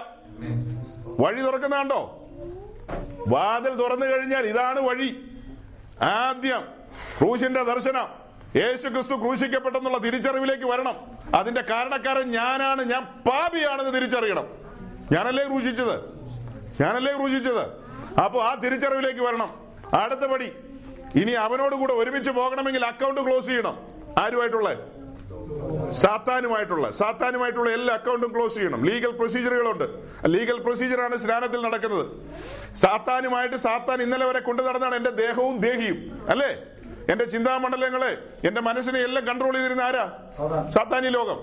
[1.20, 2.23] വഴി തുറക്കുന്ന കണ്ടോ
[3.28, 5.31] വാതിൽ തുറന്നു കഴിഞ്ഞാൽ ഇതാണ് വഴി.
[6.02, 6.69] ആദ്യം
[7.20, 8.09] ക്രൂശിന്റെ ദർശനം.
[8.56, 10.94] യേശു ക്രിസ്തു ക്രൂശിക്കപ്പെട്ടെന്നുള്ള തിരിച്ചറിവിലേക്ക് വരണം.
[11.35, 12.82] അതിന്റെ കാരണക്കാരൻ ഞാനാണ്.
[12.82, 14.47] ഞാൻ പാപിയാണെന്ന് തിരിച്ചറിയണം.
[15.12, 15.97] ഞാനല്ലേ ക്രൂശിച്ചത്?
[16.82, 17.85] ഞാനല്ലേ ക്രൂശിച്ചത്?
[18.20, 19.55] അപ്പോ ആ തിരിച്ചറിവിലേക്ക് വരണം.
[20.01, 20.52] അടുത്ത പടി
[21.15, 23.78] ഇനി അവനോട് കൂടെ ഒരുമിച്ച് പോകണമെങ്കിൽ അക്കൗണ്ട് ക്ലോസ് ചെയ്യണം.
[24.20, 24.69] ആരുമായിട്ടുള്ള
[26.00, 28.84] സാത്താനുമായിട്ടുള്ള സാത്താനുമായിട്ടുള്ള എല്ലാ അക്കൗണ്ടും ക്ലോസ് ചെയ്യണം.
[28.88, 29.86] ലീഗൽ പ്രൊസീജിയറുകളുണ്ട്
[30.26, 32.06] ലീഗൽ പ്രൊസീജിയറാണ് സ്നാനത്തിൽ നടക്കുന്നത്.
[32.74, 35.98] സാത്താനുമായിട്ട് സാത്താൻ ഇന്നലെ വരെ കൊണ്ടു നടന്നാണ് എന്റെ ദേഹവും ദേഹിയും.
[36.30, 36.50] അല്ലേ?
[37.12, 38.12] എന്റെ ചിന്താമണ്ഡലങ്ങളെ
[38.48, 40.04] എന്റെ മനസ്സിനെ എല്ലാം കൺട്രോൾ ചെയ്തിരുന്ന ആരാ?
[40.74, 41.38] സാത്താനി ലോകം.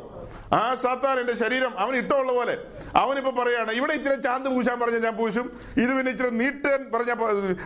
[0.53, 2.55] ആ സാത്താൻ എന്റെ ശരീരം അവൻ ഇഷ്ടമുള്ള പോലെ.
[2.95, 5.59] അവനിപ്പോ പറയാണ് ഇവിടെ ഇച്ചിരി ചാന്ത് പൂശാൻ പറഞ്ഞ ഞാൻ പൂശും.
[5.83, 7.11] ഇത് പിന്നെ ഇച്ചിരി നീട്ടാൻ പറഞ്ഞ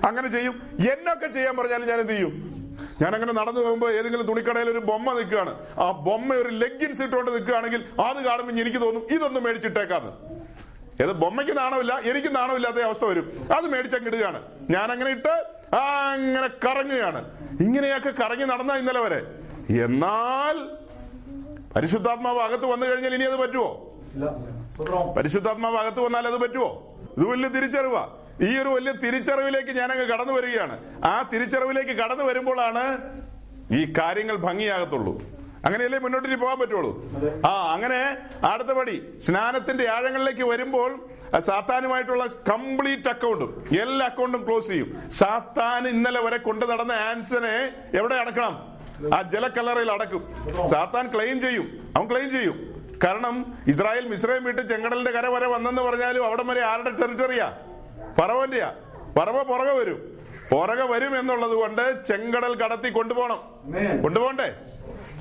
[0.08, 0.62] അങ്ങനെ ചെയ്യും.
[0.94, 2.65] എന്നൊക്കെ ചെയ്യാൻ പറഞ്ഞാലും ഞാൻ എന്ത് ചെയ്യും?
[3.02, 5.54] ഞാൻ അങ്ങനെ നടന്നു പോകുമ്പോൾ ഏതെങ്കിലും തുണിക്കടയിൽ ഒരു ബൊമ്മ നിൽക്കുകയാണ്.
[5.84, 10.12] ആ ബൊമ്മ ഒരു ലെഗിൻസ് ഇട്ടുകൊണ്ട് നിൽക്കുകയാണെങ്കിൽ അത് കാണുമ്പോൾ എനിക്ക് തോന്നും ഇതൊന്നും മേടിച്ചിട്ടേക്കാന്ന്.
[11.04, 13.26] ഏത് ബൊമ്മയ്ക്ക് നാണമില്ല എനിക്ക് നാണമില്ലാത്ത അവസ്ഥ വരും.
[13.56, 14.40] അത് മേടിച്ചങ്ങ് ഇടുകയാണ്.
[14.76, 15.34] ഞാൻ അങ്ങനെ ഇട്ട്
[15.80, 15.84] ആ
[16.16, 17.22] അങ്ങനെ കറങ്ങുകയാണ്.
[17.66, 19.20] ഇങ്ങനെയൊക്കെ കറങ്ങി നടന്ന ഇന്നലെ വരെ.
[19.86, 20.58] എന്നാൽ
[21.76, 23.70] പരിശുദ്ധാത്മാവ് അകത്ത് വന്നു കഴിഞ്ഞാൽ ഇനി അത് പറ്റുമോ
[25.18, 26.70] പരിശുദ്ധാത്മാവ് അകത്ത് വന്നാൽ അത് പറ്റുമോ
[27.18, 28.04] ഇത് വലിയ തിരിച്ചറിവാ.
[28.42, 31.06] ഈ ഒരു വലിയ തിരിച്ചറിവിലേക്ക് ഞാൻ അങ്ങ് കടന്നു വരികയാണ്.
[31.06, 32.84] ആ തിരിച്ചറിവിലേക്ക് കടന്നു വരുമ്പോഴാണ്
[33.72, 35.22] ഈ കാര്യങ്ങൾ ഭംഗിയാകത്തുള്ളൂ.
[35.66, 36.92] അങ്ങനെയല്ലേ മുന്നോട്ട് പോകാൻ പറ്റുള്ളൂ?
[37.48, 41.10] ആ അങ്ങനെ അടുത്ത പടി സ്നാനത്തിന്റെ ആഴങ്ങളിലേക്ക് വരുമ്പോൾ
[41.40, 45.10] സാത്താനുമായിട്ടുള്ള കംപ്ലീറ്റ് അക്കൗണ്ടും എല്ലാ അക്കൗണ്ടും ക്ലോസ് ചെയ്യും.
[45.10, 48.76] സാത്താൻ ഇന്നലെ വരെ കൊണ്ടു നടന്ന ആൻസനെ എവിടെ അടക്കണം?
[49.16, 50.36] ആ ജലക്കല്ലറയിൽ അടക്കും.
[50.68, 51.94] സാത്താൻ ക്ലെയിം ചെയ്യും.
[51.98, 52.76] അവൻ ക്ലെയിം ചെയ്യും.
[53.04, 57.58] കാരണം ഇസ്രായേൽ മിശ്രയും വിട്ട് ചെങ്കടലിന്റെ കര വരെ വന്നെന്ന് പറഞ്ഞാലും അവിടെ വരെ ആരുടെ ടെറിട്ടറിയാ?
[58.20, 58.70] പറവന്റെയാ
[59.18, 60.00] പറവ പുറകെ വരും.
[60.52, 63.40] പുറകെ വരും എന്നുള്ളത് കൊണ്ട് ചെങ്കടൽ കടത്തി കൊണ്ടുപോകണം.
[64.04, 64.48] കൊണ്ടുപോകണ്ടേ?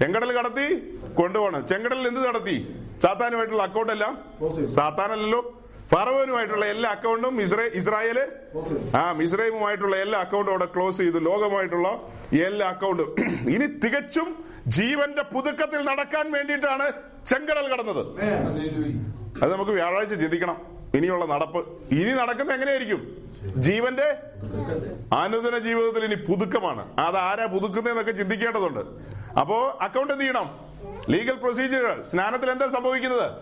[0.01, 0.67] ചെങ്കടൽ കടത്തി
[1.15, 1.61] കൊണ്ടുപോകണം.
[1.69, 2.57] ചെങ്കടലിൽ എന്ത് നടത്തി?
[3.03, 4.15] സാത്താനുമായിട്ടുള്ള അക്കൗണ്ട് എല്ലാം.
[4.77, 5.41] സാത്താനല്ലല്ലോ.
[5.93, 8.19] ഫറവനുമായിട്ടുള്ള എല്ലാ അക്കൗണ്ടും ഇസ്രേ ഇസ്രായേൽ?
[9.01, 11.19] ആ മിസ്രൈമുമായിട്ടുള്ള എല്ലാ അക്കൗണ്ടും അവിടെ ക്ലോസ് ചെയ്തു.
[11.31, 11.89] ലോകമായിട്ടുള്ള
[12.49, 13.09] എല്ലാ അക്കൗണ്ടും
[13.55, 14.29] ഇനി തികച്ചും
[14.69, 16.87] ജീവന്റെ പുതുക്കത്തിൽ നടക്കാൻ വേണ്ടിയിട്ടാണ്
[17.31, 18.03] ചെങ്കടൽ കടന്നത്.
[19.43, 20.59] അത് നമുക്ക് വ്യാഴാഴ്ച ചിന്തിക്കണം.
[20.95, 21.59] ഇനിയുള്ള നടപ്പ്
[21.95, 23.31] ഇനി നടക്കുന്ന എങ്ങനെയായിരിക്കും?
[23.57, 24.17] ജീവന്റെ
[25.17, 26.99] അനുദിന ജീവിതത്തിൽ ഇനി പുതുക്കമാണ്.
[26.99, 28.81] അത് ആരാ പുതുക്കുന്നതെന്നൊക്കെ ചിന്തിക്കേണ്ടതുണ്ട്.
[29.39, 30.61] അപ്പോ അക്കൗണ്ട് എന്ത് ചെയ്യണം?
[31.11, 33.33] ലീഗൽ പ്രൊസീജിയറുകൾ സ്നാനത്തിൽ എന്താ സംഭവിക്കുന്നത്?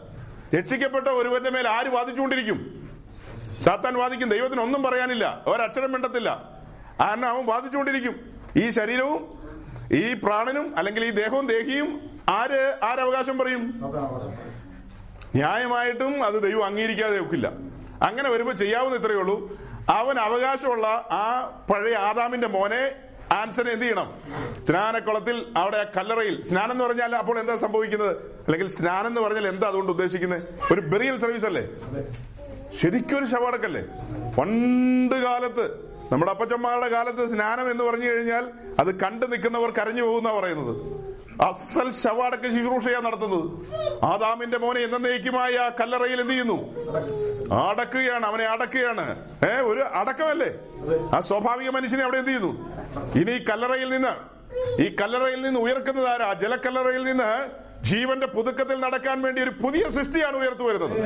[0.54, 2.88] രക്ഷിക്കപ്പെട്ട ഒരുവന്റെ മേൽ ആര് വാദിച്ചുകൊണ്ടിരിക്കും?
[3.60, 4.28] സാത്താൻ വാദിക്കും.
[4.28, 5.42] ദൈവത്തിന് ഒന്നും പറയാനില്ല.
[5.46, 6.50] ഒരക്ഷരം മിണ്ടത്തില്ല.
[7.00, 8.20] കാരണം അവൻ വാദിച്ചുകൊണ്ടിരിക്കും.
[8.56, 9.42] ഈ ശരീരവും
[9.92, 13.62] ഈ പ്രാണനും അല്ലെങ്കിൽ ഈ ദേഹവും ദേഹിയും ആര് ആരവകാശം പറയും.
[15.36, 17.52] ന്യായമായിട്ടും അത് ദൈവം അംഗീകരിക്കാതെ ഒക്കില്ല.
[18.02, 19.58] അങ്ങനെ വരുമ്പോൾ ചെയ്യാവുന്ന ഇത്രയേ ഉള്ളൂ.
[19.88, 21.24] അവൻ അവകാശമുള്ള ആ
[21.70, 22.82] പഴയ ആദാമിന്റെ മോനെ
[23.32, 24.08] ആൻസനെ എന്ത് ചെയ്യണം?
[24.66, 28.16] സ്നാനക്കുളത്തിൽ അവിടെ ആ കല്ലറയിൽ സ്നാനം എന്ന് പറഞ്ഞാൽ അപ്പോൾ എന്താ സംഭവിക്കുന്നത്?
[28.16, 30.42] അല്ലെങ്കിൽ സ്നാനം എന്ന് പറഞ്ഞാൽ എന്താ അതുകൊണ്ട് ഉദ്ദേശിക്കുന്നത്
[30.72, 31.64] ഒരു ബെറിയൽ സർവീസ് അല്ലേ?
[32.80, 33.82] ശരിക്കും ഒരു ശവടക്കല്ലേ?
[34.38, 35.64] പണ്ട് കാലത്ത്
[36.12, 38.50] നമ്മുടെ അപ്പച്ചന്മാരുടെ കാലത്ത് സ്നാനം എന്ന് പറഞ്ഞു കഴിഞ്ഞാൽ
[38.80, 41.11] അത് കണ്ടു നിൽക്കുന്നവർ കരഞ്ഞു പോകുന്ന പറയുന്നത്.
[41.40, 43.44] അസൽ ശവാടക്ക ശുശ്രൂഷയാണ് നടത്തുന്നത്.
[44.04, 46.58] ആദാമിന്റെ മോനെ എന്നേക്കുമായ ആ കല്ലറയിൽ എന്ത് ചെയ്യുന്നു?
[47.54, 49.26] അടക്കുകയാണ് അവനെ അടക്കുകയാണ്.
[49.44, 50.50] ഏ ഒരു അടക്കമല്ലേ?
[51.16, 52.52] ആ സ്വാഭാവിക മനുഷ്യനെ അവിടെ എന്ത് ചെയ്യുന്നു?
[53.18, 54.32] ഇനി കല്ലറയിൽ നിന്ന്
[54.82, 56.32] ഈ കല്ലറയിൽ നിന്ന് ഉയർക്കുന്നത് ആരാ?
[56.32, 60.96] ജലക്കല്ലറയിൽ നിന്ന് ജീവന്റെ പുതുക്കത്തിൽ നടക്കാൻ വേണ്ടി ഒരു പുതിയ സൃഷ്ടിയാണ് ഉയർത്തു വരുന്നത്.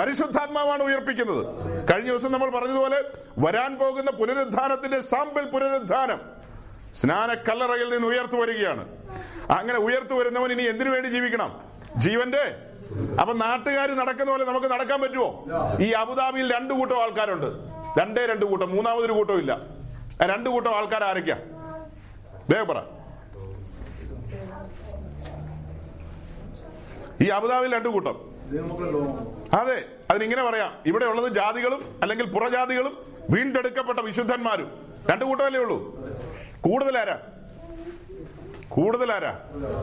[0.00, 1.46] പരിശുദ്ധാത്മാവാണ് ഉയർപ്പിക്കുന്നത്.
[1.92, 3.04] കഴിഞ്ഞ ദിവസം നമ്മൾ പറഞ്ഞതുപോലെ
[3.38, 6.36] വരാൻ പോകുന്ന പുനരുദ്ധാനത്തിന്റെ സാമ്പിൾ പുനരുദ്ധാനം.
[6.96, 8.88] സ്നാന കല്ലറയിൽ നിന്ന് ഉയർത്തു വരികയാണ്.
[9.52, 11.60] അങ്ങനെ ഉയർത്തു വരുന്നവൻ ഇനി എന്തിനു വേണ്ടി ജീവിക്കണം?
[11.96, 12.56] ജീവന്റെ?
[13.20, 15.44] അപ്പൊ നാട്ടുകാർ നടക്കുന്ന പോലെ നമുക്ക് നടക്കാൻ പറ്റുമോ
[15.80, 17.46] ഈ അബുദാബിയിൽ രണ്ടു കൂട്ടം ആൾക്കാരുണ്ട്.
[18.00, 18.70] രണ്ടേ രണ്ട് കൂട്ടം.
[18.70, 19.60] മൂന്നാമതൊരു കൂട്ടം ഇല്ല.
[20.22, 21.36] രണ്ടു കൂട്ടം ആൾക്കാർ ആരൊക്കെയാ?
[22.64, 22.82] പറ.
[27.20, 28.16] ഈ അബുദാബിയിൽ രണ്ടു കൂട്ടം.
[29.52, 30.72] അതെ അതിനിങ്ങനെ പറയാം.
[30.86, 34.86] ഇവിടെ ഉള്ളത് ജാതികളും അല്ലെങ്കിൽ പുറജാതികളും വീണ്ടെടുക്കപ്പെട്ട വിശുദ്ധന്മാരും.
[35.10, 36.06] രണ്ടു കൂട്ടമല്ലേ ഉള്ളൂ?
[36.60, 37.18] കൂടുതലാരാ?
[38.68, 39.38] കൂടുതലാരാ?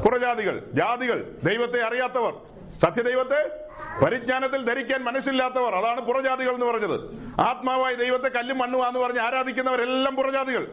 [0.05, 2.33] പുറജാതികൾ ജാതികൾ ദൈവത്തെ അറിയാത്തവർ.
[2.81, 3.63] സത്യദൈവത്തെ
[4.05, 5.75] പരിജ്ഞാനത്തിൽ ധരിക്കാൻ മനസ്സില്ലാത്തവർ.
[5.75, 6.99] അതാണ് പുറജാതികൾ എന്ന് പറഞ്ഞത്.
[7.41, 10.67] ആത്മാവായി ദൈവത്തെ കല്ലും മണ്ണുവാന്ന് പറഞ്ഞ് ആരാധിക്കുന്നവരെല്ലാം പുറജാതികൾ.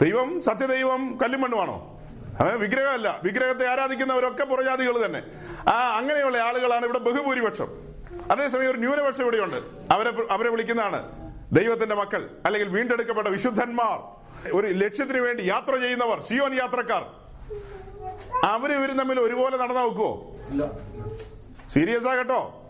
[0.00, 2.02] ദൈവം സത്യദൈവം കല്ലും മണ്ണുമാണോ?
[2.40, 3.20] അത് വിഗ്രഹമല്ല.
[3.22, 5.22] വിഗ്രഹത്തെ ആരാധിക്കുന്നവരൊക്കെ പുറജാതികൾ തന്നെ.
[5.70, 7.68] ആ അങ്ങനെയുള്ള ആളുകളാണ് ഇവിടെ ബഹുഭൂരിപക്ഷം.
[8.30, 9.56] അതേസമയം ഒരു ന്യൂനപക്ഷം ഇവിടെയുണ്ട്.
[9.92, 11.23] അവരെ അവരെ വിളിക്കുന്നതാണ്.
[11.52, 13.98] ദൈവത്തിന്റെ മക്കൾ അല്ലെങ്കിൽ വീണ്ടെടുക്കപ്പെട്ട വിശുദ്ധന്മാർ
[14.52, 17.02] ഒരു ലക്ഷ്യത്തിന് വേണ്ടി യാത്ര ചെയ്യുന്നവർ സിയോൻ യാത്രക്കാർ.
[18.44, 20.12] അവർ ഇവരും തമ്മിൽ ഒരുപോലെ നടന്നു നോക്കുവോ
[21.74, 22.60] സീരിയസാ കേട്ടോ?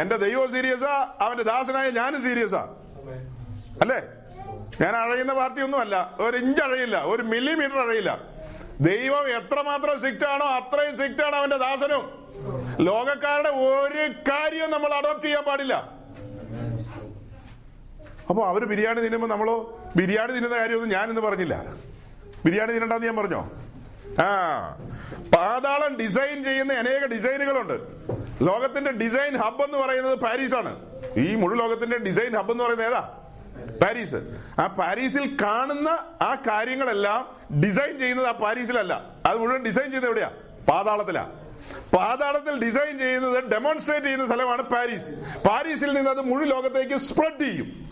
[0.00, 2.76] എന്റെ ദൈവം സീരിയസാ അവന്റെ ദാസനായ ഞാനും സീരിയസാ.
[3.82, 4.00] അല്ലേ?
[4.80, 8.20] ഞാൻ അഴയുന്ന പാർട്ടി ഒന്നും അല്ല ഒരു ഇഞ്ച് അഴയില്ല ഒരു മില്ലിമീറ്റർ അഴയില്ല.
[8.80, 12.04] ദൈവം എത്രമാത്രം സ്ട്രിക്റ്റ് ആണോ അത്രയും സ്ട്രിക്റ്റ് ആണ് അവന്റെ ദാസനും.
[12.80, 15.99] ലോകക്കാരുടെ ഒരു കാര്യവും നമ്മൾ അഡോപ്റ്റ് ചെയ്യാൻ പാടില്ല.
[18.30, 21.64] അപ്പൊ അവർ ബിരിയാണി തിന്നുമ്പോ നമ്മളോ ബിരിയാണി തിന്നുന്ന കാര്യമൊന്നും ഞാനിന്ന് പറഞ്ഞില്ല.
[22.44, 23.50] ബിരിയാണി തിന്നണ്ടെന്ന് ഞാൻ പറഞ്ഞോ?
[24.22, 24.58] ആ.
[25.36, 27.72] പാതാളം ഡിസൈൻ ചെയ്യുന്ന അനേക ഡിസൈനുകളുണ്ട്.
[28.42, 30.76] ലോകത്തിന്റെ ഡിസൈൻ ഹബ് എന്ന് പറയുന്നത് പാരീസ് ആണ്
[31.16, 33.18] ഈ മുഴു ലോകത്തിന്റെ ഡിസൈൻ ഹബ് എന്ന് പറയുന്നത് ഏതാ?
[33.82, 34.14] പാരീസ്.
[34.58, 35.88] ആ പാരീസിൽ കാണുന്ന
[36.22, 39.10] ആ കാര്യങ്ങളെല്ലാം ഡിസൈൻ ചെയ്യുന്നത് ആ പാരീസിലല്ല.
[39.26, 40.30] അത് മുഴുവൻ ഡിസൈൻ ചെയ്യുന്നത് എവിടെയാ?
[40.68, 41.30] പാതാളത്തിലാ.
[41.96, 45.10] പാതാളത്തിൽ ഡിസൈൻ ചെയ്യുന്നത് ഡെമോൺസ്ട്രേറ്റ് ചെയ്യുന്ന സ്ഥലമാണ് പാരീസ്.
[45.48, 47.89] പാരീസിൽ നിന്ന് അത് മുഴു ലോകത്തേക്ക് സ്പ്രെഡ് ചെയ്യും.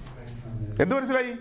[0.81, 1.33] എന്ത് മനസ്സിലായി?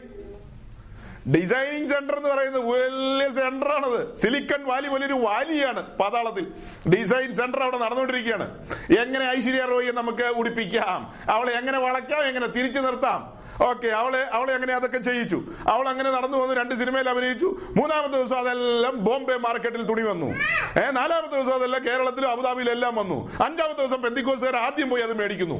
[1.31, 4.17] ഡിസൈനിങ് സെന്റർ എന്ന് പറയുന്നത് വലിയ സെന്റർ ആണത്.
[4.17, 6.47] സിലിക്കൺ വാലി വലിയൊരു വാലിയാണ് പാതാളത്തിൽ.
[6.89, 8.67] ഡിസൈൻ സെന്റർ അവിടെ നടന്നുകൊണ്ടിരിക്കുകയാണ്.
[8.99, 11.13] എങ്ങനെ ഐശ്വര്യ റോയെ നമുക്ക് ഉടിപ്പിക്കാം?
[11.31, 12.21] അവളെ എങ്ങനെ വളയ്ക്കാം?
[12.21, 13.37] എങ്ങനെ തിരിച്ചു നിർത്താം?
[13.63, 15.43] ഓക്കെ അവളെ അവളെ അങ്ങനെ അതൊക്കെ ചെയ്യിച്ചു?
[15.67, 17.57] അവൾ അങ്ങനെ നടന്നു വന്നു രണ്ട് സിനിമയിൽ അഭിനയിച്ചു.
[17.77, 20.25] മൂന്നാമത്തെ ദിവസം അതെല്ലാം ബോംബെ മാർക്കറ്റിൽ തുണി വന്നു.
[20.25, 23.31] ഏഹ് നാലാമത്തെ ദിവസം അതെല്ലാം കേരളത്തിലും അബുദാബിയിലും എല്ലാം വന്നു.
[23.43, 25.55] അഞ്ചാമത്തെ ദിവസം പെന്തിക്കോസുകാർ ആദ്യം പോയി അത് മേടിക്കുന്നു.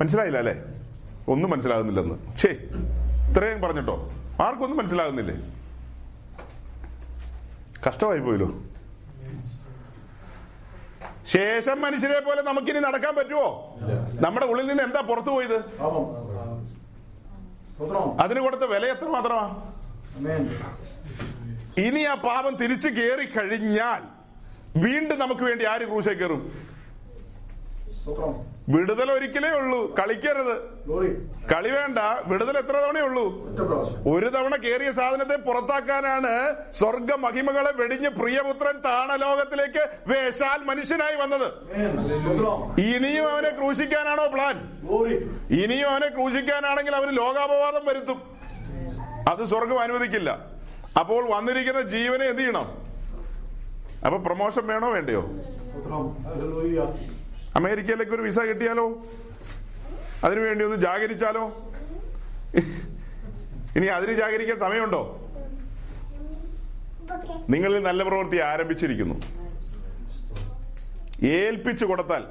[0.00, 0.54] മനസ്സിലായില്ല അല്ലേ?
[1.32, 2.16] ഒന്നും മനസ്സിലാകുന്നില്ലെന്ന്.
[2.40, 2.50] ഛേ
[3.28, 3.96] ഇത്രയും പറഞ്ഞിട്ടോ.
[4.46, 5.36] ആർക്കൊന്നും മനസ്സിലാകുന്നില്ലേ?
[7.86, 8.48] കഷ്ടമായി പോയല്ലോ.
[11.34, 13.46] ശേഷം മനുഷ്യരെ പോലെ നമുക്കിനി നടക്കാൻ പറ്റുമോ
[14.24, 15.58] നമ്മുടെ ഉള്ളിൽ നിന്ന് എന്താ പുറത്തു പോയത്?
[18.24, 19.44] അതിന് കൊടുത്ത വില എത്ര മാത്രമാ?
[21.84, 24.02] ഇനി ആ പാപം തിരിച്ചു കയറി കഴിഞ്ഞാൽ
[24.84, 26.42] വീണ്ടും നമുക്ക് വേണ്ടി ആര് ക്രൂശ കയറും?
[28.68, 29.94] വിടുതൽ ഒരിക്കലേ ഉള്ളൂ.
[29.94, 30.54] കളിക്കരുത്.
[31.52, 31.98] കളി വേണ്ട.
[32.26, 33.24] വിടുതൽ എത്ര തവണയേ ഉള്ളൂ?
[33.48, 41.52] ഒറ്റ ഒരു തവണ കേറിയ സാധനത്തെ പുറത്താക്കാനാണ് സ്വർഗ മഹിമകളെ വെടിഞ്ഞ് പ്രിയപുത്രൻ താണലോകത്തിലേക്ക് വേശാൽ മനുഷ്യനായി വന്നത്.
[42.80, 44.56] ഇനിയും അവനെ ക്രൂശിക്കാനാണോ പ്ലാൻ?
[45.50, 48.22] ഇനിയും അവനെ ക്രൂശിക്കാനാണെങ്കിൽ അവന് ലോകാപവാദം വരുത്തും.
[49.28, 50.30] അത് സ്വർഗം അനുവദിക്കില്ല.
[51.00, 52.66] അപ്പോൾ വന്നിരിക്കുന്ന ജീവനെ എന്ത് ചെയ്യണം?
[54.06, 55.30] അപ്പൊ പ്രൊമോഷൻ വേണോ വേണ്ടയോ?
[57.56, 58.86] അമേരിക്കയിലേക്ക് ഒരു വിസ കിട്ടിയാലോ?
[60.24, 61.44] അതിനുവേണ്ടി ഒന്ന് ജാഗരിച്ചാലോ?
[63.76, 65.20] ഇനി അതിന് ജാഗരിക്കാൻ സമയമുണ്ടോ?
[67.48, 69.14] നിങ്ങളിൽ നല്ല പ്രവൃത്തി ആരംഭിച്ചിരിക്കുന്നു.
[71.26, 72.24] ഏൽപ്പിച്ചു കൊടുത്താൽ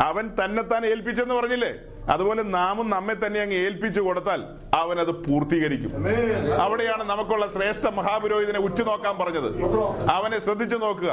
[0.00, 1.72] അവൻ തന്നെത്താൻ ഏൽപ്പിച്ചെന്ന് പറഞ്ഞില്ലേ?
[2.08, 4.44] അതുപോലെ നാമും നമ്മെ തന്നെ അങ്ങ് ഏൽപ്പിച്ചു കൊടുത്താൽ
[4.74, 5.90] അവൻ അത് പൂർത്തീകരിക്കും.
[6.60, 9.48] അവിടെയാണ് നമുക്കുള്ള ശ്രേഷ്ഠ മഹാപുരോഹിതനെ ഉറ്റുനോക്കാൻ പറഞ്ഞത്.
[10.10, 11.10] അവനെ ശ്രദ്ധിച്ചു നോക്കുക.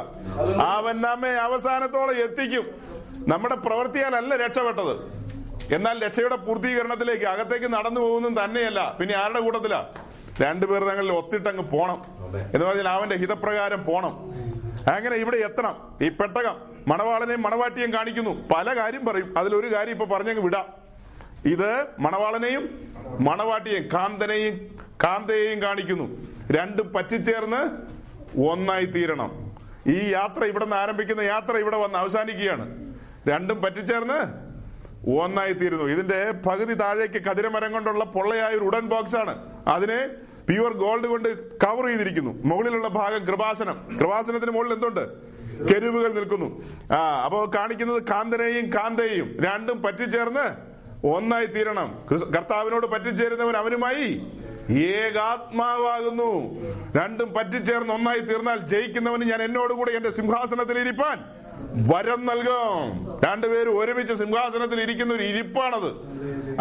[0.61, 2.87] അവൻ നമ്മെ അവസാനത്തോളം എത്തിക്കും.
[3.27, 4.93] നമ്മുടെ പ്രവൃത്തിയാലല്ല രക്ഷപ്പെട്ടത്.
[5.73, 8.97] എന്നാൽ രക്ഷയുടെ പൂർത്തീകരണത്തിലേക്ക് അകത്തേക്ക് നടന്നു പോകുന്നതും തന്നെയല്ല.
[8.99, 9.87] പിന്നെ ആരുടെ കൂട്ടത്തിലാ?
[10.41, 12.05] രണ്ടുപേർ തങ്ങളിൽ ഒത്തിട്ടങ്ങ് പോണം.
[12.53, 14.09] എന്ന് പറഞ്ഞാൽ അവന്റെ ഹിതപ്രകാരം പോണം.
[14.93, 15.97] അങ്ങനെ ഇവിടെ എത്തണം.
[16.01, 16.55] ഈ പെട്ടകം
[16.87, 18.47] മണവാളനെയും മണവാട്ടിയും കാണിക്കുന്നു.
[18.55, 19.37] പല കാര്യം പറയും.
[19.37, 20.65] അതിലൊരു കാര്യം ഇപ്പൊ പറഞ്ഞങ്ങ് വിടാം.
[21.45, 26.27] ഇത് മണവാളനെയും മണവാട്ടിയെയും കാന്തനെയും കാന്തയെയും കാണിക്കുന്നു.
[26.51, 27.61] രണ്ടും പറ്റിച്ചേർന്ന്
[28.41, 29.51] ഒന്നായി തീരണം.
[29.87, 32.86] ഈ യാത്ര ഇവിടെ നിന്ന് ആരംഭിക്കുന്ന യാത്ര ഇവിടെ വന്ന് അവസാനിക്കുകയാണ്.
[33.27, 34.47] രണ്ടും പറ്റിച്ചേർന്ന്
[35.09, 39.33] ഒന്നായി തീരുന്നു ഇതിന്റെ പകുതി താഴേക്ക് കതിരമരം കൊണ്ടുള്ള പൊള്ളയായ ഒരു ഉടൻ ബോക്സ് ആണ്
[39.67, 40.07] അതിനെ
[40.49, 42.31] പ്യുവർ ഗോൾഡ് കൊണ്ട് കവർ ചെയ്തിരിക്കുന്നു.
[42.45, 43.97] മുകളിലുള്ള ഭാഗം കൃപാസനം.
[43.99, 45.03] കൃപാസനത്തിന് മുകളിൽ എന്തുണ്ട്?
[45.67, 46.63] കെരുവുകൾ നിൽക്കുന്നു.
[46.93, 50.45] ആ അപ്പോ കാണിക്കുന്നത് കാന്തനെയും കാന്തയെയും രണ്ടും പറ്റിച്ചേർന്ന്
[51.07, 51.89] ഒന്നായി തീരണം
[52.35, 54.27] കർത്താവിനോട് പറ്റിച്ചേരുന്നവൻ അവനുമായി
[54.77, 56.31] ഏകാത്മാവാകുന്നു.
[57.01, 61.17] രണ്ടും പറ്റിച്ചേർന്ന് ഒന്നായി തീർന്നാൽ ജയിക്കുന്നവന് ഞാൻ എന്നോടുകൂടെ എന്റെ സിംഹാസനത്തിൽ ഇരിപ്പാൻ.
[61.77, 63.19] വരം നൽകും.
[63.25, 65.89] രണ്ടുപേരും ഒരുമിച്ച് സിംഹാസനത്തിൽ ഇരിക്കുന്ന ഒരു ഇരിപ്പാണത്.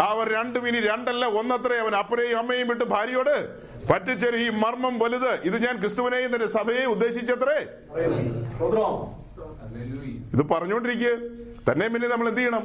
[0.00, 1.76] അവർ രണ്ടും ഇനി രണ്ടല്ല ഒന്നത്രേ.
[1.76, 3.48] അവൻ അപ്പനെയും അമ്മയും വിട്ട് ഭാര്യയോട്
[3.92, 5.40] പറ്റിച്ചൊരു ഈ മർമ്മം വലുത്.
[5.44, 7.58] ഇത് ഞാൻ ക്രിസ്തുവിനെയും തന്റെ സഭയെ ഉദ്ദേശിച്ചത്രേ.
[10.34, 11.08] ഇത് പറഞ്ഞുകൊണ്ടിരിക്കുക
[11.72, 12.64] തന്നെ പിന്നെ നമ്മൾ എന്ത് ചെയ്യണം?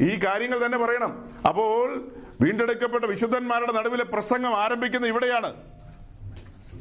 [0.00, 1.30] ഈ കാര്യങ്ങൾ തന്നെ പറയണം.
[1.48, 2.04] അപ്പോൾ
[2.40, 5.54] വീണ്ടെടുക്കപ്പെട്ട വിശുദ്ധന്മാരുടെ നടുവിലെ പ്രസംഗം ആരംഭിക്കുന്നത് ഇവിടെയാണ്.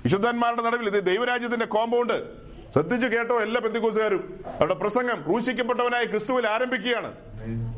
[0.03, 7.15] വിശുദ്ധന്മാരുടെ നടുവിൽ ഇത് ദൈവരാജ്യത്തിന്റെ കോമ്പൗണ്ട് ശ്രദ്ധിച്ചു കേട്ടോ എല്ലാ ബന്ധുക്കൂസുകാരും അവരുടെ പ്രസംഗം ക്രൂശിക്കപ്പെട്ടവനായ ക്രിസ്തുവിൽ ആരംഭിക്കുകയാണ്.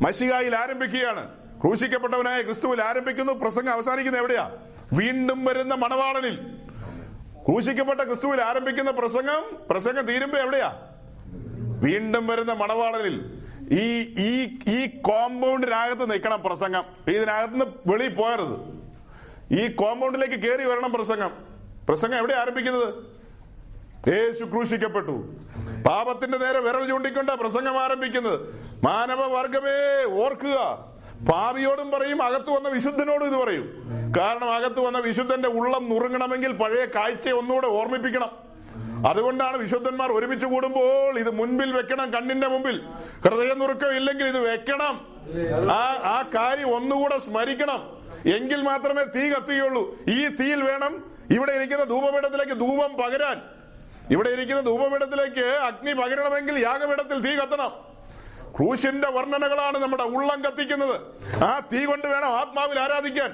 [0.02, 1.28] മഷികായിൽ ആരംഭിക്കുകയാണ്.
[1.62, 3.32] ക്രൂശിക്കപ്പെട്ടവനായ ക്രിസ്തുവിൽ ആരംഭിക്കുന്നു.
[3.32, 4.50] പ്രസംഗം അവസാനിക്കുന്നത് എവിടെയാ?
[4.92, 6.36] വീണ്ടും വരുന്ന മണവാളനിൽ.
[7.46, 10.74] ക്രൂശിക്കപ്പെട്ട ക്രിസ്തുവിൽ ആരംഭിക്കുന്ന പ്രസംഗം പ്രസംഗം തീരുമ്പോ എവിടെയാ?
[11.82, 13.42] വീണ്ടും വരുന്ന മണവാളനിൽ.
[13.72, 16.84] ഈ ഈ ഈ കോമ്പൗണ്ടിനകത്ത് നിൽക്കണം പ്രസംഗം.
[17.08, 18.54] ഇതിനകത്തുനിന്ന് വെളിയിൽ പോയരുത്
[19.60, 21.30] ഈ കോമ്പൗണ്ടിലേക്ക് കയറി വരണം പ്രസംഗം.
[21.88, 23.13] പ്രസംഗം എവിടെ ആരംഭിക്കുന്നത്?
[24.08, 25.34] യേശു ക്രൂശിക്കപ്പെട്ടു.
[25.86, 28.40] പാപത്തിന്റെ നേരെ വിരൽ ചൂണ്ടിക്കൊണ്ട് പ്രസംഗം ആരംഭിക്കുന്നത്.
[28.84, 30.56] മാനവവർഗമേ ഓർക്കുക.
[31.32, 33.84] പാപിയോടും പറയും അകത്തു വന്ന വിശുദ്ധനോടും ഇത് പറയും.
[34.18, 38.30] കാരണം അകത്തു വന്ന വിശുദ്ധന്റെ ഉള്ളം നുറുങ്ങണമെങ്കിൽ പഴയ കാഴ്ച ഒന്നുകൂടെ ഓർമ്മിപ്പിക്കണം.
[39.08, 42.82] അതുകൊണ്ടാണ് വിശുദ്ധന്മാർ ഒരുമിച്ച് കൂടുമ്പോൾ ഇത് മുൻപിൽ വെക്കണം കണ്ണിന്റെ മുമ്പിൽ.
[43.24, 45.06] ഹൃദയ നുറുക്കം ഇല്ലെങ്കിൽ ഇത് വെക്കണം.
[45.70, 47.96] ആ ആ കാര്യം ഒന്നുകൂടെ സ്മരിക്കണം.
[48.34, 49.96] എങ്കിൽ മാത്രമേ തീ കത്തുകയുള്ളൂ.
[50.08, 53.53] ഈ തീയിൽ വേണം ഇവിടെ ഇരിക്കുന്ന ധൂപപീഠത്തിലേക്ക് ധൂപം പകരാൻ.
[54.10, 57.72] ഇവിടെ ഇരിക്കുന്ന ധൂപപീഠത്തിലേക്ക് അഗ്നി പകരണമെങ്കിൽ യാഗപീഠത്തിൽ തീ കത്തണം.
[58.56, 61.00] ക്രൂശിന്റെ വർണനകളാണ് നമ്മുടെ ഉള്ളം കത്തിക്കുന്നത്.
[61.44, 63.30] ആ തീ കൊണ്ട് വേണം ആത്മാവിൽ ആരാധിക്കാൻ.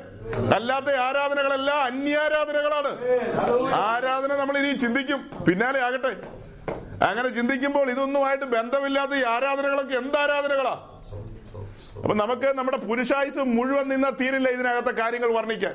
[0.55, 2.93] അല്ലാത്ത ആരാധനകളല്ല അന്യാരാധനകളാണ്.
[3.75, 5.31] ആരാധന നമ്മൾ ഇനി ചിന്തിക്കും.
[5.49, 6.13] പിന്നാലെ ആകട്ടെ.
[7.09, 10.75] അങ്ങനെ ചിന്തിക്കുമ്പോൾ ഇതൊന്നുമായിട്ട് ബന്ധമില്ലാത്ത ഈ ആരാധനകളൊക്കെ എന്ത് ആരാധനകളാ?
[11.97, 15.75] അപ്പൊ നമുക്ക് നമ്മുടെ പുരുഷായുസ് മുഴുവൻ നിന്ന തീരില്ല ഇതിനകത്തെ കാര്യങ്ങൾ വർണിക്കാൻ.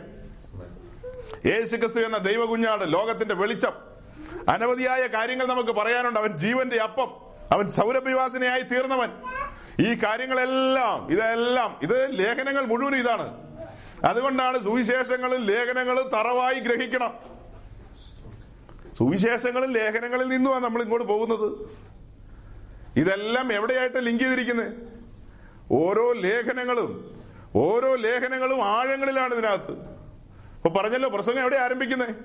[1.45, 3.94] യേശുക്രിസ്തു എന്ന ദൈവകുഞ്ഞാട് ലോകത്തിന്റെ വെളിച്ചം.
[4.49, 6.19] അനവധിയായ കാര്യങ്ങൾ നമുക്ക് പറയാനുണ്ട്.
[6.19, 7.11] അവൻ ജീവന്റെ അപ്പം.
[7.51, 9.09] അവൻ സൗരഭിവാസിനെയായി തീർന്നവൻ.
[9.79, 13.45] ഈ കാര്യങ്ങളെല്ലാം ഇതെല്ലാം ഇത് ലേഖനങ്ങൾ മുഴുവൻ ഇതാണ്.
[14.03, 17.13] അതുകൊണ്ടാണ് സുവിശേഷങ്ങളും ലേഖനങ്ങളും തറവായി ഗ്രഹിക്കണം.
[18.97, 21.69] സുവിശേഷങ്ങളും ലേഖനങ്ങളിൽ നിന്നുമാണ് നമ്മൾ ഇങ്ങോട്ട് പോകുന്നത്.
[22.99, 24.73] ഇതെല്ലാം എവിടെയായിട്ട് ലിങ്ക് ചെയ്തിരിക്കുന്നത്
[25.71, 27.21] ഓരോ ലേഖനങ്ങളും
[27.55, 29.71] ഓരോ ലേഖനങ്ങളും ആഴങ്ങളിലാണ് ഇതിനകത്ത്.
[30.55, 32.15] അപ്പൊ പറഞ്ഞല്ലോ പ്രസംഗം എവിടെ ആരംഭിക്കുന്നത്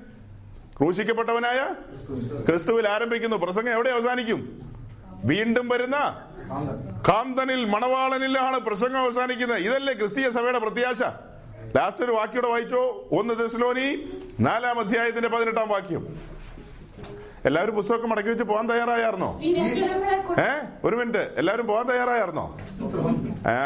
[0.80, 1.74] ക്രൂശിക്കപ്പെട്ടവനായ
[2.48, 3.36] ക്രിസ്തുവിൽ ആരംഭിക്കുന്നു.
[3.36, 4.62] പ്രസംഗം എവിടെ അവസാനിക്കും?
[5.24, 5.96] വീണ്ടും വരുന്ന
[7.08, 9.58] കാന്തനിൽ മണവാളനിലാണ് പ്രസംഗം അവസാനിക്കുന്നത്.
[9.58, 11.02] ഇതല്ലേ ക്രിസ്തീയ സഭയുടെ പ്രത്യാശ?
[11.76, 13.08] ലാസ്റ്റ് ഒരു വാക്യോടെ വായിച്ചോ?
[13.12, 16.16] ഒന്ന് ദശലോനി നാലാം അധ്യായത്തിന്റെ പതിനെട്ടാം വാക്യം.
[17.44, 19.40] എല്ലാവരും പുസ്തകമൊക്കെ മടക്കി വെച്ച് പോകാൻ തയ്യാറായിരുന്നോ
[20.40, 20.48] ഏ?
[20.84, 21.34] ഒരു മിനിറ്റ്.
[21.36, 22.58] എല്ലാവരും പോകാൻ തയ്യാറായിരുന്നോ
[23.46, 23.56] ആ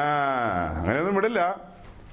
[0.78, 1.60] അങ്ങനെയൊന്നും വിടില്ല.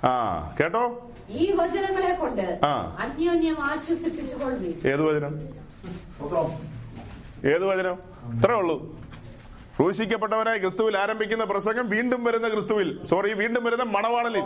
[0.03, 0.11] ആ
[0.59, 1.10] കേട്ടോ?
[1.31, 2.59] ഈ വചനങ്ങളെ കൊണ്ട്
[2.99, 5.33] അന്യോന്യം ആശ്വസിപ്പിച്ചുകൊള്ളു ഏത് വചനം?
[7.49, 7.97] ഏത് വചനം?
[8.37, 9.01] ഇത്രേ ഉള്ളൂ.
[9.77, 13.05] ക്രൂശിക്കപ്പെട്ടവനായി ക്രിസ്തുവിൽ ആരംഭിക്കുന്ന പ്രസംഗം വീണ്ടും വരുന്ന ക്രിസ്തുവിൽ.
[13.05, 14.43] സോറി വീണ്ടും വരുന്ന മണവാളനിൽ.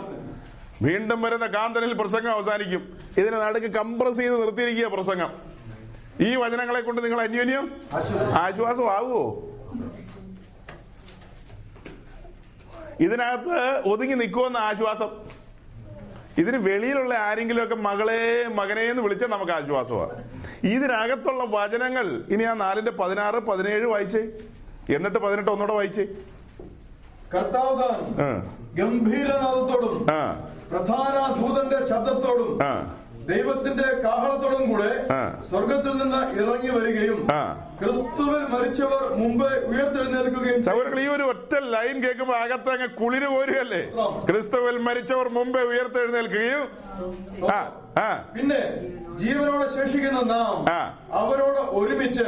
[0.82, 2.98] വീണ്ടും വരുന്ന കാന്തനിൽ പ്രസംഗം അവസാനിക്കും.
[3.18, 5.30] ഇതിനെ നടുക്ക് കംപ്രസ് ചെയ്ത് നിർത്തിയിരിക്കുക പ്രസംഗം.
[6.20, 7.80] ഈ വചനങ്ങളെ കൊണ്ട് നിങ്ങൾ അന്യോന്യം
[8.32, 8.90] ആശ്വാസം.
[8.90, 9.42] ആവുമോ
[13.00, 15.35] ഇതിനകത്ത് ഒതുങ്ങി നിൽക്കുമെന്ന ആശ്വാസം.
[16.38, 18.20] ഇതിന് വെളിയിലുള്ള ആരെങ്കിലും ഒക്കെ മകളെ
[18.58, 20.16] മകനെ എന്ന് വിളിച്ചാൽ നമുക്ക് ആശ്വാസമാണ്.
[20.74, 24.22] ഇതിനകത്തുള്ള വചനങ്ങൾ ഇനി ആ നാലിന്റെ പതിനാറ് പതിനേഴ് വായിച്ചേ?
[24.94, 26.04] എന്നിട്ട് പതിനെട്ട് ഒന്നുകൂടെ വായിച്ചേ?
[27.34, 27.88] കർത്താവ്
[28.78, 29.94] ഗംഭീരനാഥത്തോടും
[30.70, 32.50] പ്രധാന ദൂതന്റെ ശബ്ദത്തോടും
[33.28, 34.90] ദൈവത്തിന്റെ കാഹളത്തോടും കൂടെ.
[35.48, 37.18] സ്വർഗത്തിൽ നിന്ന് ഇറങ്ങി വരികയും
[37.80, 40.60] ക്രിസ്തുവിൽ മരിച്ചവർ മുമ്പേ ഉയർത്തെഴുന്നേൽക്കുകയും.
[40.62, 43.82] സൗകര്യങ്ങൾ ഈ ഒരു ഒറ്റ ലൈൻ കേൾക്കുമ്പോ അകത്ത് അങ്ങ് കുളിര് പോരുകയല്ലേ
[44.28, 46.62] ക്രിസ്തുവിൽ മരിച്ചവർ മുമ്പേ ഉയർത്തെഴുന്നേൽക്കുകയും
[47.50, 47.58] ആ
[48.36, 48.60] പിന്നെ
[49.20, 50.56] ജീവനോടെ ശേഷിക്കുന്ന നാം
[51.20, 52.26] അവരോട് ഒരുമിച്ച്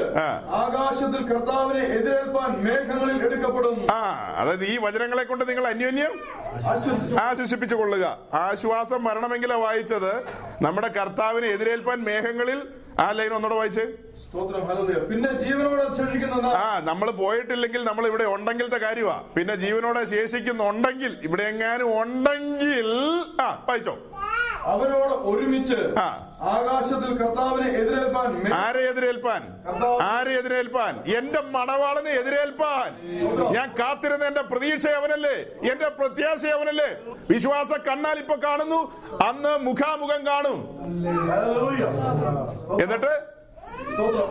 [0.61, 3.77] ആകാശത്തിൽ കർത്താവിനെ എതിരേൽപ്പാൻ മേഘങ്ങളിൽ എടുക്കപ്പെടും.
[3.97, 4.01] ആ
[4.41, 6.15] അതായത് ഈ വചനങ്ങളെ കൊണ്ട് നിങ്ങൾ അന്യോന്യം
[7.27, 8.05] ആശ്വസിപ്പിച്ചു കൊള്ളുക.
[8.47, 10.13] ആശ്വാസം വരണമെങ്കിലാ വായിച്ചത്
[10.67, 12.61] നമ്മുടെ കർത്താവിനെ എതിരേൽപ്പാൻ മേഘങ്ങളിൽ
[13.05, 13.87] ആ ലൈൻ ഒന്നുകൂടെ വായിച്ചേ.
[15.11, 19.17] പിന്നെ ജീവനോടെ ശേഷിക്കുന്ന ആ നമ്മൾ പോയിട്ടില്ലെങ്കിൽ നമ്മൾ ഇവിടെ ഉണ്ടെങ്കിലത്തെ കാര്യമാ.
[19.37, 22.91] പിന്നെ ജീവനോടെ ശേഷിക്കുന്നുണ്ടെങ്കിൽ ഇവിടെ എങ്ങാനും ഉണ്ടെങ്കിൽ
[23.47, 23.97] ആ വായിച്ചോ.
[24.73, 25.77] അവരോട് ഒരുമിച്ച്
[26.55, 29.43] ആകാശത്തിൽ കർത്താവിനെ എതിരേൽപ്പാൻ ആരെ എതിരേൽപ്പാൻ?
[30.03, 30.93] ആരെ എതിരേൽപ്പാൻ?
[31.19, 32.91] എന്റെ മണവാളനെ എതിരേൽപ്പാൻ.
[33.53, 35.37] ഞാൻ കാത്തിരുന്ന എന്റെ പ്രതീക്ഷ അവനല്ലേ?
[35.73, 36.91] എന്റെ പ്രത്യാശ അവനല്ലേ?
[37.31, 38.81] വിശ്വാസ കണ്ണാൽ ഇപ്പൊ കാണുന്നു.
[39.29, 40.59] അന്ന് മുഖാമുഖം കാണും.
[42.83, 43.13] എന്നിട്ട്?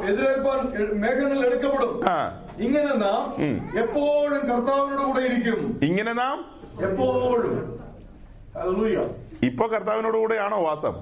[0.10, 0.60] എതിരേൽപ്പാൻ
[1.02, 1.94] മേഘങ്ങളിൽ എടുക്കപ്പെടും.
[2.66, 3.24] ഇങ്ങനെ നാം
[3.84, 5.80] എപ്പോഴും കർത്താവിനോട് കൂടെ ഇരിക്കും.
[5.84, 6.38] ഇങ്ങനെ നാം?
[6.90, 7.78] എപ്പോഴും.
[9.44, 10.94] ഇപ്പൊ കർത്താവിനോട് കൂടെയാണോ വാസം?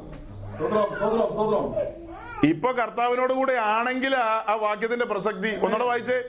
[2.44, 6.24] ഇപ്പൊ കർത്താവിനോട് കൂടെ ആണെങ്കിൽ ആ- വാക്യത്തിന്റെ പ്രസക്തി ഒന്നുകൂടെ വായിച്ചേ.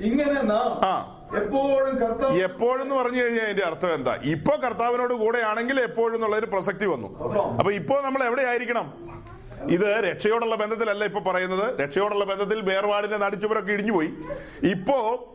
[0.00, 0.32] ഇങ്ങനെ.
[1.36, 4.18] എപ്പോഴും കർത്താവ് എപ്പോഴെന്ന് പറഞ്ഞു കഴിഞ്ഞാൽ അതിന്റെ അർത്ഥം എന്താ?
[4.22, 7.38] ഇപ്പൊ കർത്താവിനോട് കൂടെ ആണെങ്കിൽ എപ്പോഴും എന്നുള്ളൊരു പ്രസക്തി വന്നു.
[7.58, 9.14] അപ്പൊ ഇപ്പോ നമ്മൾ എവിടെ ആയിരിക്കണം
[9.70, 11.78] ഇത് രക്ഷയോടുള്ള ബന്ധത്തിലല്ല ഇപ്പൊ പറയുന്നത്.
[11.80, 14.10] രക്ഷയോടുള്ള ബന്ധത്തിൽ വേർപാടിന്റെ നടിച്ചുവരൊക്കെ ഇടിഞ്ഞുപോയി.
[14.62, 15.30] ഇപ്പോ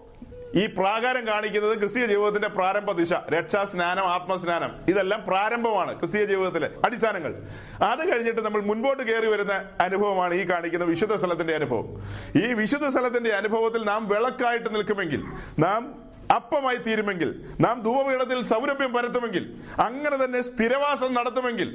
[0.55, 4.71] ഈ പ്രാകാരം കാണിക്കുന്നത് ക്രിസ്തീയ ജീവിതത്തിന്റെ പ്രാരംഭ ദിശ രക്ഷാ സ്നാനം ആത്മസ്നാനം.
[4.87, 7.35] ഇതെല്ലാം പ്രാരംഭമാണ് ക്രിസ്തീയ ജീവിതത്തിലെ അടിസ്ഥാനങ്ങൾ.
[7.83, 11.87] അത് കഴിഞ്ഞിട്ട് നമ്മൾ മുൻപോട്ട് കയറി വരുന്ന അനുഭവമാണ് ഈ കാണിക്കുന്ന വിശുദ്ധ സ്ഥലത്തിന്റെ അനുഭവം.
[12.35, 15.23] ഈ വിശുദ്ധ സ്ഥലത്തിന്റെ അനുഭവത്തിൽ നാം വിളക്കായിട്ട് നിൽക്കുമെങ്കിൽ
[15.59, 17.29] നാം അപ്പമായി തീരുമെങ്കിൽ
[17.59, 21.69] നാം ധൂപപീഠത്തിൽ സൗരഭ്യം പരത്തുമെങ്കിൽ അങ്ങനെ തന്നെ സ്ഥിരവാസം നടത്തുമെങ്കിൽ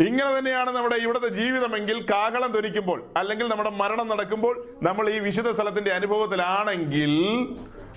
[0.00, 5.92] ഇങ്ങനെ തന്നെയാണ് നമ്മുടെ ഇവിടുത്തെ ജീവിതമെങ്കിൽ കാഹളം ധരിക്കുമ്പോൾ അല്ലെങ്കിൽ നമ്മുടെ മരണം നടക്കുമ്പോൾ നമ്മൾ ഈ വിശുദ്ധ സ്ഥലത്തിന്റെ
[5.92, 7.14] അനുഭവത്തിലാണെങ്കിൽ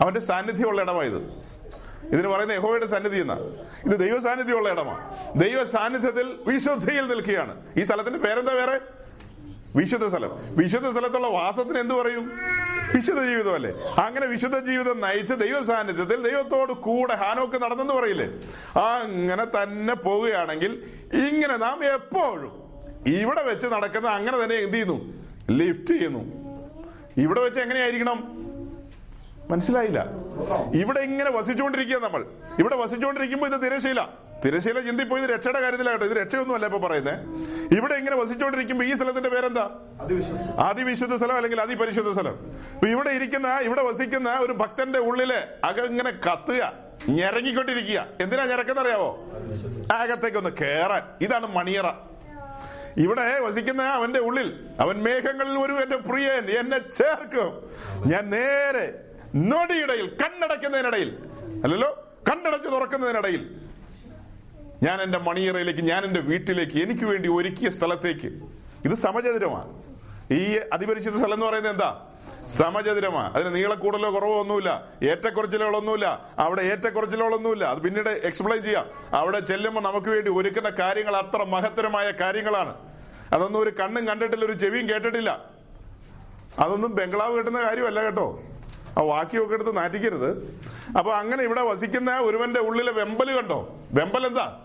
[0.02, 1.20] അവന്റെ സാന്നിധ്യമുള്ള ഇടമായത്
[2.12, 3.34] ഇതിന് പറയുന്ന യഹോയുടെ സന്നിധി എന്ന.
[3.86, 5.04] ഇത് ദൈവ സാന്നിധ്യമുള്ള ഇടമാണ്
[5.40, 7.54] ദൈവ സാന്നിധ്യത്തിൽ വിശുദ്ധിയിൽ നിൽക്കുകയാണ്.
[7.80, 8.80] ഈ സ്ഥലത്തിന്റെ പേരെന്താ വേറെ?
[9.76, 10.32] വിശുദ്ധ സ്ഥലം.
[10.58, 12.32] വിശുദ്ധ സ്ഥലത്തുള്ള വാസത്തിന് എന്ത് പറയും?
[12.96, 13.72] വിശുദ്ധ ജീവിതമല്ലേ?
[14.04, 18.28] അങ്ങനെ വിശുദ്ധ ജീവിതം നയിച്ച് ദൈവ സാന്നിധ്യത്തിൽ ദൈവത്തോട് കൂടെ ഹാനോക്ക് നടന്നെന്ന് പറയില്ലേ?
[18.78, 20.72] അങ്ങനെ തന്നെ പോവുകയാണെങ്കിൽ
[21.30, 22.54] ഇങ്ങനെ നാം എപ്പോഴും
[23.08, 24.98] ഇവിടെ വെച്ച് നടക്കുന്ന അങ്ങനെ തന്നെ എന്ത് ചെയ്യുന്നു?
[25.52, 26.24] ലിഫ്റ്റ് ചെയ്യുന്നു.
[27.18, 28.20] ഇവിടെ വെച്ച് എങ്ങനെയായിരിക്കണം?
[29.50, 30.00] മനസ്സിലായില്ല.
[30.74, 32.26] ഇവിടെ ഇങ്ങനെ വസിച്ചുകൊണ്ടിരിക്കുക നമ്മൾ.
[32.60, 34.02] ഇവിടെ വസിച്ചുകൊണ്ടിരിക്കുമ്പോൾ ഇത് തിരശീല
[34.46, 36.06] തിരശീല ചിന്തിപ്പോയി ഇത് രക്ഷയുടെ കാര്യത്തിലാകട്ടെ.
[36.06, 37.20] ഇത് രക്ഷയൊന്നും അല്ല ഇപ്പൊ പറയുന്നത്
[37.74, 39.70] ഇവിടെ ഇങ്ങനെ വസിച്ചുകൊണ്ടിരിക്കുമ്പോ ഈ സ്ഥലത്തിന്റെ പേരെന്താ?
[40.60, 42.34] അതിവിശുദ്ധ സ്ഥലം അല്ലെങ്കിൽ അതിപരിശുദ്ധ സ്ഥലം.
[42.74, 45.34] ഇപ്പൊ ഇവിടെ ഇരിക്കുന്ന ഇവിടെ വസിക്കുന്ന ഒരു ഭക്തന്റെ ഉള്ളിൽ
[45.64, 46.74] അകം ഇങ്ങനെ കത്തുക
[47.10, 48.08] ഞെരങ്ങിക്കൊണ്ടിരിക്കുക.
[48.22, 49.32] എന്തിനാ ഞെരക്കെന്നറിയാവോ?
[49.96, 51.02] അകത്തേക്കൊന്ന് കേറാൻ.
[51.22, 51.86] ഇതാണ് മണിയറ.
[52.98, 57.72] ഇവിടെ വസിക്കുന്ന അവന്റെ ഉള്ളിൽ അവൻ മേഘങ്ങളിൽ ഒരു എന്റെ പ്രിയൻ എന്നെ ചേർക്കും.
[58.06, 59.00] ഞാൻ നേരെ
[59.36, 61.18] നൊടിയിടയിൽ കണ്ണടയ്ക്കുന്നതിനിടയിൽ.
[61.64, 62.14] അല്ലല്ലോ?
[62.32, 63.73] കണ്ണടച്ച് തുറക്കുന്നതിനിടയിൽ.
[64.84, 68.28] ഞാൻ എന്റെ മണിയറയിലേക്ക് ഞാൻ എന്റെ വീട്ടിലേക്ക് എനിക്ക് വേണ്ടി ഒരുക്കിയ സ്ഥലത്തേക്ക്.
[68.86, 69.84] ഇത് സമചതുരമാണ്.
[70.34, 72.08] ഈ അതിപരിശുദ്ധ സ്ഥലം എന്ന് പറയുന്നത് എന്താ?
[72.48, 73.34] സമചതുരമാണ്.
[73.34, 74.88] അതിന് നീളക്കൂടലോ കുറവോ ഒന്നുമില്ല.
[75.04, 76.32] ഏറ്റക്കുറച്ചിലുകളൊന്നുമില്ല.
[76.40, 77.64] അവിടെ ഏറ്റക്കുറച്ചിലുകളൊന്നുമില്ല.
[77.64, 78.90] അത് പിന്നീട് എക്സ്പ്ലെയിൻ ചെയ്യാം.
[79.14, 82.76] അവിടെ ചെല്ലുമ്പോൾ നമുക്ക് വേണ്ടി ഒരുക്കുന്ന കാര്യങ്ങൾ അത്ര മഹത്തരമായ കാര്യങ്ങളാണ്.
[83.34, 85.46] അതൊന്നും ഒരു കണ്ണും കണ്ടിട്ടില്ല ഒരു ചെവിയും കേട്ടിട്ടില്ല.
[86.60, 88.44] അതൊന്നും ബംഗ്ലാവ് കിട്ടുന്ന കാര്യമല്ല കേട്ടോ.
[88.98, 90.62] ആ വാക്യമൊക്കെ എടുത്ത് നാറ്റിക്കരുത്.
[90.98, 93.76] അപ്പൊ അങ്ങനെ ഇവിടെ വസിക്കുന്ന ഒരുവന്റെ ഉള്ളിലെ വെമ്പൽ കണ്ടോ?
[93.94, 94.63] വെമ്പൽ എന്താ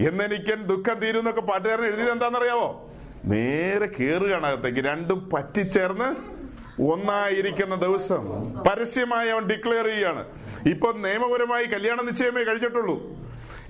[0.00, 2.90] എന്നെനിക്കൻ ദുഃഖം തീരും എന്നൊക്കെ പാട്ടുകാരൻ എഴുതിയത് എന്താണെന്നറിയാവോ?
[3.24, 4.78] നേരെ കേറുകയാണ് അകത്തേക്ക്.
[4.78, 6.38] രണ്ടും പറ്റിച്ചേർന്ന്
[6.82, 8.22] ഒന്നായിരിക്കുന്ന ദിവസം
[8.62, 10.24] പരസ്യമായി അവൻ ഡിക്ലെയർ ചെയ്യാണ്
[10.68, 12.96] ഇപ്പൊ നിയമപരമായി കല്യാണ നിശ്ചയമേ കഴിഞ്ഞിട്ടുള്ളൂ.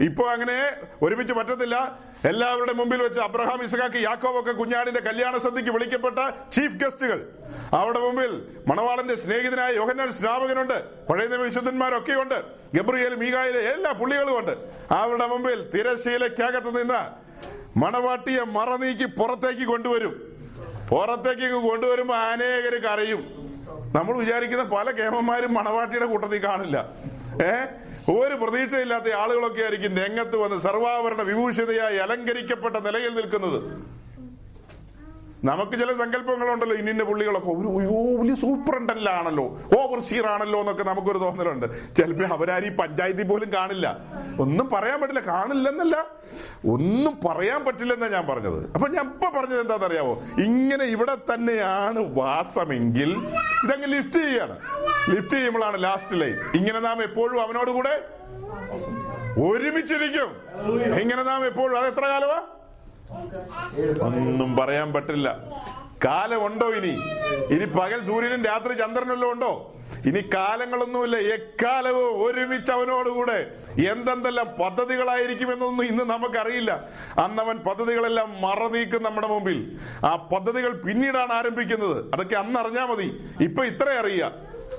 [0.01, 0.73] ഇപ്പൊ അങ്ങനെ
[1.03, 1.99] ഒരുമിച്ച് പറ്റത്തില്ല.
[2.25, 7.29] എല്ലാവരുടെ മുമ്പിൽ വെച്ച് അബ്രഹാം ഇസഹാക്ക് യാക്കോബൊക്കെ കുഞ്ഞാടിന്റെ കല്യാണ സദ്യക്ക് വിളിക്കപ്പെട്ട ചീഫ് ഗസ്റ്റുകൾ.
[7.73, 11.07] അവരുടെ മുമ്പിൽ മണവാളന്റെ സ്നേഹിതനായ യോഹന്നാൻ സ്നാപകനുണ്ട്.
[11.07, 12.43] പഴയ വിശുദ്ധന്മാരൊക്കെ ഉണ്ട്
[12.75, 14.57] ഗബ്രിയേൽ മീകായിലെ എല്ലാ പുള്ളികളും ഉണ്ട്
[14.91, 17.29] അവരുടെ മുമ്പിൽ തിരശീലയ്ക്കകത്ത് നിന്ന്
[17.79, 20.37] മണവാട്ടിയെ മറനീക്കി പുറത്തേക്ക് കൊണ്ടുവരും.
[20.91, 23.49] പുറത്തേക്ക് കൊണ്ടുവരുമ്പോ അനേകര് കരയും.
[23.95, 26.89] നമ്മൾ വിചാരിക്കുന്ന പല കേമന്മാരും മണവാട്ടിയുടെ കൂട്ടത്തിൽ കാണില്ല.
[27.43, 27.55] ഏ?
[28.09, 33.59] ഒരു പ്രതീക്ഷയില്ലാത്ത ആളുകളൊക്കെ ആയിരിക്കും രംഗത്ത് വന്ന് സർവാഭരണ വിഭൂഷിതയായി അലങ്കരിക്കപ്പെട്ട നിലയിൽ നിൽക്കുന്നത്.
[35.45, 37.51] നമുക്ക് ചില സങ്കല്പങ്ങളുണ്ടല്ലോ ഇന്നിന്റെ പുള്ളികളൊക്കെ.
[37.51, 41.95] ഒരു അയ്യോ വലിയ സൂപ്രണ്ടല്ലാണല്ലോ ഓവർസീർ ആണല്ലോ എന്നൊക്കെ നമുക്കൊരു തോന്നലുണ്ട്.
[41.95, 43.99] ചിലപ്പോ അവരാരും ഈ പഞ്ചായത്തിൽ പോലും കാണില്ല.
[44.41, 45.21] ഒന്നും പറയാൻ പറ്റില്ല.
[45.21, 45.97] കാണില്ലെന്നല്ല.
[46.67, 48.73] ഒന്നും പറയാൻ പറ്റില്ലെന്നാ ഞാൻ പറഞ്ഞത്.
[48.75, 50.23] അപ്പൊ ഞാൻ ഇപ്പൊ പറഞ്ഞത് എന്താണെന്നറിയാവോ?
[50.39, 53.11] ഇങ്ങനെ ഇവിടെ തന്നെയാണ് വാസമെങ്കിൽ
[53.65, 54.59] ഇതങ്ങ് ലിഫ്റ്റ് ചെയ്യാണ്.
[55.09, 58.05] ലിഫ്റ്റ് ചെയ്യുമ്പോഴാണ് ലാസ്റ്റ് ലൈൻ ഇങ്ങനെ നാം എപ്പോഴും അവനോട് കൂടെ
[59.41, 60.31] ഒരുമിച്ചിരിക്കും.
[61.01, 62.58] ഇങ്ങനെ നാം എപ്പോഴും അത് എത്ര കാലമാ?
[64.03, 65.39] ഒന്നും പറയാൻ പറ്റില്ല.
[66.05, 66.99] കാലമുണ്ടോ ഇനി?
[67.55, 69.75] ഇനി പകൽ സൂര്യനും രാത്രി ചന്ദ്രനെല്ലാം ഉണ്ടോ?
[70.07, 71.17] ഇനി കാലങ്ങളൊന്നുമില്ല.
[71.17, 73.51] എക്കാലവും ഒരുമിച്ച് അവനോടുകൂടെ
[73.91, 76.89] എന്തെന്തെല്ലാം പദ്ധതികളായിരിക്കുമെന്നൊന്നും ഇന്ന് നമുക്കറിയില്ല.
[77.25, 79.79] അന്നവൻ പദ്ധതികളെല്ലാം മറനീക്കും നമ്മുടെ മുമ്പിൽ.
[80.07, 82.15] ആ പദ്ധതികൾ പിന്നീടാണ് ആരംഭിക്കുന്നത്.
[82.15, 83.25] അതൊക്കെ അന്ന് അറിഞ്ഞാൽ മതി.
[83.41, 84.33] ഇപ്പൊ ഇത്ര അറിയുക.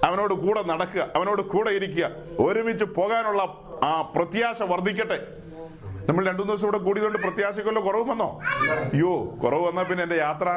[0.04, 1.08] അവനോട് കൂടെ നടക്കുക.
[1.16, 2.12] അവനോട് കൂടെ ഇരിക്കുക.
[2.40, 3.42] ഒരുമിച്ച് പോകാനുള്ള
[3.84, 5.49] ആ പ്രത്യാശ വർദ്ധിക്കട്ടെ.
[6.10, 8.40] നമ്മൾ രണ്ടു ദിവസം ഇവിടെ കൂടിയതുകൊണ്ട് പ്രത്യാശക്കുള്ള കുറവ് വന്നോ?
[8.94, 10.50] അയ്യോ കുറവ് വന്നാ പിന്നെ എന്റെ യാത്ര.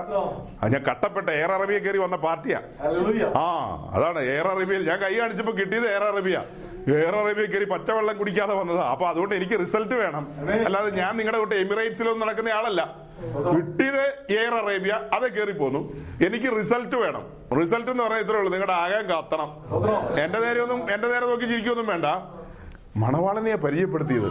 [0.64, 2.60] ഞാൻ കട്ടപ്പെട്ട എയർ അറബിയ കയറി വന്ന പാർട്ടിയാ.
[3.36, 3.44] ആ
[3.94, 4.88] അതാണ് എയർ അറേബ്യയിൽ.
[4.88, 6.44] ഞാൻ കൈ കാണിച്ചപ്പോ കിട്ടിയത് എയർ അറബിയ.
[6.94, 8.82] എയർ അറേബ്യ കയറി പച്ചവെള്ളം കുടിക്കാതെ വന്നതാ.
[8.82, 10.24] അപ്പൊ അതുകൊണ്ട് എനിക്ക് റിസൾട്ട് വേണം.
[10.64, 12.96] അല്ലാതെ ഞാൻ നിങ്ങളുടെ കൂട്ട് എമിറേറ്റ്സിലൊന്നും നടക്കുന്ന ആളല്ല.
[13.56, 14.04] കിട്ടിയത്
[14.38, 15.00] എയർ അറേബ്യ.
[15.12, 15.80] അത് കയറി പോന്നു.
[16.26, 17.24] എനിക്ക് റിസൾട്ട് വേണം.
[17.60, 18.52] റിസൾട്ട് എന്ന് പറഞ്ഞാൽ ഇത്രേ ഉള്ളൂ.
[18.52, 19.50] നിങ്ങളുടെ ആകാൻ കാത്തണം.
[20.24, 22.06] എന്റെ നേരെ ഒന്നും എന്റെ നേരെ നോക്കി ചിരിക്കൊന്നും വേണ്ട.
[23.00, 24.26] മണവാളനെയാ പരിചയപ്പെടുത്തിയത്.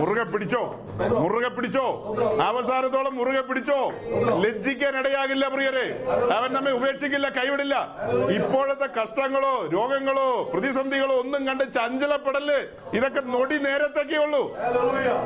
[0.00, 0.60] മുറുകെ പിടിച്ചോ
[1.22, 1.84] മുറുകെ പിടിച്ചോ.
[2.42, 3.78] അവസാനത്തോളം മുറുകെ പിടിച്ചോ.
[4.44, 5.84] ലജ്ജിക്കാൻ ഇടയാകില്ല പ്രിയരെ.
[6.36, 7.74] അവൻ നമ്മെ ഉപേക്ഷിക്കില്ല കൈവിടില്ല.
[8.38, 12.48] ഇപ്പോഴത്തെ കഷ്ടങ്ങളോ രോഗങ്ങളോ പ്രതിസന്ധികളോ ഒന്നും കണ്ട് ചഞ്ചലപ്പെടൽ.
[12.98, 14.42] ഇതൊക്കെ നൊടി നേരത്തേക്കേ ഉള്ളൂ.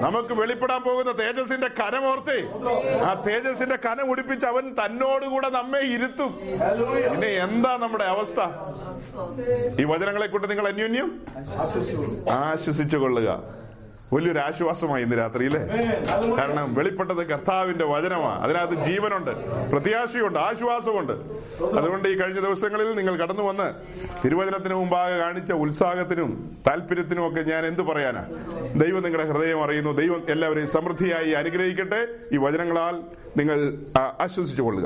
[0.06, 2.38] നമുക്ക് വെളിപ്പെടാൻ പോകുന്ന തേജസിന്റെ കനമോർത്തേ
[3.08, 6.32] ആ തേജസിന്റെ കനം ഉടിപ്പിച്ച് അവൻ തന്നോടുകൂടെ നമ്മെ ഇരുത്തും.
[7.10, 8.40] പിന്നെ എന്താ നമ്മുടെ അവസ്ഥ?
[9.80, 11.08] ഈ വചനങ്ങളെ കൊണ്ട് നിങ്ങൾ അന്യോന്യം?
[12.64, 13.30] ആശ്വസിച്ചു കൊള്ളുക
[14.12, 15.60] വലിയൊരു ആശ്വാസമായി ഇന്ന് രാത്രിയിലെ.
[16.38, 19.32] കാരണം വെളിപ്പെട്ടത് കർത്താവിന്റെ വചനമാണ് അതിനകത്ത് ജീവനുണ്ട്
[19.70, 21.12] പ്രത്യാശയുണ്ട് ആശ്വാസമുണ്ട്.
[21.78, 23.68] അതുകൊണ്ട് ഈ കഴിഞ്ഞ ദിവസങ്ങളിൽ നിങ്ങൾ കടന്നു വന്ന്
[24.24, 26.30] തിരുവചനത്തിന് മുമ്പാകെ കാണിച്ച ഉത്സാഹത്തിനും
[26.66, 28.24] താല്പര്യത്തിനും ഒക്കെ ഞാൻ എന്തു പറയാനാ?
[28.84, 29.92] ദൈവം നിങ്ങളുടെ ഹൃദയം അറിയുന്നു.
[29.92, 32.08] ദൈവം എല്ലാവരെയും സമൃദ്ധിയായി അനുഗ്രഹിക്കട്ടെ.
[32.32, 32.96] ഈ വചനങ്ങളാൽ
[33.36, 33.58] നിങ്ങൾ
[33.98, 34.82] ആശ്വസിച്ചു കൊള്ളുക